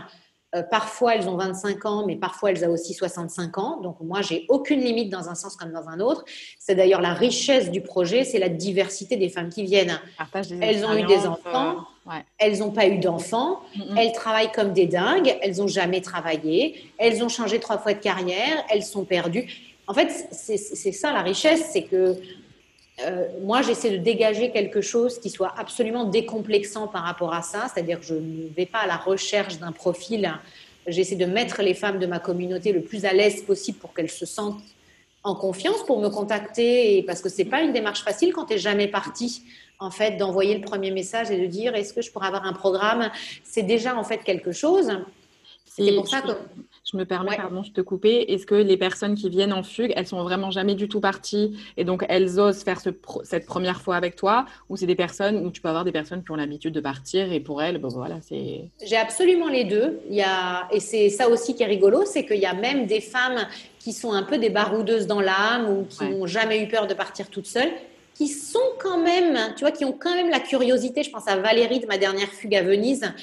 euh, 0.56 0.64
parfois, 0.64 1.16
elles 1.16 1.28
ont 1.28 1.36
25 1.36 1.86
ans, 1.86 2.06
mais 2.06 2.16
parfois, 2.16 2.52
elles 2.52 2.64
ont 2.66 2.72
aussi 2.72 2.94
65 2.94 3.58
ans. 3.58 3.82
Donc, 3.82 3.98
moi, 4.00 4.22
j'ai 4.22 4.46
aucune 4.48 4.80
limite 4.80 5.12
dans 5.12 5.28
un 5.28 5.36
sens 5.36 5.58
comme 5.58 5.74
dans 5.74 5.90
un 5.90 6.00
autre. 6.00 6.24
C'est 6.58 6.76
d'ailleurs 6.76 7.02
la 7.02 7.14
richesse 7.14 7.70
du 7.70 7.82
projet, 7.82 8.24
c'est 8.24 8.40
la 8.40 8.48
diversité 8.48 9.18
des 9.18 9.28
femmes 9.28 9.50
qui 9.50 9.64
viennent. 9.64 10.00
Elles 10.62 10.86
ont 10.86 10.96
eu 10.96 11.06
des 11.06 11.28
enfants, 11.28 11.86
elles 12.38 12.60
n'ont 12.60 12.72
pas 12.72 12.88
eu 12.88 12.98
d'enfants, 13.00 13.62
elles 13.98 14.12
travaillent 14.12 14.52
comme 14.52 14.74
des 14.74 14.88
dingues, 14.88 15.38
elles 15.42 15.58
n'ont 15.58 15.68
jamais 15.68 16.02
travaillé, 16.02 16.92
elles 16.98 17.24
ont 17.24 17.30
changé 17.30 17.60
trois 17.60 17.78
fois 17.78 17.94
de 17.94 18.00
carrière, 18.00 18.64
elles 18.70 18.84
sont 18.84 19.06
perdues. 19.06 19.48
En 19.88 19.94
fait, 19.94 20.28
c'est 20.32 20.92
ça 20.92 21.14
la 21.14 21.22
richesse, 21.22 21.70
c'est 21.72 21.84
que 21.84 22.18
euh, 23.06 23.28
moi, 23.44 23.62
j'essaie 23.62 23.92
de 23.92 23.98
dégager 23.98 24.52
quelque 24.52 24.82
chose 24.82 25.20
qui 25.20 25.30
soit 25.30 25.54
absolument 25.58 26.06
décomplexant 26.06 26.88
par 26.88 27.04
rapport 27.04 27.34
à 27.34 27.44
ça, 27.44 27.68
c'est-à-dire 27.72 28.00
que 28.00 28.06
je 28.06 28.16
ne 28.16 28.48
vais 28.56 28.66
pas 28.66 28.80
à 28.80 28.88
la 28.88 28.98
recherche 28.98 29.60
d'un 29.60 29.72
profil. 29.72 30.32
J'essaie 30.88 31.16
de 31.16 31.26
mettre 31.26 31.62
les 31.62 31.76
femmes 31.76 32.00
de 32.00 32.08
ma 32.08 32.20
communauté 32.20 32.72
le 32.72 32.82
plus 32.82 33.06
à 33.06 33.14
l'aise 33.14 33.44
possible 33.44 33.78
pour 33.78 33.94
qu'elles 33.94 34.10
se 34.10 34.26
sentent 34.26 34.62
en 35.24 35.36
confiance 35.36 35.84
pour 35.86 36.00
me 36.00 36.10
contacter, 36.10 37.04
parce 37.04 37.22
que 37.22 37.30
c'est 37.30 37.46
pas 37.46 37.62
une 37.62 37.74
démarche 37.74 38.04
facile 38.04 38.34
quand 38.34 38.46
tu 38.46 38.54
n'es 38.54 38.60
jamais 38.60 38.88
parti. 38.88 39.44
En 39.80 39.92
fait, 39.92 40.18
d'envoyer 40.18 40.56
le 40.56 40.62
premier 40.62 40.92
message 40.92 41.30
et 41.30 41.40
de 41.40 41.46
dire 41.46 41.76
est-ce 41.76 41.94
que 41.94 42.02
je 42.02 42.12
pourrais 42.12 42.28
avoir 42.28 42.46
un 42.46 42.54
programme, 42.54 43.12
c'est 43.44 43.64
déjà 43.64 43.96
en 43.96 44.04
fait 44.04 44.20
quelque 44.24 44.52
chose. 44.52 44.92
C'est 45.66 45.94
pour 45.94 46.08
ça 46.08 46.22
que 46.22 46.32
je 46.92 46.98
me 46.98 47.06
permets, 47.06 47.36
pardon, 47.38 47.62
je 47.62 47.72
te 47.72 47.82
couper. 47.82 48.34
Est-ce 48.34 48.48
que 48.48 48.56
les 48.56 48.78
personnes 48.78 49.14
qui 49.14 49.30
viennent 49.30 49.54
en 49.54 49.62
fugue, 49.62 49.94
elles 49.96 50.08
sont 50.08 50.24
vraiment 50.24 50.50
jamais 50.50 50.74
du 50.74 50.88
tout 50.88 51.00
parties 51.00 51.56
et 51.78 51.84
donc 51.84 52.04
elles 52.10 52.40
osent 52.40 52.64
faire 52.64 52.80
cette 52.80 53.46
première 53.46 53.82
fois 53.82 53.96
avec 53.96 54.16
toi? 54.16 54.46
Ou 54.70 54.78
c'est 54.78 54.88
des 54.88 54.96
personnes 54.96 55.46
où 55.46 55.52
tu 55.52 55.62
peux 55.62 55.70
avoir 55.70 55.84
des 55.84 55.92
personnes 55.92 56.24
qui 56.24 56.32
ont 56.32 56.36
l'habitude 56.36 56.74
de 56.74 56.80
partir 56.80 57.32
et 57.32 57.40
pour 57.40 57.62
elles, 57.62 57.78
bon 57.78 57.90
voilà, 57.90 58.16
c'est. 58.22 58.72
J'ai 58.84 58.98
absolument 58.98 59.50
les 59.50 59.66
deux. 59.66 60.00
Il 60.10 60.16
y 60.16 60.24
a... 60.24 60.68
Et 60.72 60.80
c'est 60.80 61.10
ça 61.10 61.30
aussi 61.30 61.54
qui 61.54 61.62
est 61.62 61.68
rigolo, 61.68 62.06
c'est 62.06 62.26
qu'il 62.26 62.40
y 62.40 62.48
a 62.48 62.54
même 62.54 62.88
des 62.88 63.02
femmes 63.02 63.48
qui 63.78 63.94
sont 63.94 64.14
un 64.14 64.24
peu 64.24 64.40
des 64.40 64.50
baroudeuses 64.50 65.06
dans 65.06 65.22
l'âme 65.22 65.70
ou 65.70 65.86
qui 65.86 66.06
n'ont 66.06 66.26
jamais 66.26 66.64
eu 66.64 66.68
peur 66.68 66.88
de 66.88 66.96
partir 66.96 67.30
toutes 67.30 67.46
seules 67.46 67.72
qui 68.18 68.28
sont 68.28 68.60
quand 68.80 68.98
même, 68.98 69.54
tu 69.56 69.62
vois, 69.62 69.72
qui 69.72 69.86
ont 69.86 69.94
quand 69.94 70.16
même 70.16 70.30
la 70.30 70.40
curiosité. 70.40 71.04
Je 71.04 71.12
pense 71.12 71.28
à 71.28 71.38
Valérie 71.38 71.80
de 71.80 71.86
ma 71.86 72.00
dernière 72.00 72.30
fugue 72.30 72.56
à 72.56 72.64
Venise, 72.64 73.14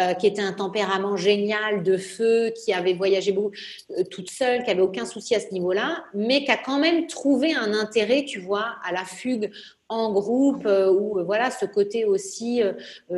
euh, 0.00 0.12
qui 0.14 0.26
était 0.26 0.42
un 0.42 0.52
tempérament 0.52 1.16
génial 1.16 1.84
de 1.84 1.96
feu, 1.96 2.50
qui 2.50 2.72
avait 2.72 2.94
voyagé 2.94 3.30
beaucoup 3.30 3.52
euh, 3.96 4.02
toute 4.02 4.28
seule, 4.28 4.64
qui 4.64 4.70
avait 4.72 4.82
aucun 4.82 5.06
souci 5.06 5.36
à 5.36 5.40
ce 5.40 5.52
niveau-là, 5.52 6.04
mais 6.14 6.44
qui 6.44 6.50
a 6.50 6.56
quand 6.56 6.80
même 6.80 7.06
trouvé 7.06 7.54
un 7.54 7.72
intérêt, 7.72 8.24
tu 8.24 8.40
vois, 8.40 8.74
à 8.84 8.92
la 8.92 9.04
fugue 9.04 9.52
en 9.88 10.12
groupe, 10.12 10.66
euh, 10.66 10.90
ou 10.90 11.24
voilà, 11.24 11.52
ce 11.52 11.64
côté 11.66 12.04
aussi 12.04 12.60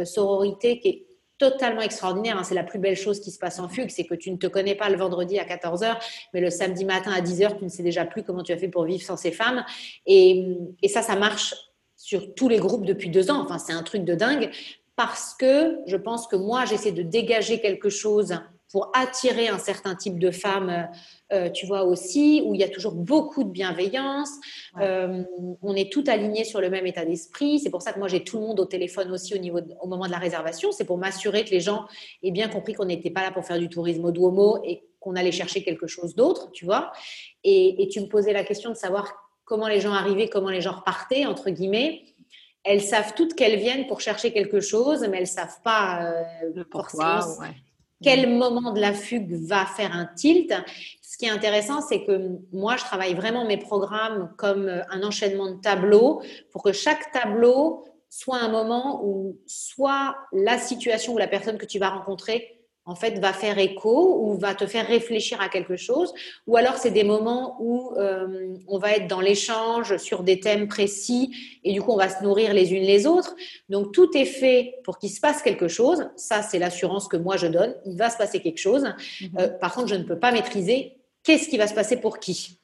sororité 0.04 0.80
qui 0.80 0.88
est 0.88 1.06
totalement 1.50 1.80
extraordinaire. 1.80 2.38
Hein. 2.38 2.44
C'est 2.44 2.54
la 2.54 2.62
plus 2.62 2.78
belle 2.78 2.96
chose 2.96 3.20
qui 3.20 3.32
se 3.32 3.38
passe 3.38 3.58
en 3.58 3.68
fugue, 3.68 3.90
c'est 3.90 4.04
que 4.04 4.14
tu 4.14 4.30
ne 4.30 4.36
te 4.36 4.46
connais 4.46 4.76
pas 4.76 4.88
le 4.88 4.96
vendredi 4.96 5.40
à 5.40 5.44
14h, 5.44 5.96
mais 6.32 6.40
le 6.40 6.50
samedi 6.50 6.84
matin 6.84 7.10
à 7.10 7.20
10h, 7.20 7.58
tu 7.58 7.64
ne 7.64 7.68
sais 7.68 7.82
déjà 7.82 8.04
plus 8.04 8.22
comment 8.22 8.44
tu 8.44 8.52
as 8.52 8.56
fait 8.56 8.68
pour 8.68 8.84
vivre 8.84 9.02
sans 9.02 9.16
ces 9.16 9.32
femmes. 9.32 9.64
Et, 10.06 10.46
et 10.82 10.88
ça, 10.88 11.02
ça 11.02 11.16
marche 11.16 11.54
sur 11.96 12.32
tous 12.34 12.48
les 12.48 12.58
groupes 12.58 12.86
depuis 12.86 13.10
deux 13.10 13.30
ans. 13.32 13.42
Enfin, 13.42 13.58
c'est 13.58 13.72
un 13.72 13.82
truc 13.82 14.04
de 14.04 14.14
dingue 14.14 14.50
parce 14.94 15.34
que 15.34 15.78
je 15.86 15.96
pense 15.96 16.28
que 16.28 16.36
moi, 16.36 16.64
j'essaie 16.64 16.92
de 16.92 17.02
dégager 17.02 17.60
quelque 17.60 17.88
chose 17.88 18.38
pour 18.72 18.90
attirer 18.94 19.48
un 19.48 19.58
certain 19.58 19.94
type 19.94 20.18
de 20.18 20.30
femmes, 20.30 20.88
euh, 21.32 21.50
tu 21.50 21.66
vois 21.66 21.84
aussi, 21.84 22.42
où 22.44 22.54
il 22.54 22.60
y 22.60 22.64
a 22.64 22.70
toujours 22.70 22.94
beaucoup 22.94 23.44
de 23.44 23.50
bienveillance. 23.50 24.30
Euh, 24.80 25.22
on 25.60 25.76
est 25.76 25.92
tout 25.92 26.02
aligné 26.06 26.44
sur 26.44 26.58
le 26.60 26.70
même 26.70 26.86
état 26.86 27.04
d'esprit. 27.04 27.60
C'est 27.60 27.68
pour 27.68 27.82
ça 27.82 27.92
que 27.92 27.98
moi 27.98 28.08
j'ai 28.08 28.24
tout 28.24 28.40
le 28.40 28.46
monde 28.46 28.60
au 28.60 28.64
téléphone 28.64 29.12
aussi 29.12 29.34
au 29.34 29.38
niveau 29.38 29.60
au 29.80 29.86
moment 29.86 30.06
de 30.06 30.10
la 30.10 30.18
réservation. 30.18 30.72
C'est 30.72 30.86
pour 30.86 30.96
m'assurer 30.96 31.44
que 31.44 31.50
les 31.50 31.60
gens 31.60 31.84
aient 32.22 32.30
bien 32.30 32.48
compris 32.48 32.72
qu'on 32.72 32.86
n'était 32.86 33.10
pas 33.10 33.22
là 33.22 33.30
pour 33.30 33.44
faire 33.44 33.58
du 33.58 33.68
tourisme 33.68 34.06
au 34.06 34.10
Duomo 34.10 34.58
et 34.64 34.82
qu'on 35.00 35.16
allait 35.16 35.32
chercher 35.32 35.62
quelque 35.62 35.86
chose 35.86 36.14
d'autre, 36.14 36.50
tu 36.52 36.64
vois. 36.64 36.92
Et, 37.44 37.82
et, 37.82 37.88
tu 37.88 38.00
me 38.00 38.06
posais 38.06 38.32
la 38.32 38.44
question 38.44 38.70
de 38.70 38.76
savoir 38.76 39.12
comment 39.44 39.68
les 39.68 39.80
gens 39.80 39.92
arrivaient, 39.92 40.28
comment 40.28 40.48
les 40.48 40.62
gens 40.62 40.72
repartaient 40.72 41.26
entre 41.26 41.50
guillemets 41.50 42.02
elles 42.64 42.80
savent 42.80 43.14
toutes 43.16 43.34
qu'elles 43.34 43.58
viennent 43.58 43.88
pour 43.88 44.00
chercher 44.00 44.32
quelque 44.32 44.60
chose, 44.60 45.04
mais 45.10 45.18
elles 45.18 45.26
savent 45.26 45.60
pas 45.64 46.04
euh, 46.04 46.62
forcément 46.70 47.20
quel 48.02 48.28
moment 48.34 48.72
de 48.72 48.80
la 48.80 48.92
fugue 48.92 49.34
va 49.46 49.66
faire 49.66 49.94
un 49.94 50.06
tilt. 50.06 50.52
Ce 51.00 51.16
qui 51.16 51.26
est 51.26 51.30
intéressant, 51.30 51.80
c'est 51.80 52.04
que 52.04 52.38
moi, 52.52 52.76
je 52.76 52.84
travaille 52.84 53.14
vraiment 53.14 53.44
mes 53.44 53.58
programmes 53.58 54.32
comme 54.38 54.68
euh, 54.68 54.82
un 54.90 55.02
enchaînement 55.02 55.50
de 55.50 55.60
tableaux 55.60 56.22
pour 56.50 56.62
que 56.62 56.72
chaque 56.72 57.12
tableau 57.12 57.84
soit 58.08 58.38
un 58.38 58.48
moment 58.48 59.02
où 59.04 59.38
soit 59.46 60.16
la 60.32 60.58
situation 60.58 61.14
ou 61.14 61.18
la 61.18 61.28
personne 61.28 61.58
que 61.58 61.66
tu 61.66 61.78
vas 61.78 61.90
rencontrer 61.90 62.61
en 62.84 62.94
fait, 62.96 63.18
va 63.20 63.32
faire 63.32 63.58
écho 63.58 64.18
ou 64.20 64.36
va 64.36 64.54
te 64.54 64.66
faire 64.66 64.86
réfléchir 64.86 65.40
à 65.40 65.48
quelque 65.48 65.76
chose. 65.76 66.12
Ou 66.46 66.56
alors, 66.56 66.76
c'est 66.76 66.90
des 66.90 67.04
moments 67.04 67.56
où 67.60 67.92
euh, 67.96 68.56
on 68.66 68.78
va 68.78 68.92
être 68.92 69.06
dans 69.06 69.20
l'échange 69.20 69.96
sur 69.98 70.24
des 70.24 70.40
thèmes 70.40 70.66
précis 70.66 71.30
et 71.62 71.72
du 71.72 71.80
coup, 71.80 71.92
on 71.92 71.96
va 71.96 72.08
se 72.08 72.22
nourrir 72.24 72.52
les 72.52 72.72
unes 72.72 72.82
les 72.82 73.06
autres. 73.06 73.36
Donc, 73.68 73.92
tout 73.92 74.16
est 74.16 74.24
fait 74.24 74.74
pour 74.84 74.98
qu'il 74.98 75.10
se 75.10 75.20
passe 75.20 75.42
quelque 75.42 75.68
chose. 75.68 76.08
Ça, 76.16 76.42
c'est 76.42 76.58
l'assurance 76.58 77.06
que 77.06 77.16
moi, 77.16 77.36
je 77.36 77.46
donne. 77.46 77.74
Il 77.86 77.96
va 77.96 78.10
se 78.10 78.16
passer 78.16 78.40
quelque 78.40 78.58
chose. 78.58 78.84
Mhm. 79.20 79.30
Euh, 79.38 79.48
par 79.48 79.74
contre, 79.74 79.88
je 79.88 79.94
ne 79.94 80.04
peux 80.04 80.18
pas 80.18 80.32
maîtriser 80.32 80.96
qu'est-ce 81.22 81.48
qui 81.48 81.58
va 81.58 81.68
se 81.68 81.74
passer 81.74 81.96
pour 81.98 82.18
qui. 82.18 82.58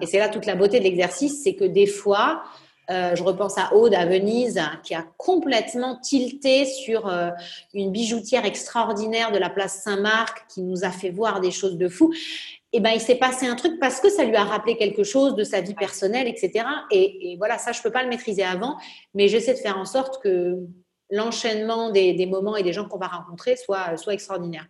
Et 0.00 0.06
c'est 0.06 0.18
là 0.18 0.28
toute 0.28 0.46
la 0.46 0.54
beauté 0.54 0.78
de 0.78 0.84
l'exercice, 0.84 1.42
c'est 1.42 1.54
que 1.54 1.64
des 1.64 1.86
fois, 1.86 2.42
euh, 2.88 3.16
je 3.16 3.22
repense 3.22 3.58
à 3.58 3.74
Aude 3.74 3.94
à 3.94 4.06
Venise 4.06 4.60
qui 4.84 4.94
a 4.94 5.04
complètement 5.16 5.96
tilté 5.96 6.64
sur 6.64 7.08
euh, 7.08 7.30
une 7.74 7.90
bijoutière 7.90 8.44
extraordinaire 8.44 9.32
de 9.32 9.38
la 9.38 9.50
place 9.50 9.82
Saint-Marc 9.82 10.46
qui 10.48 10.62
nous 10.62 10.84
a 10.84 10.90
fait 10.90 11.10
voir 11.10 11.40
des 11.40 11.50
choses 11.50 11.78
de 11.78 11.88
fou. 11.88 12.12
Et 12.72 12.78
eh 12.78 12.80
ben, 12.80 12.90
il 12.90 13.00
s'est 13.00 13.16
passé 13.16 13.46
un 13.46 13.54
truc 13.54 13.80
parce 13.80 14.00
que 14.00 14.10
ça 14.10 14.24
lui 14.24 14.36
a 14.36 14.44
rappelé 14.44 14.76
quelque 14.76 15.02
chose 15.02 15.34
de 15.34 15.44
sa 15.44 15.60
vie 15.60 15.74
personnelle, 15.74 16.28
etc. 16.28 16.66
Et, 16.90 17.34
voilà, 17.38 17.58
ça, 17.58 17.72
je 17.72 17.80
peux 17.80 17.90
pas 17.90 18.02
le 18.02 18.08
maîtriser 18.08 18.42
avant, 18.42 18.76
mais 19.14 19.28
j'essaie 19.28 19.54
de 19.54 19.58
faire 19.58 19.78
en 19.78 19.86
sorte 19.86 20.22
que 20.22 20.58
l'enchaînement 21.10 21.90
des, 21.90 22.26
moments 22.26 22.56
et 22.56 22.62
des 22.62 22.72
gens 22.72 22.86
qu'on 22.86 22.98
va 22.98 23.06
rencontrer 23.06 23.56
soit, 23.56 23.96
soit 23.96 24.12
extraordinaire. 24.12 24.66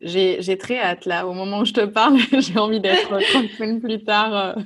J'ai 0.00 0.58
très 0.58 0.78
hâte 0.78 1.04
là. 1.04 1.26
Au 1.26 1.34
moment 1.34 1.60
où 1.60 1.64
je 1.64 1.72
te 1.72 1.84
parle, 1.84 2.18
j'ai 2.38 2.58
envie 2.58 2.80
d'être 2.80 3.02
trois 3.28 3.42
semaines 3.56 3.80
plus 3.80 4.02
tard 4.02 4.56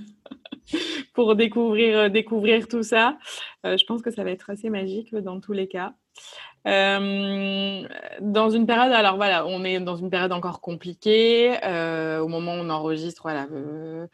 pour 1.14 1.36
découvrir, 1.36 2.10
découvrir 2.10 2.68
tout 2.68 2.82
ça. 2.82 3.18
je 3.64 3.84
pense 3.86 4.02
que 4.02 4.10
ça 4.10 4.24
va 4.24 4.30
être 4.30 4.50
assez 4.50 4.70
magique 4.70 5.14
dans 5.14 5.40
tous 5.40 5.52
les 5.52 5.68
cas. 5.68 5.94
Euh, 6.66 7.88
dans 8.20 8.50
une 8.50 8.66
période, 8.66 8.92
alors 8.92 9.16
voilà, 9.16 9.46
on 9.46 9.64
est 9.64 9.80
dans 9.80 9.96
une 9.96 10.10
période 10.10 10.32
encore 10.32 10.60
compliquée. 10.60 11.56
Euh, 11.64 12.20
au 12.20 12.28
moment 12.28 12.54
où 12.54 12.58
on 12.58 12.70
enregistre, 12.70 13.22
voilà, 13.22 13.46
euh, 13.52 14.06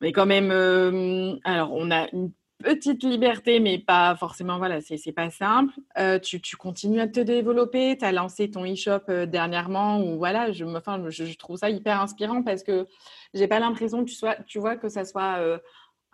on 0.00 0.06
est 0.06 0.12
quand 0.12 0.26
même. 0.26 0.50
alors, 1.44 1.72
on 1.72 1.90
a 1.90 2.08
une 2.12 2.30
petite 2.62 3.02
liberté, 3.02 3.60
mais 3.60 3.78
pas 3.78 4.16
forcément, 4.16 4.56
voilà, 4.56 4.80
c'est 4.80 5.12
pas 5.12 5.28
simple. 5.28 5.74
Tu, 6.22 6.56
continues 6.56 7.00
à 7.00 7.08
te 7.08 7.20
développer. 7.20 7.98
Tu 7.98 8.04
as 8.04 8.12
lancé 8.12 8.50
ton 8.50 8.64
e-shop 8.64 9.26
dernièrement, 9.26 10.00
ou 10.00 10.16
voilà, 10.16 10.52
je, 10.52 10.64
enfin, 10.64 11.02
je, 11.10 11.36
trouve 11.36 11.58
ça 11.58 11.68
hyper 11.68 12.00
inspirant 12.00 12.42
parce 12.42 12.62
que 12.62 12.86
j'ai 13.34 13.48
pas 13.48 13.60
l'impression 13.60 14.04
que 14.04 14.08
tu, 14.08 14.16
sois, 14.16 14.36
tu 14.46 14.58
vois 14.58 14.76
que 14.76 14.88
ça 14.88 15.04
soit 15.04 15.60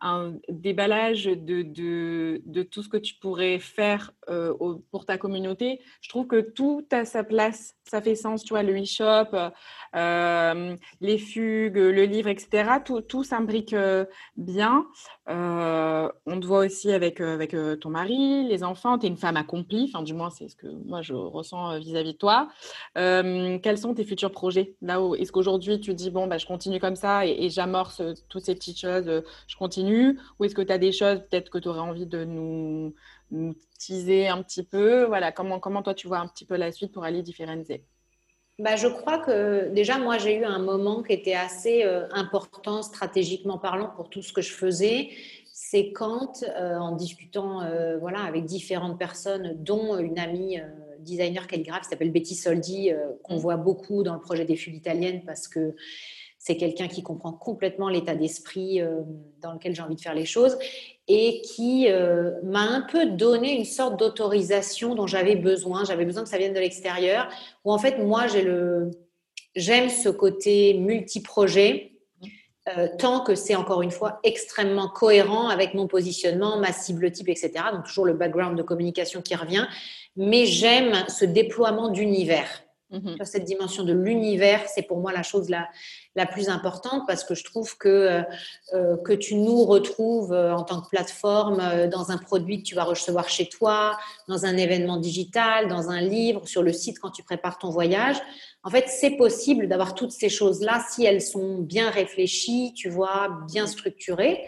un 0.01 0.35
déballage 0.49 1.25
de, 1.25 1.63
de, 1.63 2.43
de, 2.45 2.63
tout 2.63 2.83
ce 2.83 2.89
que 2.89 2.97
tu 2.97 3.15
pourrais 3.15 3.59
faire 3.59 4.13
euh, 4.31 4.55
pour 4.91 5.07
ta 5.07 5.19
communauté. 5.19 5.81
Je 6.01 6.09
trouve 6.09 6.27
que 6.27 6.41
tout 6.41 6.87
a 6.93 7.05
sa 7.05 7.25
place, 7.25 7.75
ça 7.85 8.01
fait 8.01 8.15
sens, 8.15 8.45
tu 8.45 8.51
vois, 8.51 8.63
le 8.63 8.81
e-shop, 8.81 9.37
euh, 9.97 10.77
les 11.01 11.19
fugues, 11.19 11.77
le 11.77 12.05
livre, 12.05 12.29
etc. 12.29 12.75
Tout, 12.85 13.01
tout 13.01 13.25
s'imbrique 13.25 13.73
euh, 13.73 14.05
bien. 14.37 14.87
on 15.27 16.41
te 16.41 16.47
voit 16.47 16.61
aussi 16.61 16.93
avec, 16.93 17.21
avec 17.21 17.57
ton 17.81 17.91
mari, 17.91 18.47
les 18.47 18.63
enfants, 18.63 18.99
tu 18.99 19.07
es 19.07 19.09
une 19.09 19.17
femme 19.17 19.37
accomplie, 19.37 19.91
enfin 19.93 20.03
du 20.03 20.15
moins 20.15 20.31
c'est 20.31 20.49
ce 20.49 20.57
que 20.57 20.67
moi 20.67 21.03
je 21.03 21.15
ressens 21.15 21.79
vis-à-vis 21.79 22.13
de 22.13 22.19
toi. 22.19 22.49
quels 22.95 23.79
sont 23.79 23.95
tes 23.95 24.05
futurs 24.05 24.33
projets? 24.33 24.77
Là 24.81 25.03
où 25.03 25.15
est-ce 25.15 25.33
qu'aujourd'hui 25.33 25.81
tu 25.81 25.95
dis, 25.95 26.11
bon, 26.11 26.27
bah, 26.27 26.39
je 26.39 26.47
continue 26.47 26.79
comme 26.81 26.97
ça 26.97 27.27
et, 27.27 27.37
et 27.45 27.51
j'amorce 27.51 28.03
toutes 28.29 28.45
ces 28.45 28.55
petites 28.55 28.81
choses, 28.81 29.23
je 29.47 29.57
continue? 29.57 30.19
Ou 30.39 30.45
est-ce 30.45 30.55
que 30.55 30.63
tu 30.63 30.73
as 30.73 30.79
des 30.79 30.93
choses 30.93 31.21
peut-être 31.31 31.51
que 31.51 31.59
tu 31.59 31.69
aurais 31.69 31.81
envie 31.81 32.07
de 32.07 32.25
nous 32.25 32.95
nous 33.31 33.55
teaser 33.79 34.29
un 34.29 34.43
petit 34.43 34.63
peu. 34.63 35.05
Voilà, 35.05 35.33
comment, 35.33 35.59
comment 35.61 35.83
toi 35.83 35.95
tu 35.95 36.09
vois 36.09 36.19
un 36.19 36.27
petit 36.27 36.45
peu 36.45 36.57
la 36.57 36.73
suite 36.73 36.93
pour 36.93 37.05
aller 37.05 37.23
différencier 37.23 37.85
bah, 38.61 38.77
je 38.77 38.89
crois 38.89 39.17
que 39.17 39.71
déjà, 39.71 39.97
moi, 39.97 40.19
j'ai 40.19 40.37
eu 40.37 40.45
un 40.45 40.59
moment 40.59 41.03
qui 41.03 41.15
était 41.15 41.33
assez 41.33 41.83
euh, 41.83 42.07
important 42.13 42.83
stratégiquement 42.83 43.57
parlant 43.57 43.89
pour 43.97 44.11
tout 44.11 44.21
ce 44.21 44.35
que 44.35 44.43
je 44.43 44.53
faisais. 44.53 45.09
C'est 45.51 45.93
quand, 45.93 46.43
euh, 46.43 46.77
en 46.77 46.95
discutant 46.95 47.63
euh, 47.63 47.97
voilà, 47.97 48.21
avec 48.21 48.45
différentes 48.45 48.99
personnes, 48.99 49.55
dont 49.65 49.99
une 49.99 50.19
amie 50.19 50.59
designer 50.99 51.47
calligraphe 51.47 51.85
qui 51.85 51.89
s'appelle 51.89 52.13
Betty 52.13 52.35
Soldi, 52.35 52.93
qu'on 53.23 53.37
voit 53.37 53.57
beaucoup 53.57 54.03
dans 54.03 54.13
le 54.13 54.21
projet 54.21 54.45
des 54.45 54.57
fugues 54.57 54.77
italiennes 54.77 55.23
parce 55.25 55.49
que 55.49 55.75
c'est 56.37 56.59
quelqu'un 56.59 56.89
qui 56.89 57.03
comprend 57.03 57.33
complètement 57.33 57.89
l'état 57.89 58.15
d'esprit 58.15 58.83
dans 59.41 59.55
lequel 59.55 59.75
j'ai 59.75 59.81
envie 59.81 59.97
de 59.97 60.01
faire 60.01 60.15
les 60.15 60.27
choses 60.27 60.59
et 61.13 61.41
qui 61.41 61.89
euh, 61.89 62.31
m'a 62.45 62.61
un 62.61 62.83
peu 62.83 63.05
donné 63.05 63.51
une 63.51 63.65
sorte 63.65 63.99
d'autorisation 63.99 64.95
dont 64.95 65.09
j'avais 65.09 65.35
besoin. 65.35 65.85
J'avais 65.85 66.05
besoin 66.05 66.23
que 66.23 66.29
ça 66.29 66.39
vienne 66.39 66.55
de 66.55 66.61
l'extérieur. 66.61 67.29
Où 67.65 67.73
en 67.73 67.79
fait, 67.79 67.99
moi, 67.99 68.29
j'ai 68.29 68.43
le, 68.43 68.93
j'aime 69.57 69.91
ce 69.91 70.09
côté 70.09 70.75
multi-projet. 70.75 71.99
Euh, 72.69 72.87
tant 72.97 73.25
que 73.25 73.35
c'est 73.35 73.57
encore 73.57 73.83
une 73.83 73.91
fois 73.91 74.21
extrêmement 74.23 74.87
cohérent 74.87 75.49
avec 75.49 75.75
mon 75.75 75.89
positionnement, 75.89 76.59
ma 76.59 76.73
cible 76.73 77.11
type, 77.11 77.29
etc. 77.29 77.51
Donc 77.73 77.87
toujours 77.87 78.05
le 78.05 78.13
background 78.13 78.57
de 78.57 78.63
communication 78.63 79.21
qui 79.21 79.35
revient. 79.35 79.67
Mais 80.15 80.47
j'aime 80.47 80.93
ce 81.09 81.25
déploiement 81.25 81.89
d'univers. 81.89 82.63
Mm-hmm. 82.93 83.25
Cette 83.25 83.45
dimension 83.45 83.85
de 83.85 83.93
l'univers, 83.93 84.63
c'est 84.69 84.83
pour 84.83 84.99
moi 84.99 85.13
la 85.13 85.23
chose 85.23 85.49
la, 85.49 85.69
la 86.17 86.27
plus 86.27 86.49
importante 86.49 87.05
parce 87.07 87.23
que 87.23 87.35
je 87.35 87.45
trouve 87.45 87.77
que, 87.79 87.89
euh, 87.89 88.23
euh, 88.75 88.97
que 88.97 89.13
tu 89.13 89.37
nous 89.37 89.65
retrouves 89.65 90.33
euh, 90.33 90.53
en 90.53 90.65
tant 90.65 90.81
que 90.81 90.89
plateforme 90.89 91.87
dans 91.89 92.11
un 92.11 92.19
produit 92.19 92.63
que 92.63 92.69
tu 92.69 92.75
vas 92.75 92.85
recevoir 92.85 93.29
chez 93.29 93.49
toi, 93.49 93.97
dans 94.29 94.45
un 94.45 94.57
événement 94.57 94.97
digital, 94.97 95.69
dans 95.69 95.91
un 95.91 96.01
livre, 96.01 96.47
sur 96.49 96.63
le 96.63 96.73
site 96.73 96.99
quand 96.99 97.11
tu 97.11 97.23
prépares 97.23 97.59
ton 97.59 97.71
voyage. 97.71 98.17
En 98.65 98.71
fait, 98.71 98.87
c'est 98.89 99.13
possible 99.13 99.69
d'avoir 99.69 99.95
toutes 99.95 100.13
ces 100.13 100.29
choses-là 100.29 100.85
si 100.91 101.05
elles 101.05 101.23
sont 101.23 101.59
bien 101.59 101.91
réfléchies, 101.91 102.75
tu 102.77 102.89
vois, 102.89 103.39
bien 103.49 103.67
structurées. 103.67 104.45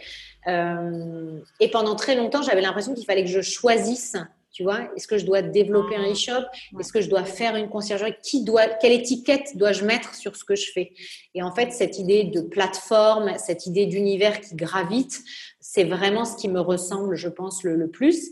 et 0.46 1.70
pendant 1.70 1.94
très 1.94 2.16
longtemps, 2.16 2.42
j'avais 2.42 2.60
l'impression 2.60 2.94
qu'il 2.94 3.06
fallait 3.06 3.24
que 3.24 3.30
je 3.30 3.40
choisisse 3.40 4.16
tu 4.52 4.62
vois, 4.62 4.80
est-ce 4.94 5.08
que 5.08 5.16
je 5.16 5.24
dois 5.24 5.40
développer 5.40 5.96
un 5.96 6.04
ah, 6.04 6.12
e-shop? 6.12 6.44
Est-ce 6.78 6.92
que 6.92 7.00
je 7.00 7.08
dois 7.08 7.24
faire 7.24 7.56
une 7.56 7.70
conciergerie? 7.70 8.14
Qui 8.22 8.44
doit, 8.44 8.66
Quelle 8.66 8.92
étiquette 8.92 9.56
dois-je 9.56 9.84
mettre 9.84 10.14
sur 10.14 10.36
ce 10.36 10.44
que 10.44 10.54
je 10.54 10.70
fais? 10.72 10.92
Et 11.34 11.42
en 11.42 11.54
fait, 11.54 11.72
cette 11.72 11.98
idée 11.98 12.24
de 12.24 12.42
plateforme, 12.42 13.32
cette 13.38 13.66
idée 13.66 13.86
d'univers 13.86 14.40
qui 14.40 14.54
gravite, 14.54 15.22
c'est 15.60 15.84
vraiment 15.84 16.26
ce 16.26 16.36
qui 16.36 16.48
me 16.48 16.60
ressemble, 16.60 17.16
je 17.16 17.28
pense, 17.28 17.64
le, 17.64 17.88
plus. 17.88 18.30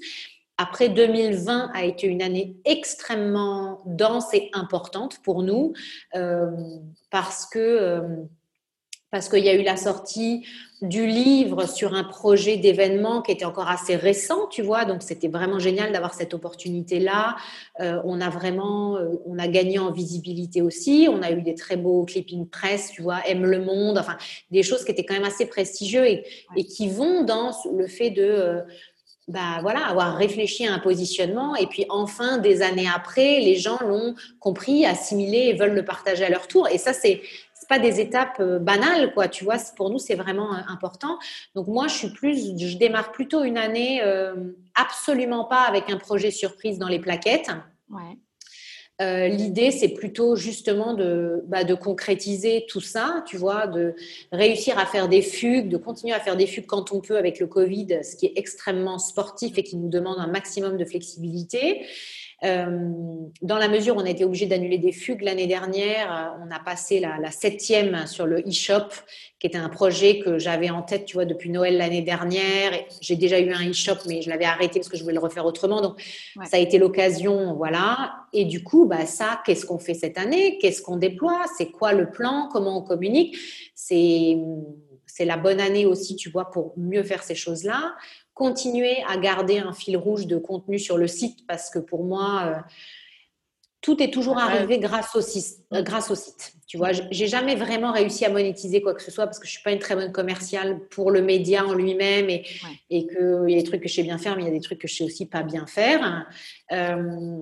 Après, 0.58 0.90
2020 0.90 1.70
a 1.74 1.84
été 1.84 2.06
une 2.06 2.20
année 2.20 2.56
extrêmement 2.66 3.80
dense 3.86 4.34
et 4.34 4.50
importante 4.52 5.20
pour 5.22 5.42
nous 5.42 5.72
euh, 6.14 6.50
parce 7.10 7.46
que 7.46 7.58
euh, 7.58 8.02
parce 9.10 9.28
qu'il 9.28 9.44
y 9.44 9.48
a 9.48 9.54
eu 9.54 9.62
la 9.62 9.76
sortie 9.76 10.46
du 10.82 11.06
livre 11.06 11.68
sur 11.68 11.94
un 11.94 12.04
projet 12.04 12.56
d'événement 12.56 13.20
qui 13.20 13.32
était 13.32 13.44
encore 13.44 13.68
assez 13.68 13.96
récent, 13.96 14.46
tu 14.46 14.62
vois. 14.62 14.84
Donc 14.86 15.02
c'était 15.02 15.28
vraiment 15.28 15.58
génial 15.58 15.92
d'avoir 15.92 16.14
cette 16.14 16.32
opportunité-là. 16.32 17.36
Euh, 17.80 18.00
on 18.04 18.20
a 18.20 18.30
vraiment, 18.30 18.96
euh, 18.96 19.20
on 19.26 19.38
a 19.38 19.46
gagné 19.46 19.78
en 19.78 19.90
visibilité 19.90 20.62
aussi. 20.62 21.06
On 21.10 21.22
a 21.22 21.32
eu 21.32 21.42
des 21.42 21.54
très 21.54 21.76
beaux 21.76 22.04
clipping 22.04 22.48
press, 22.48 22.92
tu 22.92 23.02
vois, 23.02 23.20
aime 23.26 23.44
le 23.44 23.62
monde, 23.62 23.98
enfin 23.98 24.16
des 24.50 24.62
choses 24.62 24.84
qui 24.84 24.92
étaient 24.92 25.04
quand 25.04 25.14
même 25.14 25.24
assez 25.24 25.46
prestigieux 25.46 26.06
et, 26.06 26.24
et 26.56 26.64
qui 26.64 26.88
vont 26.88 27.24
dans 27.24 27.52
le 27.76 27.86
fait 27.86 28.10
de 28.10 28.22
euh, 28.22 28.62
bah 29.28 29.58
voilà, 29.60 29.86
avoir 29.86 30.16
réfléchi 30.16 30.66
à 30.66 30.74
un 30.74 30.80
positionnement 30.80 31.54
et 31.54 31.66
puis 31.66 31.86
enfin 31.88 32.38
des 32.38 32.62
années 32.62 32.88
après, 32.92 33.38
les 33.40 33.54
gens 33.54 33.78
l'ont 33.80 34.14
compris, 34.40 34.84
assimilé 34.86 35.50
et 35.50 35.52
veulent 35.54 35.74
le 35.74 35.84
partager 35.84 36.24
à 36.24 36.30
leur 36.30 36.48
tour. 36.48 36.66
Et 36.68 36.78
ça, 36.78 36.92
c'est 36.92 37.20
pas 37.70 37.78
des 37.78 38.00
étapes 38.00 38.40
euh, 38.40 38.58
banales, 38.58 39.14
quoi. 39.14 39.28
Tu 39.28 39.44
vois, 39.44 39.56
pour 39.76 39.90
nous, 39.90 39.98
c'est 39.98 40.16
vraiment 40.16 40.52
euh, 40.52 40.58
important. 40.68 41.18
Donc 41.54 41.68
moi, 41.68 41.86
je 41.86 41.94
suis 41.94 42.10
plus, 42.10 42.58
je 42.58 42.76
démarre 42.76 43.12
plutôt 43.12 43.44
une 43.44 43.56
année 43.56 44.02
euh, 44.02 44.34
absolument 44.74 45.44
pas 45.44 45.62
avec 45.62 45.88
un 45.88 45.96
projet 45.96 46.32
surprise 46.32 46.78
dans 46.78 46.88
les 46.88 46.98
plaquettes. 46.98 47.50
L'idée, 49.02 49.70
c'est 49.70 49.94
plutôt 49.94 50.36
justement 50.36 50.92
de, 50.92 51.42
bah, 51.46 51.64
de 51.64 51.72
concrétiser 51.72 52.66
tout 52.68 52.82
ça, 52.82 53.24
tu 53.26 53.38
vois, 53.38 53.66
de 53.66 53.94
réussir 54.30 54.78
à 54.78 54.84
faire 54.84 55.08
des 55.08 55.22
fugues, 55.22 55.70
de 55.70 55.78
continuer 55.78 56.12
à 56.12 56.20
faire 56.20 56.36
des 56.36 56.46
fugues 56.46 56.66
quand 56.66 56.92
on 56.92 57.00
peut 57.00 57.16
avec 57.16 57.40
le 57.40 57.46
Covid, 57.46 58.00
ce 58.04 58.14
qui 58.14 58.26
est 58.26 58.34
extrêmement 58.36 58.98
sportif 58.98 59.56
et 59.56 59.62
qui 59.62 59.78
nous 59.78 59.88
demande 59.88 60.18
un 60.18 60.26
maximum 60.26 60.76
de 60.76 60.84
flexibilité. 60.84 61.86
Euh, 62.42 62.88
dans 63.42 63.58
la 63.58 63.68
mesure 63.68 63.96
où 63.96 64.00
on 64.00 64.04
a 64.04 64.10
été 64.10 64.24
obligé 64.24 64.46
d'annuler 64.46 64.78
des 64.78 64.92
fugues 64.92 65.22
l'année 65.22 65.46
dernière, 65.46 66.12
euh, 66.12 66.44
on 66.46 66.50
a 66.50 66.58
passé 66.58 66.98
la, 66.98 67.30
septième 67.30 68.06
sur 68.06 68.26
le 68.26 68.40
e-shop, 68.40 68.88
qui 69.38 69.46
était 69.46 69.58
un 69.58 69.68
projet 69.68 70.20
que 70.20 70.38
j'avais 70.38 70.70
en 70.70 70.82
tête, 70.82 71.04
tu 71.04 71.14
vois, 71.14 71.26
depuis 71.26 71.50
Noël 71.50 71.76
l'année 71.76 72.02
dernière. 72.02 72.72
J'ai 73.00 73.16
déjà 73.16 73.38
eu 73.40 73.52
un 73.52 73.68
e-shop, 73.68 73.96
mais 74.08 74.22
je 74.22 74.30
l'avais 74.30 74.46
arrêté 74.46 74.80
parce 74.80 74.88
que 74.88 74.96
je 74.96 75.02
voulais 75.02 75.14
le 75.14 75.20
refaire 75.20 75.44
autrement. 75.44 75.82
Donc, 75.82 76.00
ça 76.44 76.56
a 76.56 76.60
été 76.60 76.78
l'occasion, 76.78 77.54
voilà. 77.54 78.14
Et 78.32 78.46
du 78.46 78.64
coup, 78.64 78.86
bah, 78.86 79.04
ça, 79.06 79.40
qu'est-ce 79.44 79.66
qu'on 79.66 79.78
fait 79.78 79.94
cette 79.94 80.16
année? 80.16 80.58
Qu'est-ce 80.58 80.80
qu'on 80.80 80.96
déploie? 80.96 81.42
C'est 81.58 81.70
quoi 81.70 81.92
le 81.92 82.10
plan? 82.10 82.48
Comment 82.52 82.78
on 82.78 82.82
communique? 82.82 83.36
C'est 83.74 84.36
c'est 85.12 85.24
la 85.24 85.36
bonne 85.36 85.60
année 85.60 85.86
aussi, 85.86 86.14
tu 86.14 86.30
vois, 86.30 86.50
pour 86.50 86.72
mieux 86.76 87.02
faire 87.02 87.24
ces 87.24 87.34
choses-là 87.34 87.94
continuer 88.40 89.02
à 89.06 89.18
garder 89.18 89.58
un 89.58 89.74
fil 89.74 89.98
rouge 89.98 90.26
de 90.26 90.38
contenu 90.38 90.78
sur 90.78 90.96
le 90.96 91.06
site 91.06 91.46
parce 91.46 91.68
que 91.68 91.78
pour 91.78 92.04
moi, 92.04 92.42
euh, 92.46 92.60
tout 93.82 94.02
est 94.02 94.10
toujours 94.10 94.38
arrivé 94.38 94.78
grâce 94.78 95.14
au, 95.14 95.20
site, 95.20 95.58
euh, 95.74 95.82
grâce 95.82 96.10
au 96.10 96.14
site. 96.14 96.54
Tu 96.66 96.78
vois, 96.78 96.92
j'ai 96.92 97.26
jamais 97.26 97.54
vraiment 97.54 97.92
réussi 97.92 98.24
à 98.24 98.30
monétiser 98.30 98.80
quoi 98.80 98.94
que 98.94 99.02
ce 99.02 99.10
soit 99.10 99.26
parce 99.26 99.38
que 99.38 99.46
je 99.46 99.52
suis 99.52 99.62
pas 99.62 99.72
une 99.72 99.78
très 99.78 99.94
bonne 99.94 100.10
commerciale 100.10 100.80
pour 100.88 101.10
le 101.10 101.20
média 101.20 101.66
en 101.66 101.74
lui-même 101.74 102.30
et, 102.30 102.46
et 102.88 103.06
qu'il 103.06 103.44
y 103.48 103.54
a 103.54 103.58
des 103.58 103.64
trucs 103.64 103.82
que 103.82 103.90
je 103.90 103.94
sais 103.96 104.02
bien 104.02 104.16
faire, 104.16 104.36
mais 104.36 104.44
il 104.44 104.46
y 104.46 104.50
a 104.50 104.54
des 104.54 104.60
trucs 104.60 104.78
que 104.78 104.88
je 104.88 104.94
sais 104.94 105.04
aussi 105.04 105.26
pas 105.26 105.42
bien 105.42 105.66
faire. 105.66 106.26
Euh, 106.72 107.36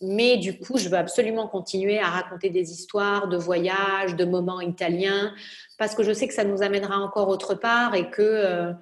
mais 0.00 0.36
du 0.36 0.58
coup, 0.58 0.78
je 0.78 0.88
veux 0.88 0.96
absolument 0.96 1.46
continuer 1.46 2.00
à 2.00 2.08
raconter 2.08 2.50
des 2.50 2.72
histoires 2.72 3.28
de 3.28 3.36
voyages, 3.36 4.16
de 4.16 4.24
moments 4.24 4.60
italiens 4.60 5.32
parce 5.78 5.94
que 5.94 6.02
je 6.02 6.12
sais 6.12 6.26
que 6.26 6.34
ça 6.34 6.44
nous 6.44 6.60
amènera 6.60 6.98
encore 6.98 7.28
autre 7.28 7.54
part 7.54 7.94
et 7.94 8.10
que 8.10 8.74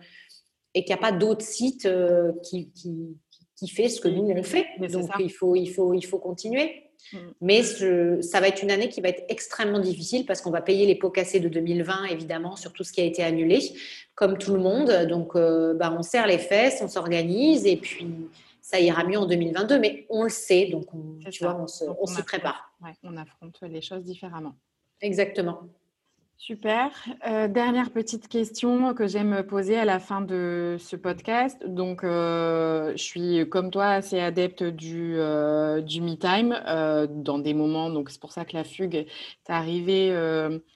et 0.78 0.84
qu'il 0.84 0.94
n'y 0.94 1.00
a 1.00 1.02
pas 1.02 1.12
d'autres 1.12 1.44
sites 1.44 1.86
euh, 1.86 2.32
qui, 2.44 2.70
qui, 2.70 3.16
qui, 3.56 3.68
fait 3.68 3.88
ce 3.88 4.00
que 4.00 4.06
nous 4.06 4.22
on 4.22 4.42
fait. 4.44 4.64
Donc 4.92 5.10
il 5.18 5.32
faut, 5.32 5.56
il, 5.56 5.66
faut, 5.66 5.92
il 5.92 6.06
faut 6.06 6.20
continuer. 6.20 6.84
Mm. 7.12 7.16
Mais 7.40 7.62
ça 7.64 8.40
va 8.40 8.46
être 8.46 8.62
une 8.62 8.70
année 8.70 8.88
qui 8.88 9.00
va 9.00 9.08
être 9.08 9.24
extrêmement 9.28 9.80
difficile 9.80 10.24
parce 10.24 10.40
qu'on 10.40 10.52
va 10.52 10.60
payer 10.60 10.86
les 10.86 10.94
pots 10.94 11.10
cassés 11.10 11.40
de 11.40 11.48
2020, 11.48 12.04
évidemment, 12.06 12.54
sur 12.54 12.72
tout 12.72 12.84
ce 12.84 12.92
qui 12.92 13.00
a 13.00 13.04
été 13.04 13.24
annulé, 13.24 13.58
comme 14.14 14.38
tout 14.38 14.54
le 14.54 14.60
monde. 14.60 15.06
Donc, 15.08 15.34
euh, 15.34 15.74
bah, 15.74 15.92
on 15.98 16.02
serre 16.02 16.28
les 16.28 16.38
fesses, 16.38 16.78
on 16.80 16.88
s'organise 16.88 17.66
et 17.66 17.76
puis 17.76 18.06
ça 18.62 18.78
ira 18.78 19.02
mieux 19.02 19.18
en 19.18 19.26
2022. 19.26 19.80
Mais 19.80 20.06
on 20.10 20.22
le 20.22 20.28
sait, 20.28 20.66
donc 20.66 20.94
on, 20.94 21.18
tu 21.28 21.42
vois, 21.42 21.60
on, 21.60 22.06
s'y 22.06 22.22
prépare. 22.22 22.72
on 23.02 23.16
affronte 23.16 23.58
les 23.62 23.82
choses 23.82 24.04
différemment. 24.04 24.54
Exactement. 25.00 25.62
Super. 26.40 26.92
Euh, 27.26 27.48
dernière 27.48 27.90
petite 27.90 28.28
question 28.28 28.94
que 28.94 29.08
j'aime 29.08 29.42
poser 29.42 29.76
à 29.76 29.84
la 29.84 29.98
fin 29.98 30.20
de 30.20 30.76
ce 30.78 30.94
podcast. 30.94 31.66
Donc, 31.66 32.04
euh, 32.04 32.92
je 32.92 33.02
suis 33.02 33.48
comme 33.50 33.72
toi 33.72 33.88
assez 33.88 34.20
adepte 34.20 34.62
du, 34.62 35.16
euh, 35.18 35.80
du 35.80 36.00
me 36.00 36.14
time 36.14 36.54
dans 37.24 37.40
des 37.40 37.54
moments. 37.54 37.90
Donc, 37.90 38.10
c'est 38.10 38.20
pour 38.20 38.30
ça 38.30 38.44
que 38.44 38.56
la 38.56 38.62
fugue 38.62 38.94
est 38.94 39.08
arrivée. 39.48 40.14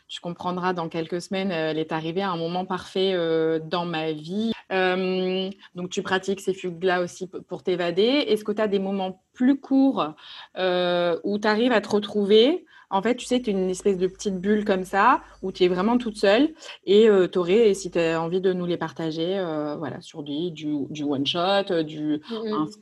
tu 0.08 0.20
comprendras 0.20 0.72
dans 0.72 0.88
quelques 0.88 1.20
semaines. 1.20 1.52
Elle 1.52 1.78
est 1.78 1.92
arrivée 1.92 2.22
à 2.22 2.32
un 2.32 2.36
moment 2.36 2.64
parfait 2.64 3.14
dans 3.60 3.84
ma 3.84 4.10
vie. 4.10 4.52
donc, 4.68 5.90
tu 5.90 6.02
pratiques 6.02 6.40
ces 6.40 6.54
fugues-là 6.54 7.02
aussi 7.02 7.28
pour 7.28 7.62
t'évader. 7.62 8.02
Est-ce 8.02 8.42
que 8.42 8.50
tu 8.50 8.60
as 8.60 8.68
des 8.68 8.80
moments 8.80 9.22
plus 9.32 9.58
courts 9.58 10.14
où 10.56 11.38
tu 11.38 11.48
arrives 11.48 11.72
à 11.72 11.80
te 11.80 11.88
retrouver 11.88 12.64
en 12.92 13.00
fait, 13.00 13.16
tu 13.16 13.24
sais, 13.24 13.40
tu 13.40 13.50
es 13.50 13.52
une 13.54 13.70
espèce 13.70 13.96
de 13.96 14.06
petite 14.06 14.38
bulle 14.38 14.66
comme 14.66 14.84
ça, 14.84 15.22
où 15.40 15.50
tu 15.50 15.64
es 15.64 15.68
vraiment 15.68 15.96
toute 15.96 16.18
seule. 16.18 16.50
Et 16.84 17.08
euh, 17.08 17.26
tu 17.26 17.38
aurais, 17.38 17.72
si 17.72 17.90
tu 17.90 17.98
as 17.98 18.20
envie 18.20 18.42
de 18.42 18.52
nous 18.52 18.66
les 18.66 18.76
partager, 18.76 19.38
euh, 19.38 19.76
voilà, 19.76 20.02
sur 20.02 20.22
du, 20.22 20.50
du, 20.50 21.02
one-shot, 21.02 21.70
euh, 21.70 21.82
du, 21.82 22.20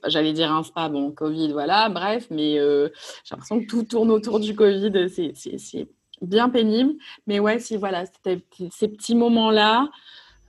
j'allais 0.09 0.33
dire 0.33 0.53
un 0.53 0.65
spa, 0.65 0.89
bon, 0.89 1.13
Covid, 1.13 1.53
voilà, 1.53 1.89
bref, 1.89 2.27
mais 2.31 2.55
j'ai 2.55 2.91
l'impression 3.31 3.61
que 3.61 3.67
tout 3.67 3.85
tourne 3.85 4.11
autour 4.11 4.41
du 4.41 4.55
Covid. 4.55 5.09
C'est 5.09 5.89
bien 6.21 6.49
pénible. 6.49 6.95
Mais 7.29 7.39
ouais, 7.39 7.61
si, 7.61 7.77
voilà, 7.77 8.05
ces 8.25 8.89
petits 8.89 9.15
moments-là, 9.15 9.89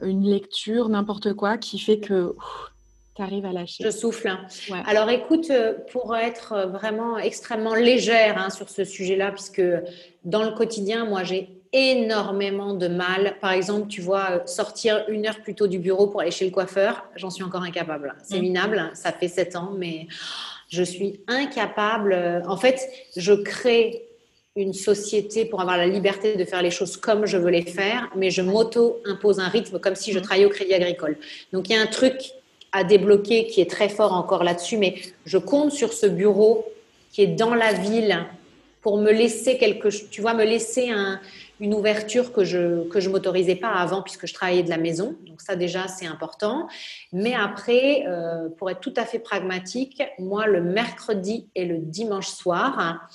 une 0.01 0.23
lecture, 0.27 0.89
n'importe 0.89 1.33
quoi, 1.33 1.59
qui 1.59 1.77
fait 1.77 1.99
que 1.99 2.33
tu 3.15 3.21
arrives 3.21 3.45
à 3.45 3.51
lâcher. 3.51 3.83
Je 3.83 3.89
souffle. 3.89 4.27
Hein. 4.27 4.45
Alors 4.85 5.09
écoute, 5.09 5.49
euh, 5.49 5.73
pour 5.91 6.15
être 6.15 6.53
euh, 6.53 6.65
vraiment 6.67 7.17
extrêmement 7.17 7.75
légère 7.75 8.37
hein, 8.37 8.49
sur 8.49 8.69
ce 8.69 8.85
sujet-là, 8.85 9.31
puisque 9.31 9.63
dans 10.23 10.43
le 10.43 10.51
quotidien, 10.51 11.05
moi 11.05 11.23
j'ai 11.23 11.49
énormément 11.73 12.73
de 12.73 12.87
mal. 12.87 13.35
Par 13.41 13.51
exemple, 13.51 13.87
tu 13.87 14.01
vois, 14.01 14.31
euh, 14.31 14.39
sortir 14.45 15.03
une 15.09 15.27
heure 15.27 15.41
plus 15.41 15.55
tôt 15.55 15.67
du 15.67 15.79
bureau 15.79 16.07
pour 16.07 16.21
aller 16.21 16.31
chez 16.31 16.45
le 16.45 16.51
coiffeur, 16.51 17.05
j'en 17.15 17.29
suis 17.29 17.43
encore 17.43 17.63
incapable. 17.63 18.15
C'est 18.23 18.39
mm. 18.39 18.41
minable, 18.41 18.91
ça 18.93 19.11
fait 19.11 19.27
sept 19.27 19.55
ans, 19.55 19.73
mais 19.77 20.07
je 20.69 20.83
suis 20.83 21.19
incapable. 21.27 22.43
En 22.47 22.55
fait, 22.55 22.79
je 23.17 23.33
crée 23.33 24.07
une 24.55 24.73
société 24.73 25.45
pour 25.45 25.61
avoir 25.61 25.77
la 25.77 25.87
liberté 25.87 26.35
de 26.35 26.43
faire 26.43 26.61
les 26.61 26.71
choses 26.71 26.97
comme 26.97 27.25
je 27.25 27.37
veux 27.37 27.49
les 27.49 27.61
faire, 27.61 28.09
mais 28.15 28.31
je 28.31 28.41
m'auto-impose 28.41 29.39
un 29.39 29.47
rythme 29.47 29.79
comme 29.79 29.95
si 29.95 30.13
je 30.13 30.19
mm. 30.19 30.21
travaillais 30.21 30.45
au 30.45 30.49
Crédit 30.49 30.73
Agricole. 30.73 31.17
Donc 31.51 31.69
il 31.69 31.75
y 31.75 31.77
a 31.77 31.81
un 31.81 31.87
truc 31.87 32.33
à 32.71 32.83
débloquer 32.83 33.47
qui 33.47 33.61
est 33.61 33.69
très 33.69 33.89
fort 33.89 34.13
encore 34.13 34.43
là-dessus, 34.43 34.77
mais 34.77 34.95
je 35.25 35.37
compte 35.37 35.71
sur 35.71 35.93
ce 35.93 36.05
bureau 36.05 36.65
qui 37.11 37.21
est 37.21 37.27
dans 37.27 37.53
la 37.53 37.73
ville 37.73 38.25
pour 38.81 38.97
me 38.97 39.11
laisser 39.11 39.57
quelque 39.57 39.89
tu 40.09 40.21
vois, 40.21 40.33
me 40.33 40.43
laisser 40.43 40.91
une 41.59 41.73
ouverture 41.73 42.33
que 42.33 42.43
je 42.43 42.87
que 42.87 42.99
je 42.99 43.09
m'autorisais 43.09 43.55
pas 43.55 43.69
avant 43.69 44.01
puisque 44.01 44.25
je 44.25 44.33
travaillais 44.33 44.63
de 44.63 44.69
la 44.69 44.77
maison. 44.77 45.15
Donc 45.27 45.41
ça 45.41 45.55
déjà 45.55 45.87
c'est 45.87 46.07
important. 46.07 46.67
Mais 47.13 47.35
après, 47.35 48.05
euh, 48.07 48.49
pour 48.57 48.71
être 48.71 48.79
tout 48.79 48.93
à 48.97 49.05
fait 49.05 49.19
pragmatique, 49.19 50.01
moi 50.17 50.47
le 50.47 50.61
mercredi 50.61 51.49
et 51.53 51.65
le 51.65 51.77
dimanche 51.77 52.29
soir, 52.29 53.07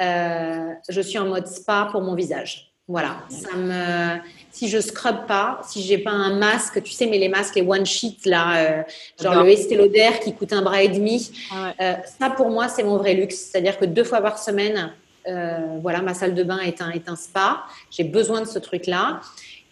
euh, 0.00 0.72
je 0.88 1.00
suis 1.00 1.18
en 1.18 1.26
mode 1.26 1.46
spa 1.46 1.88
pour 1.92 2.00
mon 2.00 2.14
visage. 2.14 2.71
Voilà, 2.92 3.16
ça 3.30 3.56
me, 3.56 4.20
si 4.50 4.68
je 4.68 4.78
scrub 4.78 5.24
pas, 5.26 5.62
si 5.66 5.80
j'ai 5.82 5.96
pas 5.96 6.10
un 6.10 6.36
masque, 6.36 6.82
tu 6.82 6.92
sais, 6.92 7.06
mais 7.06 7.16
les 7.16 7.30
masques, 7.30 7.54
les 7.54 7.62
one 7.62 7.86
sheet 7.86 8.18
là, 8.26 8.58
euh, 8.58 8.82
genre 9.18 9.42
le 9.42 9.48
Estée 9.48 9.76
Lauder 9.76 10.10
qui 10.22 10.34
coûte 10.34 10.52
un 10.52 10.60
bras 10.60 10.82
et 10.82 10.88
demi, 10.88 11.32
ah 11.50 11.72
euh, 11.80 11.94
ça 12.20 12.28
pour 12.28 12.50
moi 12.50 12.68
c'est 12.68 12.82
mon 12.82 12.98
vrai 12.98 13.14
luxe. 13.14 13.48
C'est-à-dire 13.50 13.78
que 13.78 13.86
deux 13.86 14.04
fois 14.04 14.20
par 14.20 14.38
semaine, 14.38 14.92
euh, 15.26 15.78
voilà, 15.80 16.02
ma 16.02 16.12
salle 16.12 16.34
de 16.34 16.42
bain 16.42 16.58
est 16.58 16.82
un, 16.82 16.90
est 16.90 17.08
un 17.08 17.16
spa. 17.16 17.62
J'ai 17.90 18.04
besoin 18.04 18.42
de 18.42 18.46
ce 18.46 18.58
truc-là. 18.58 19.22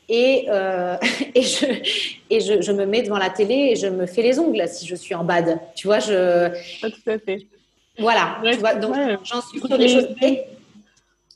Et, 0.08 0.46
et, 1.34 1.42
je, 1.42 1.66
et 2.30 2.40
je, 2.40 2.62
je, 2.62 2.72
me 2.72 2.86
mets 2.86 3.02
devant 3.02 3.18
la 3.18 3.28
télé 3.28 3.72
et 3.72 3.76
je 3.76 3.86
me 3.86 4.06
fais 4.06 4.22
les 4.22 4.38
ongles 4.38 4.66
si 4.66 4.86
je 4.86 4.94
suis 4.94 5.14
en 5.14 5.24
bad. 5.24 5.60
Tu 5.74 5.88
vois, 5.88 5.98
je. 5.98 6.48
Pas 6.80 6.88
tout 6.88 7.10
à 7.10 7.18
fait. 7.18 7.46
Voilà, 7.98 8.38
tu 8.42 8.56
vois, 8.56 8.76
donc 8.76 8.96
j'en 9.24 9.42
suis 9.42 9.60
sur 9.60 9.76
des 9.76 9.88
choses 9.88 10.08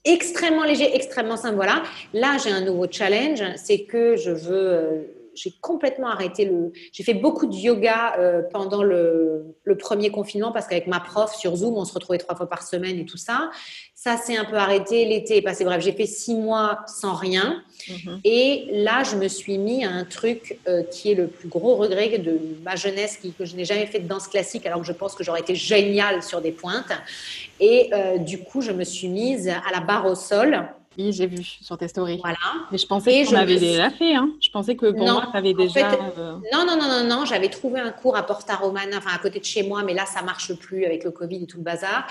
extrêmement 0.04 0.64
léger, 0.64 0.94
extrêmement 0.94 1.36
simple. 1.36 1.56
Voilà. 1.56 1.82
Là, 2.12 2.36
j'ai 2.42 2.50
un 2.50 2.60
nouveau 2.60 2.86
challenge, 2.90 3.42
c'est 3.56 3.84
que 3.84 4.16
je 4.16 4.30
veux. 4.30 5.23
J'ai 5.34 5.52
complètement 5.60 6.08
arrêté 6.08 6.44
le. 6.44 6.72
J'ai 6.92 7.02
fait 7.02 7.14
beaucoup 7.14 7.46
de 7.46 7.54
yoga 7.54 8.16
euh, 8.18 8.42
pendant 8.52 8.82
le, 8.82 9.56
le, 9.64 9.76
premier 9.76 10.10
confinement 10.10 10.52
parce 10.52 10.66
qu'avec 10.66 10.86
ma 10.86 11.00
prof 11.00 11.34
sur 11.34 11.56
Zoom, 11.56 11.74
on 11.76 11.84
se 11.84 11.92
retrouvait 11.92 12.18
trois 12.18 12.36
fois 12.36 12.48
par 12.48 12.62
semaine 12.62 12.98
et 12.98 13.04
tout 13.04 13.16
ça. 13.16 13.50
Ça 13.94 14.16
s'est 14.16 14.36
un 14.36 14.44
peu 14.44 14.56
arrêté. 14.56 15.04
L'été 15.04 15.38
est 15.38 15.42
passé. 15.42 15.64
Bref, 15.64 15.82
j'ai 15.82 15.92
fait 15.92 16.06
six 16.06 16.34
mois 16.34 16.80
sans 16.86 17.14
rien. 17.14 17.62
Mhm. 17.88 18.20
Et 18.24 18.66
là, 18.70 19.02
je 19.02 19.16
me 19.16 19.28
suis 19.28 19.58
mis 19.58 19.84
à 19.84 19.90
un 19.90 20.04
truc 20.04 20.58
euh, 20.68 20.82
qui 20.82 21.12
est 21.12 21.14
le 21.14 21.26
plus 21.26 21.48
gros 21.48 21.76
regret 21.76 22.18
de 22.18 22.38
ma 22.62 22.76
jeunesse, 22.76 23.18
que 23.38 23.44
je 23.44 23.56
n'ai 23.56 23.64
jamais 23.64 23.86
fait 23.86 24.00
de 24.00 24.08
danse 24.08 24.28
classique, 24.28 24.66
alors 24.66 24.80
que 24.80 24.86
je 24.86 24.92
pense 24.92 25.14
que 25.14 25.24
j'aurais 25.24 25.40
été 25.40 25.54
géniale 25.54 26.22
sur 26.22 26.40
des 26.40 26.52
pointes. 26.52 26.92
Et 27.60 27.90
euh, 27.92 28.18
du 28.18 28.38
coup, 28.38 28.60
je 28.60 28.72
me 28.72 28.84
suis 28.84 29.08
mise 29.08 29.48
à 29.48 29.72
la 29.72 29.80
barre 29.80 30.06
au 30.06 30.14
sol. 30.14 30.68
Oui, 30.98 31.12
j'ai 31.12 31.26
vu 31.26 31.42
sur 31.42 31.76
tes 31.76 31.88
stories. 31.88 32.18
Voilà. 32.22 32.36
Mais 32.70 32.78
je 32.78 32.86
pensais 32.86 33.24
que 33.24 33.46
tu 33.46 33.58
déjà 33.58 33.90
fait. 33.90 34.14
Hein. 34.14 34.30
Je 34.40 34.50
pensais 34.50 34.76
que 34.76 34.90
pour 34.90 35.06
moi, 35.06 35.28
tu 35.30 35.36
avais 35.36 35.54
déjà. 35.54 35.92
Euh, 35.92 36.36
non, 36.52 36.64
non, 36.66 36.76
non, 36.76 36.88
non, 36.88 37.04
non. 37.04 37.24
J'avais 37.24 37.48
trouvé 37.48 37.80
un 37.80 37.90
cours 37.90 38.16
à 38.16 38.22
Porta 38.22 38.54
Romana, 38.56 38.98
enfin 38.98 39.10
à 39.14 39.18
côté 39.18 39.40
de 39.40 39.44
chez 39.44 39.62
moi, 39.62 39.82
mais 39.82 39.94
là, 39.94 40.06
ça 40.06 40.22
marche 40.22 40.54
plus 40.54 40.84
avec 40.84 41.04
le 41.04 41.10
Covid 41.10 41.42
et 41.42 41.46
tout 41.46 41.58
le 41.58 41.64
bazar. 41.64 42.06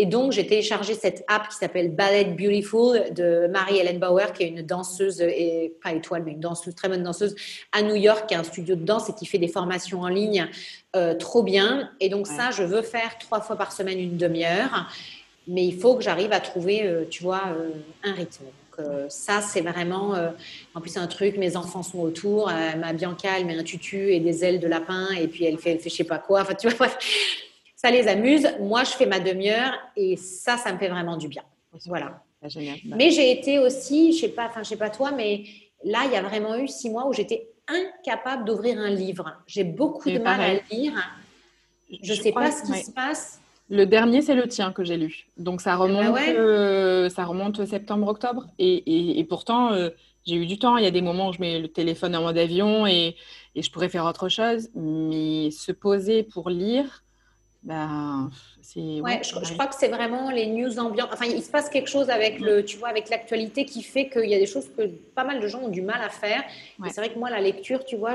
Et 0.00 0.06
donc, 0.06 0.30
j'ai 0.30 0.46
téléchargé 0.46 0.94
cette 0.94 1.24
app 1.26 1.48
qui 1.48 1.56
s'appelle 1.56 1.92
Ballet 1.92 2.24
Beautiful 2.24 3.12
de 3.12 3.48
Marie-Hélène 3.48 3.98
Bauer, 3.98 4.32
qui 4.32 4.44
est 4.44 4.48
une 4.48 4.62
danseuse, 4.62 5.20
et, 5.20 5.74
pas 5.82 5.92
étoile, 5.92 6.22
mais 6.24 6.32
une 6.32 6.40
danseuse, 6.40 6.72
très 6.76 6.88
bonne 6.88 7.02
danseuse, 7.02 7.34
à 7.72 7.82
New 7.82 7.96
York, 7.96 8.28
qui 8.28 8.36
a 8.36 8.38
un 8.38 8.44
studio 8.44 8.76
de 8.76 8.84
danse 8.84 9.08
et 9.08 9.14
qui 9.14 9.26
fait 9.26 9.38
des 9.38 9.48
formations 9.48 10.02
en 10.02 10.08
ligne 10.08 10.48
euh, 10.94 11.14
trop 11.14 11.42
bien. 11.42 11.90
Et 11.98 12.08
donc, 12.08 12.28
ça, 12.28 12.52
je 12.52 12.62
veux 12.62 12.82
faire 12.82 13.18
trois 13.18 13.40
fois 13.40 13.56
par 13.56 13.72
semaine 13.72 13.98
une 13.98 14.16
demi-heure. 14.16 14.88
Mais 15.48 15.66
il 15.66 15.78
faut 15.78 15.96
que 15.96 16.02
j'arrive 16.02 16.32
à 16.32 16.40
trouver, 16.40 16.84
euh, 16.84 17.04
tu 17.08 17.22
vois, 17.22 17.42
euh, 17.48 17.70
un 18.04 18.12
rythme. 18.12 18.44
Donc, 18.44 18.86
ça, 19.08 19.40
c'est 19.40 19.60
vraiment. 19.60 20.14
en 20.72 20.80
plus, 20.80 20.90
c'est 20.90 21.00
un 21.00 21.08
truc, 21.08 21.36
mes 21.36 21.56
enfants 21.56 21.82
sont 21.82 21.98
autour. 21.98 22.46
ma 22.46 22.92
Bianca, 22.92 23.28
elle 23.36 23.44
met 23.44 23.58
un 23.58 23.64
tutu 23.64 24.12
et 24.12 24.20
des 24.20 24.44
ailes 24.44 24.60
de 24.60 24.68
lapin, 24.68 25.08
et 25.20 25.26
puis 25.26 25.44
elle 25.46 25.58
fait, 25.58 25.72
elle 25.72 25.80
fait 25.80 25.90
je 25.90 25.96
sais 25.96 26.04
pas 26.04 26.18
quoi. 26.18 26.42
Enfin, 26.42 26.54
tu 26.54 26.68
vois, 26.68 26.86
ça 27.74 27.90
les 27.90 28.06
amuse. 28.06 28.46
Moi, 28.60 28.84
je 28.84 28.92
fais 28.92 29.06
ma 29.06 29.18
demi-heure 29.18 29.72
et 29.96 30.16
ça, 30.16 30.58
ça 30.58 30.72
me 30.72 30.78
fait 30.78 30.86
vraiment 30.86 31.16
du 31.16 31.26
bien. 31.26 31.42
Voilà. 31.86 32.22
Mais 32.84 33.10
j'ai 33.10 33.32
été 33.32 33.58
aussi, 33.58 34.12
je 34.12 34.20
sais 34.20 34.28
pas, 34.28 34.46
enfin, 34.46 34.62
je 34.62 34.68
sais 34.68 34.76
pas 34.76 34.90
toi, 34.90 35.10
mais 35.10 35.44
là, 35.84 36.02
il 36.04 36.12
y 36.12 36.16
a 36.16 36.22
vraiment 36.22 36.56
eu 36.56 36.68
six 36.68 36.88
mois 36.88 37.06
où 37.08 37.12
j'étais 37.12 37.48
incapable 37.66 38.44
d'ouvrir 38.44 38.78
un 38.78 38.90
livre. 38.90 39.32
J'ai 39.46 39.64
beaucoup 39.64 40.08
de 40.10 40.18
mal 40.18 40.40
à 40.40 40.74
lire. 40.74 40.92
Je 42.02 42.12
ne 42.12 42.18
sais 42.18 42.32
pas 42.32 42.50
ce 42.50 42.62
qui 42.62 42.84
se 42.84 42.90
passe. 42.90 43.40
Le 43.70 43.84
dernier, 43.84 44.22
c'est 44.22 44.34
le 44.34 44.48
tien 44.48 44.72
que 44.72 44.82
j'ai 44.82 44.96
lu. 44.96 45.28
Donc 45.36 45.60
ça 45.60 45.76
remonte, 45.76 46.14
bah 46.14 46.20
euh, 46.28 47.08
ça 47.10 47.24
remonte 47.24 47.64
septembre-octobre. 47.66 48.46
Et, 48.58 49.18
et, 49.18 49.24
pourtant, 49.24 49.72
euh, 49.72 49.90
j'ai 50.24 50.36
eu 50.36 50.46
du 50.46 50.58
temps. 50.58 50.78
Il 50.78 50.84
y 50.84 50.86
a 50.86 50.90
des 50.90 51.02
moments 51.02 51.28
où 51.28 51.32
je 51.32 51.40
mets 51.40 51.58
le 51.58 51.68
téléphone 51.68 52.16
en 52.16 52.22
mode 52.22 52.38
avion 52.38 52.86
et, 52.86 53.16
et 53.54 53.62
je 53.62 53.70
pourrais 53.70 53.90
faire 53.90 54.06
autre 54.06 54.30
chose. 54.30 54.70
Mais 54.74 55.50
se 55.50 55.72
poser 55.72 56.22
pour 56.22 56.48
lire, 56.48 57.04
ben, 57.64 58.30
ouais, 58.76 59.20
je, 59.24 59.52
crois 59.52 59.66
que 59.66 59.74
c'est 59.74 59.88
vraiment 59.88 60.30
les 60.30 60.46
news 60.46 60.78
ambiantes. 60.78 61.10
Enfin, 61.12 61.26
il 61.26 61.42
se 61.42 61.50
passe 61.50 61.68
quelque 61.68 61.90
chose 61.90 62.08
avec 62.08 62.38
le, 62.38 62.64
tu 62.64 62.76
vois, 62.76 62.88
avec 62.88 63.10
l'actualité 63.10 63.64
qui 63.64 63.82
fait 63.82 64.08
qu'il 64.08 64.30
y 64.30 64.34
a 64.34 64.38
des 64.38 64.46
choses 64.46 64.70
que 64.76 64.86
pas 64.86 65.24
mal 65.24 65.40
de 65.40 65.48
gens 65.48 65.62
ont 65.62 65.68
du 65.68 65.82
mal 65.82 66.00
à 66.00 66.08
faire. 66.08 66.42
C'est 66.86 67.00
vrai 67.00 67.12
que 67.12 67.18
moi, 67.18 67.30
la 67.30 67.40
lecture, 67.40 67.84
tu 67.84 67.96
vois, 67.96 68.14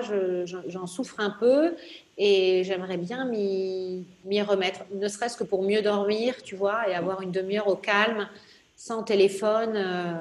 j'en 0.68 0.88
souffre 0.88 1.20
un 1.20 1.30
peu 1.30 1.76
et 2.18 2.64
j'aimerais 2.64 2.98
bien 2.98 3.26
m'y 3.26 4.42
remettre, 4.42 4.82
ne 4.94 5.08
serait-ce 5.08 5.38
que 5.38 5.44
pour 5.44 5.64
mieux 5.64 5.82
dormir, 5.82 6.36
tu 6.44 6.56
vois, 6.56 6.88
et 6.90 6.94
avoir 6.94 7.22
une 7.22 7.32
demi-heure 7.32 7.68
au 7.68 7.76
calme, 7.76 8.28
sans 8.76 9.04
téléphone, 9.04 9.74
euh, 9.76 10.14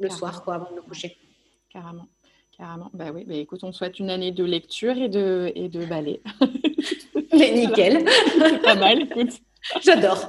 le 0.00 0.10
soir, 0.10 0.44
quoi, 0.44 0.54
avant 0.54 0.70
de 0.70 0.76
me 0.76 0.82
coucher. 0.82 1.16
Carrément. 1.72 2.06
Carrément. 2.56 2.90
Bah 2.92 3.06
oui, 3.14 3.24
bah 3.26 3.34
écoute, 3.34 3.60
on 3.62 3.72
souhaite 3.72 3.98
une 3.98 4.10
année 4.10 4.32
de 4.32 4.44
lecture 4.44 4.96
et 4.96 5.08
de, 5.08 5.52
et 5.54 5.68
de 5.68 5.84
ballet. 5.84 6.20
Mais 7.32 7.52
nickel. 7.52 8.04
C'est 8.06 8.62
pas 8.62 8.74
mal, 8.74 9.02
écoute. 9.02 9.40
J'adore. 9.82 10.28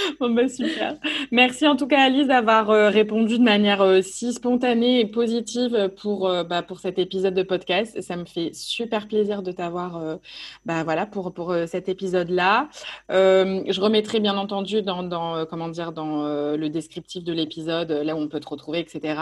Bon, 0.20 0.30
bah, 0.30 0.48
super. 0.48 0.96
Merci 1.30 1.66
en 1.66 1.76
tout 1.76 1.86
cas, 1.86 2.02
Alice, 2.02 2.26
d'avoir 2.26 2.70
euh, 2.70 2.90
répondu 2.90 3.38
de 3.38 3.42
manière 3.42 3.80
euh, 3.82 4.02
si 4.02 4.32
spontanée 4.32 5.00
et 5.00 5.06
positive 5.06 5.90
pour, 6.00 6.28
euh, 6.28 6.44
bah, 6.44 6.62
pour 6.62 6.80
cet 6.80 6.98
épisode 6.98 7.34
de 7.34 7.42
podcast. 7.42 8.00
Ça 8.00 8.16
me 8.16 8.24
fait 8.24 8.50
super 8.54 9.08
plaisir 9.08 9.42
de 9.42 9.52
t'avoir 9.52 10.18
bah, 10.64 10.84
voilà, 10.84 11.06
pour, 11.06 11.32
pour 11.32 11.54
cet 11.66 11.88
épisode-là. 11.88 12.68
je 13.08 13.80
remettrai 13.80 14.20
bien 14.20 14.36
entendu 14.36 14.82
dans, 14.82 15.02
dans 15.02 15.44
comment 15.46 15.68
dire, 15.68 15.92
dans 15.92 16.24
le 16.24 16.68
descriptif 16.68 17.24
de 17.24 17.32
l'épisode, 17.32 17.90
là 17.90 18.14
où 18.14 18.18
on 18.18 18.28
peut 18.28 18.40
te 18.40 18.48
retrouver, 18.48 18.80
etc. 18.80 19.18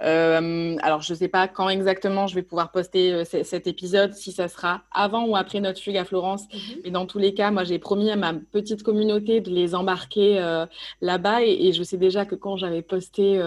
alors, 0.00 1.02
je 1.02 1.12
ne 1.12 1.18
sais 1.18 1.28
pas 1.28 1.48
quand 1.48 1.68
exactement 1.68 2.26
je 2.26 2.34
vais 2.34 2.42
pouvoir 2.42 2.70
poster 2.70 3.24
cet 3.24 3.66
épisode, 3.66 4.14
si 4.14 4.32
ça 4.32 4.48
sera 4.48 4.82
avant 4.92 5.26
ou 5.26 5.36
après 5.36 5.60
notre 5.60 5.80
fugue 5.80 5.96
à 5.96 6.04
Florence. 6.04 6.44
Mm-hmm. 6.44 6.80
Mais 6.84 6.90
dans 6.90 7.06
tous 7.06 7.18
les 7.18 7.34
cas, 7.34 7.50
moi, 7.50 7.64
j'ai 7.64 7.78
promis 7.78 8.10
à 8.10 8.16
ma 8.16 8.34
petite 8.34 8.82
communauté 8.82 9.40
de 9.40 9.50
les 9.50 9.74
embarquer 9.74 9.99
communiquer 10.08 10.66
là-bas. 11.00 11.42
Et, 11.42 11.72
je 11.72 11.82
sais 11.82 11.96
déjà 11.96 12.24
que 12.24 12.34
quand 12.34 12.56
j'avais 12.56 12.82
posté, 12.82 13.38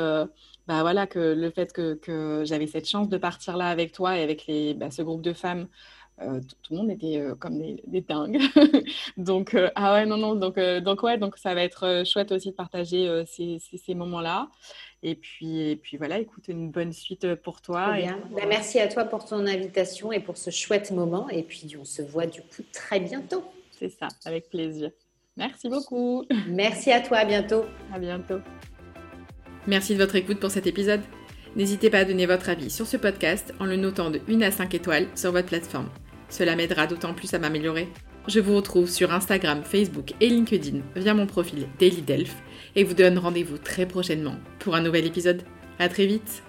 bah 0.68 0.82
voilà, 0.82 1.08
que 1.08 1.20
le 1.20 1.50
fait 1.50 1.74
que, 1.74 2.44
j'avais 2.46 2.68
cette 2.68 2.88
chance 2.88 3.10
de 3.10 3.18
partir 3.18 3.58
là 3.58 3.68
avec 3.68 3.92
toi 3.92 4.18
et 4.18 4.24
avec 4.24 4.48
les, 4.48 4.74
bah, 4.74 4.92
ce 4.92 5.02
groupe 5.02 5.22
de 5.22 5.34
femmes. 5.34 5.68
tout, 6.20 6.74
le 6.74 6.78
monde 6.78 6.92
était 6.92 7.22
comme 7.40 7.60
des, 7.88 8.02
dingues. 8.02 8.40
donc, 9.18 9.58
ah 9.76 9.94
ouais, 9.94 10.06
non, 10.06 10.18
non. 10.18 10.36
Donc, 10.36 10.60
donc, 10.60 11.04
ouais, 11.04 11.18
donc 11.18 11.38
ça 11.38 11.54
va 11.54 11.64
être 11.64 12.04
chouette 12.06 12.32
aussi 12.32 12.52
de 12.52 12.56
partager 12.56 13.24
ces, 13.28 13.60
ces 13.60 13.96
moments-là. 13.96 14.50
Et 15.04 15.16
puis, 15.16 15.60
et 15.60 15.76
puis 15.76 15.98
voilà, 15.98 16.18
écoute, 16.18 16.48
une 16.48 16.72
bonne 16.72 16.94
suite 16.94 17.36
pour 17.36 17.60
toi. 17.60 17.92
Ben, 17.92 18.48
merci 18.48 18.80
à 18.80 18.88
toi 18.88 19.04
pour 19.04 19.26
ton 19.26 19.46
invitation 19.46 20.14
et 20.14 20.22
pour 20.22 20.38
ce 20.38 20.50
chouette 20.50 20.92
moment. 20.92 21.28
Et 21.30 21.44
puis, 21.44 21.76
on 21.80 21.84
se 21.84 22.02
voit 22.02 22.26
du 22.26 22.42
coup 22.42 22.64
très 22.72 23.02
bientôt. 23.02 23.44
C'est 23.72 23.90
ça, 23.90 24.08
avec 24.24 24.50
plaisir. 24.50 24.92
Merci 25.38 25.70
beaucoup. 25.70 26.26
Merci 26.48 26.92
à 26.92 27.02
toi, 27.02 27.18
à 27.18 27.26
bientôt. 27.26 27.66
À 27.94 28.00
bientôt. 28.00 28.40
Merci 29.68 29.94
de 29.94 30.00
votre 30.00 30.16
écoute 30.16 30.40
pour 30.40 30.52
cet 30.52 30.68
épisode. 30.68 31.02
N'hésitez 31.56 31.90
pas 31.90 32.00
à 32.00 32.06
donner 32.06 32.26
votre 32.26 32.50
avis 32.50 32.70
sur 32.70 32.88
ce 32.88 32.98
podcast 32.98 33.54
en 33.60 33.66
le 33.66 33.76
notant 33.76 34.10
de 34.10 34.20
1 34.28 34.42
à 34.42 34.52
5 34.52 34.74
étoiles 34.74 35.08
sur 35.16 35.32
votre 35.32 35.48
plateforme. 35.48 35.90
Cela 36.30 36.56
m'aidera 36.56 36.88
d'autant 36.88 37.14
plus 37.14 37.34
à 37.34 37.40
m'améliorer. 37.40 37.88
Je 38.28 38.40
vous 38.40 38.56
retrouve 38.56 38.90
sur 38.90 39.14
Instagram, 39.14 39.64
Facebook 39.64 40.14
et 40.20 40.30
LinkedIn 40.30 40.80
via 40.96 41.14
mon 41.14 41.28
profil 41.28 41.68
Daily 41.78 42.02
Delph 42.02 42.36
et 42.76 42.84
vous 42.84 42.94
donne 42.94 43.18
rendez-vous 43.18 43.58
très 43.58 43.86
prochainement 43.86 44.36
pour 44.60 44.76
un 44.76 44.82
nouvel 44.82 45.06
épisode. 45.06 45.44
À 45.80 45.90
très 45.90 46.06
vite 46.06 46.44